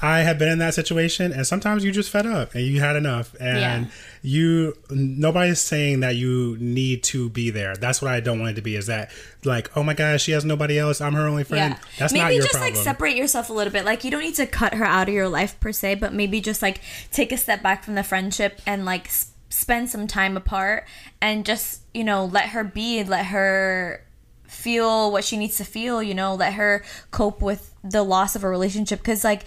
I 0.05 0.23
have 0.23 0.37
been 0.37 0.49
in 0.49 0.59
that 0.59 0.75
situation 0.75 1.33
and 1.33 1.47
sometimes 1.47 1.85
you 1.85 1.93
just 1.93 2.11
fed 2.11 2.27
up 2.27 2.55
and 2.57 2.65
you 2.67 2.81
had 2.81 2.97
enough 2.97 3.37
and 3.39 3.59
Yeah. 3.87 3.91
you 4.23 4.77
nobody's 4.91 5.61
saying 5.61 6.01
that 6.01 6.17
you 6.17 6.57
need 6.59 7.05
to 7.05 7.29
be 7.31 7.51
there. 7.51 7.77
That's 7.77 8.03
what 8.03 8.11
I 8.11 8.19
don't 8.19 8.41
want 8.41 8.51
it 8.51 8.55
to 8.57 8.63
be 8.63 8.75
is 8.75 8.87
that 8.89 9.13
like, 9.45 9.71
oh 9.77 9.83
my 9.85 9.95
gosh, 9.95 10.23
she 10.25 10.33
has 10.33 10.45
nobody 10.45 10.77
else. 10.79 11.01
I'm 11.01 11.13
her 11.15 11.27
only 11.29 11.45
friend. 11.45 11.75
Yeah. 11.79 11.89
That's 11.99 12.13
maybe 12.13 12.23
not 12.25 12.35
your 12.35 12.43
just 12.43 12.55
problem. 12.55 12.75
like 12.75 12.83
separate 12.83 13.17
yourself 13.17 13.49
a 13.49 13.53
little 13.53 13.73
bit. 13.73 13.85
Like 13.85 14.03
you 14.03 14.11
don't 14.11 14.23
need 14.23 14.35
to 14.35 14.47
cut 14.47 14.75
her 14.75 14.85
out 14.85 15.09
of 15.09 15.15
your 15.15 15.29
life 15.29 15.59
per 15.61 15.71
se, 15.71 15.95
but 15.97 16.13
maybe 16.13 16.41
just 16.41 16.63
like 16.63 16.81
take 17.13 17.31
a 17.31 17.37
step 17.37 17.63
back 17.63 17.85
from 17.85 17.95
the 17.95 18.03
friendship 18.03 18.61
and 18.67 18.85
like 18.85 19.07
s- 19.07 19.31
spend 19.51 19.89
some 19.89 20.09
time 20.09 20.37
apart 20.37 20.85
and 21.21 21.47
just, 21.47 21.83
you 21.95 22.03
know, 22.03 22.25
let 22.25 22.49
her 22.49 22.65
be 22.65 23.05
let 23.05 23.27
her 23.27 24.05
feel 24.49 25.11
what 25.13 25.25
she 25.25 25.37
needs 25.37 25.57
to 25.59 25.65
feel, 25.65 26.03
you 26.03 26.15
know, 26.15 26.35
let 26.35 26.55
her 26.55 26.85
cope 27.11 27.41
with 27.41 27.73
the 27.85 28.03
loss 28.03 28.37
of 28.37 28.45
a 28.45 28.49
relationship 28.49 29.03
cuz 29.03 29.25
like 29.25 29.45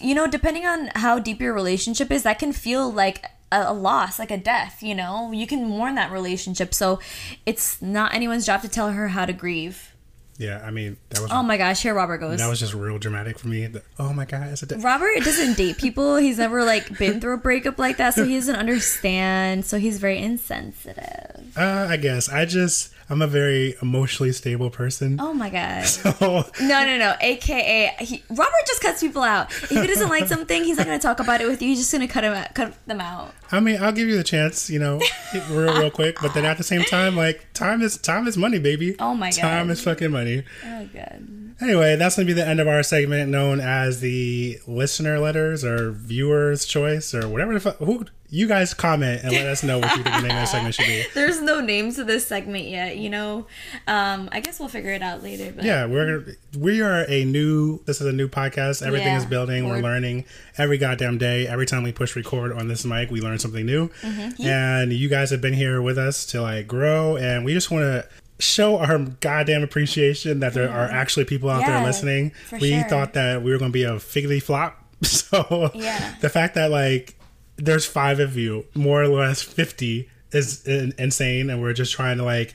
you 0.00 0.14
know, 0.14 0.26
depending 0.26 0.64
on 0.66 0.88
how 0.94 1.18
deep 1.18 1.40
your 1.40 1.52
relationship 1.52 2.10
is, 2.10 2.22
that 2.22 2.38
can 2.38 2.52
feel 2.52 2.90
like 2.90 3.24
a, 3.52 3.72
loss, 3.72 4.18
like 4.18 4.30
a 4.30 4.38
death, 4.38 4.82
you 4.82 4.94
know? 4.94 5.30
You 5.32 5.46
can 5.46 5.68
mourn 5.68 5.94
that 5.96 6.10
relationship. 6.10 6.74
So 6.74 6.98
it's 7.46 7.80
not 7.82 8.14
anyone's 8.14 8.46
job 8.46 8.62
to 8.62 8.68
tell 8.68 8.90
her 8.90 9.08
how 9.08 9.26
to 9.26 9.32
grieve. 9.32 9.92
yeah, 10.38 10.60
I 10.66 10.70
mean, 10.72 10.96
that 11.10 11.20
was 11.20 11.30
Oh 11.30 11.42
my 11.44 11.56
gosh, 11.56 11.82
here 11.82 11.94
Robert 11.94 12.18
goes. 12.18 12.40
that 12.40 12.48
was 12.48 12.58
just 12.58 12.74
real 12.74 12.98
dramatic 12.98 13.38
for 13.38 13.46
me. 13.46 13.66
The- 13.68 13.82
oh 14.00 14.12
my 14.12 14.24
god, 14.24 14.48
it's 14.48 14.62
a 14.62 14.66
de- 14.66 14.78
Robert 14.78 15.14
doesn't 15.22 15.56
date 15.56 15.78
people. 15.78 16.16
He's 16.16 16.38
never 16.38 16.64
like 16.64 16.98
been 16.98 17.20
through 17.20 17.34
a 17.34 17.38
breakup 17.38 17.78
like 17.78 17.98
that, 17.98 18.14
so 18.14 18.24
he 18.24 18.34
doesn't 18.34 18.56
understand. 18.56 19.64
So 19.64 19.78
he's 19.78 19.98
very 20.00 20.18
insensitive. 20.18 21.56
uh, 21.56 21.86
I 21.88 21.96
guess 21.98 22.28
I 22.28 22.44
just 22.46 22.92
I'm 23.10 23.20
a 23.22 23.26
very 23.26 23.74
emotionally 23.82 24.32
stable 24.32 24.70
person. 24.70 25.18
Oh 25.20 25.34
my 25.34 25.50
god. 25.50 25.84
Oh. 26.20 26.48
No, 26.60 26.84
no, 26.84 26.96
no. 26.96 27.14
AKA, 27.20 27.96
he, 27.98 28.22
Robert 28.30 28.52
just 28.66 28.80
cuts 28.80 29.00
people 29.00 29.22
out. 29.22 29.50
If 29.50 29.70
he 29.70 29.86
doesn't 29.86 30.08
like 30.08 30.26
something, 30.26 30.64
he's 30.64 30.76
not 30.78 30.86
gonna 30.86 30.98
talk 30.98 31.18
about 31.20 31.40
it 31.40 31.48
with 31.48 31.60
you. 31.60 31.68
He's 31.68 31.78
just 31.78 31.92
gonna 31.92 32.08
cut 32.08 32.24
him 32.24 32.32
out, 32.32 32.54
cut 32.54 32.74
them 32.86 33.00
out. 33.00 33.34
I 33.52 33.60
mean, 33.60 33.82
I'll 33.82 33.92
give 33.92 34.08
you 34.08 34.16
the 34.16 34.24
chance, 34.24 34.70
you 34.70 34.78
know, 34.78 35.00
real 35.50 35.76
real 35.78 35.90
quick. 35.90 36.18
But 36.22 36.34
then 36.34 36.44
at 36.44 36.56
the 36.56 36.64
same 36.64 36.82
time, 36.84 37.16
like 37.16 37.46
time 37.52 37.82
is 37.82 37.98
time 37.98 38.26
is 38.26 38.36
money, 38.36 38.58
baby. 38.58 38.96
Oh 38.98 39.14
my 39.14 39.30
god. 39.30 39.40
time 39.40 39.70
is 39.70 39.82
fucking 39.82 40.10
money. 40.10 40.44
Oh 40.64 40.88
god. 40.94 41.28
Anyway, 41.60 41.96
that's 41.96 42.16
gonna 42.16 42.26
be 42.26 42.32
the 42.32 42.46
end 42.46 42.60
of 42.60 42.68
our 42.68 42.82
segment, 42.82 43.30
known 43.30 43.60
as 43.60 44.00
the 44.00 44.58
listener 44.66 45.18
letters 45.18 45.64
or 45.64 45.92
viewers' 45.92 46.64
choice 46.64 47.14
or 47.14 47.28
whatever 47.28 47.54
the 47.54 47.60
fuck. 47.60 47.76
Who 47.78 48.06
you 48.34 48.48
guys 48.48 48.74
comment 48.74 49.22
and 49.22 49.32
let 49.32 49.46
us 49.46 49.62
know 49.62 49.78
what 49.78 49.96
you 49.96 50.02
think 50.02 50.16
the 50.16 50.22
name 50.22 50.36
of 50.36 50.42
the 50.42 50.46
segment 50.46 50.74
should 50.74 50.86
be. 50.86 51.04
There's 51.14 51.40
no 51.40 51.60
name 51.60 51.92
to 51.94 52.02
this 52.04 52.26
segment 52.26 52.64
yet. 52.66 52.96
You 52.98 53.10
know, 53.10 53.46
um, 53.86 54.28
I 54.32 54.40
guess 54.40 54.58
we'll 54.58 54.68
figure 54.68 54.90
it 54.90 55.02
out 55.02 55.22
later. 55.22 55.52
But 55.54 55.64
Yeah, 55.64 55.86
we're 55.86 56.36
we 56.58 56.80
are 56.82 57.04
a 57.08 57.24
new. 57.24 57.80
This 57.84 58.00
is 58.00 58.06
a 58.06 58.12
new 58.12 58.28
podcast. 58.28 58.84
Everything 58.84 59.08
Yeah, 59.08 59.18
is 59.18 59.26
building. 59.26 59.66
We're 59.68 59.74
word. 59.74 59.84
learning 59.84 60.24
every 60.58 60.78
goddamn 60.78 61.18
day. 61.18 61.46
Every 61.46 61.66
time 61.66 61.82
we 61.84 61.92
push 61.92 62.16
record 62.16 62.52
on 62.52 62.68
this 62.68 62.84
mic, 62.84 63.10
we 63.10 63.20
learn 63.20 63.38
something 63.38 63.64
new. 63.64 63.88
Mm-hmm. 64.02 64.42
And 64.46 64.92
you 64.92 65.08
guys 65.08 65.30
have 65.30 65.40
been 65.40 65.54
here 65.54 65.80
with 65.80 65.96
us 65.98 66.26
to 66.26 66.42
like 66.42 66.66
grow, 66.66 67.16
and 67.16 67.44
we 67.44 67.52
just 67.54 67.70
want 67.70 67.82
to 67.84 68.08
show 68.40 68.78
our 68.78 68.98
goddamn 68.98 69.62
appreciation 69.62 70.40
that 70.40 70.54
there 70.54 70.68
are 70.68 70.86
actually 70.88 71.24
people 71.24 71.48
out 71.48 71.64
there 71.64 71.82
listening. 71.84 72.32
We 72.60 72.72
sure. 72.72 72.82
thought 72.88 73.12
that 73.12 73.42
we 73.42 73.52
were 73.52 73.58
going 73.58 73.70
to 73.70 73.72
be 73.72 73.84
a 73.84 73.92
figgly 73.92 74.42
flop. 74.42 74.80
So 75.04 75.70
Yeah. 75.74 76.14
the 76.20 76.28
fact 76.30 76.54
that 76.54 76.70
like 76.70 77.14
there's 77.56 77.86
five 77.86 78.20
of 78.20 78.36
you, 78.36 78.66
more 78.74 79.02
or 79.02 79.08
less 79.08 79.42
50 79.42 80.08
is 80.32 80.66
insane 80.66 81.48
and 81.48 81.62
we're 81.62 81.72
just 81.72 81.92
trying 81.92 82.16
to 82.16 82.24
like 82.24 82.54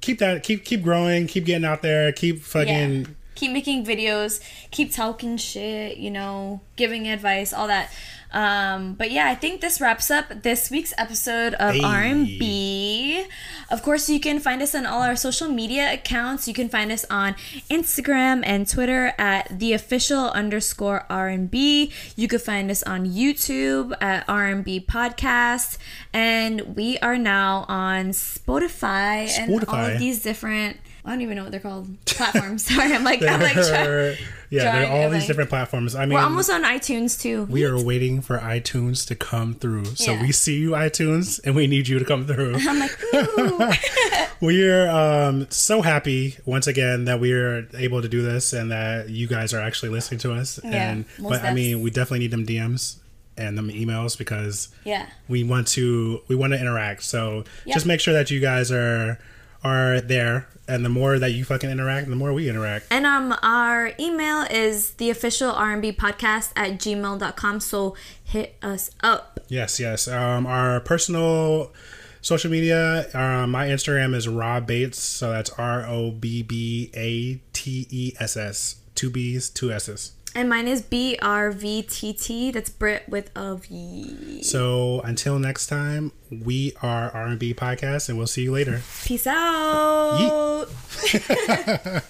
keep 0.00 0.18
that 0.20 0.42
keep 0.42 0.64
keep 0.64 0.82
growing, 0.82 1.26
keep 1.26 1.44
getting 1.44 1.64
out 1.66 1.82
there, 1.82 2.10
keep 2.12 2.40
fucking 2.42 3.00
Yeah. 3.02 3.06
Keep 3.34 3.52
making 3.52 3.84
videos, 3.86 4.40
keep 4.72 4.92
talking 4.92 5.36
shit, 5.36 5.96
you 5.96 6.10
know, 6.10 6.60
giving 6.74 7.06
advice, 7.06 7.52
all 7.52 7.68
that. 7.68 7.92
Um, 8.32 8.94
but 8.94 9.12
yeah, 9.12 9.28
I 9.28 9.36
think 9.36 9.60
this 9.60 9.80
wraps 9.80 10.10
up 10.10 10.42
this 10.42 10.72
week's 10.72 10.92
episode 10.98 11.54
of 11.54 11.74
Hey. 11.76 11.80
R&B. 11.84 13.24
Of 13.70 13.82
course, 13.82 14.08
you 14.08 14.18
can 14.18 14.40
find 14.40 14.62
us 14.62 14.74
on 14.74 14.86
all 14.86 15.02
our 15.02 15.16
social 15.16 15.48
media 15.48 15.92
accounts. 15.92 16.48
You 16.48 16.54
can 16.54 16.68
find 16.68 16.90
us 16.90 17.04
on 17.10 17.34
Instagram 17.70 18.42
and 18.44 18.66
Twitter 18.66 19.12
at 19.18 19.58
the 19.58 19.74
official 19.74 20.30
underscore 20.30 21.04
R&B. 21.10 21.92
You 22.16 22.28
could 22.28 22.40
find 22.40 22.70
us 22.70 22.82
on 22.82 23.06
YouTube 23.06 23.94
at 24.00 24.24
R&B 24.26 24.86
Podcast. 24.88 25.76
And 26.14 26.76
we 26.76 26.98
are 26.98 27.18
now 27.18 27.66
on 27.68 28.10
Spotify, 28.10 29.28
and 29.38 29.64
all 29.64 29.76
of 29.76 29.98
these 29.98 30.22
different 30.22 30.78
I 31.04 31.12
don't 31.12 31.22
even 31.22 31.36
know 31.36 31.42
what 31.44 31.52
they're 31.52 31.60
called. 31.60 31.88
Platforms. 32.04 32.64
Sorry, 32.74 32.92
I'm 32.92 33.02
like 33.02 33.22
I'm 33.22 33.40
like 33.40 33.54
trying, 33.68 34.16
yeah, 34.50 34.72
there 34.80 34.86
are 34.90 34.92
all 35.04 35.10
these 35.10 35.20
like- 35.20 35.26
different 35.28 35.50
platforms. 35.50 35.94
I 35.94 36.06
mean, 36.06 36.14
We're 36.14 36.24
almost 36.24 36.50
on 36.50 36.62
iTunes 36.64 37.20
too. 37.20 37.44
we 37.44 37.64
are 37.64 37.82
waiting 37.82 38.20
for 38.20 38.38
iTunes 38.38 39.06
to 39.08 39.14
come 39.14 39.54
through. 39.54 39.84
So 39.96 40.12
Yeah. 40.12 40.22
we 40.22 40.32
see 40.32 40.58
you, 40.58 40.70
iTunes, 40.70 41.40
and 41.44 41.54
we 41.54 41.66
need 41.66 41.88
you 41.88 41.98
to 41.98 42.04
come 42.04 42.26
through. 42.26 42.54
I'm 42.58 42.78
like. 42.78 42.96
We're 44.40 44.88
um, 44.88 45.50
so 45.50 45.82
happy 45.82 46.36
once 46.46 46.68
again 46.68 47.06
that 47.06 47.18
we 47.18 47.32
are 47.32 47.66
able 47.74 48.02
to 48.02 48.08
do 48.08 48.22
this 48.22 48.52
and 48.52 48.70
that 48.70 49.08
you 49.08 49.26
guys 49.26 49.52
are 49.52 49.60
actually 49.60 49.88
listening 49.88 50.20
to 50.20 50.32
us. 50.32 50.60
Yeah, 50.62 50.90
and 50.92 51.04
but 51.18 51.42
I 51.42 51.52
mean, 51.52 51.82
we 51.82 51.90
definitely 51.90 52.20
need 52.20 52.30
them 52.30 52.46
DMs 52.46 52.98
and 53.36 53.58
them 53.58 53.68
emails 53.68 54.16
because 54.16 54.68
yeah. 54.84 55.06
we 55.28 55.42
want 55.42 55.66
to 55.68 56.22
we 56.28 56.36
want 56.36 56.52
to 56.52 56.60
interact. 56.60 57.02
So 57.02 57.44
Yep. 57.64 57.74
just 57.74 57.86
make 57.86 57.98
sure 58.00 58.14
that 58.14 58.30
you 58.30 58.38
guys 58.40 58.70
are 58.70 59.18
are 59.64 60.00
there, 60.00 60.46
and 60.68 60.84
the 60.84 60.88
more 60.88 61.18
that 61.18 61.30
you 61.30 61.44
fucking 61.44 61.70
interact, 61.70 62.08
the 62.08 62.16
more 62.16 62.32
we 62.32 62.48
interact. 62.48 62.86
And 62.90 63.06
um 63.06 63.34
our 63.42 63.92
email 63.98 64.42
is 64.50 64.94
the 64.94 65.10
official 65.10 65.50
R&B 65.50 65.92
podcast 65.92 66.52
at 66.56 66.78
gmail.com. 66.78 67.60
So 67.60 67.96
hit 68.22 68.56
us 68.62 68.90
up. 69.02 69.40
Yes, 69.48 69.80
yes. 69.80 70.06
Um, 70.06 70.46
our 70.46 70.80
personal 70.80 71.72
social 72.20 72.50
media. 72.50 73.08
Uh, 73.14 73.46
my 73.46 73.68
Instagram 73.68 74.14
is 74.14 74.28
Rob 74.28 74.66
Bates, 74.66 75.00
so 75.00 75.30
that's 75.30 75.50
R 75.50 75.86
O 75.86 76.10
B 76.10 76.42
B 76.42 76.90
A 76.94 77.40
T 77.52 77.86
E 77.90 78.12
S 78.20 78.36
S. 78.36 78.76
Two 78.94 79.10
B's, 79.10 79.48
two 79.48 79.70
S's. 79.72 80.12
And 80.34 80.48
mine 80.48 80.68
is 80.68 80.82
BRVTT. 80.82 82.52
That's 82.52 82.70
Brit 82.70 83.08
with 83.08 83.30
a 83.34 83.56
V. 83.56 84.42
So 84.42 85.00
until 85.00 85.38
next 85.38 85.66
time, 85.66 86.12
we 86.30 86.74
are 86.82 87.10
R 87.10 87.26
and 87.26 87.38
B 87.38 87.54
podcast, 87.54 88.08
and 88.08 88.18
we'll 88.18 88.26
see 88.26 88.42
you 88.42 88.52
later. 88.52 88.82
Peace 89.04 89.26
out. 89.26 90.66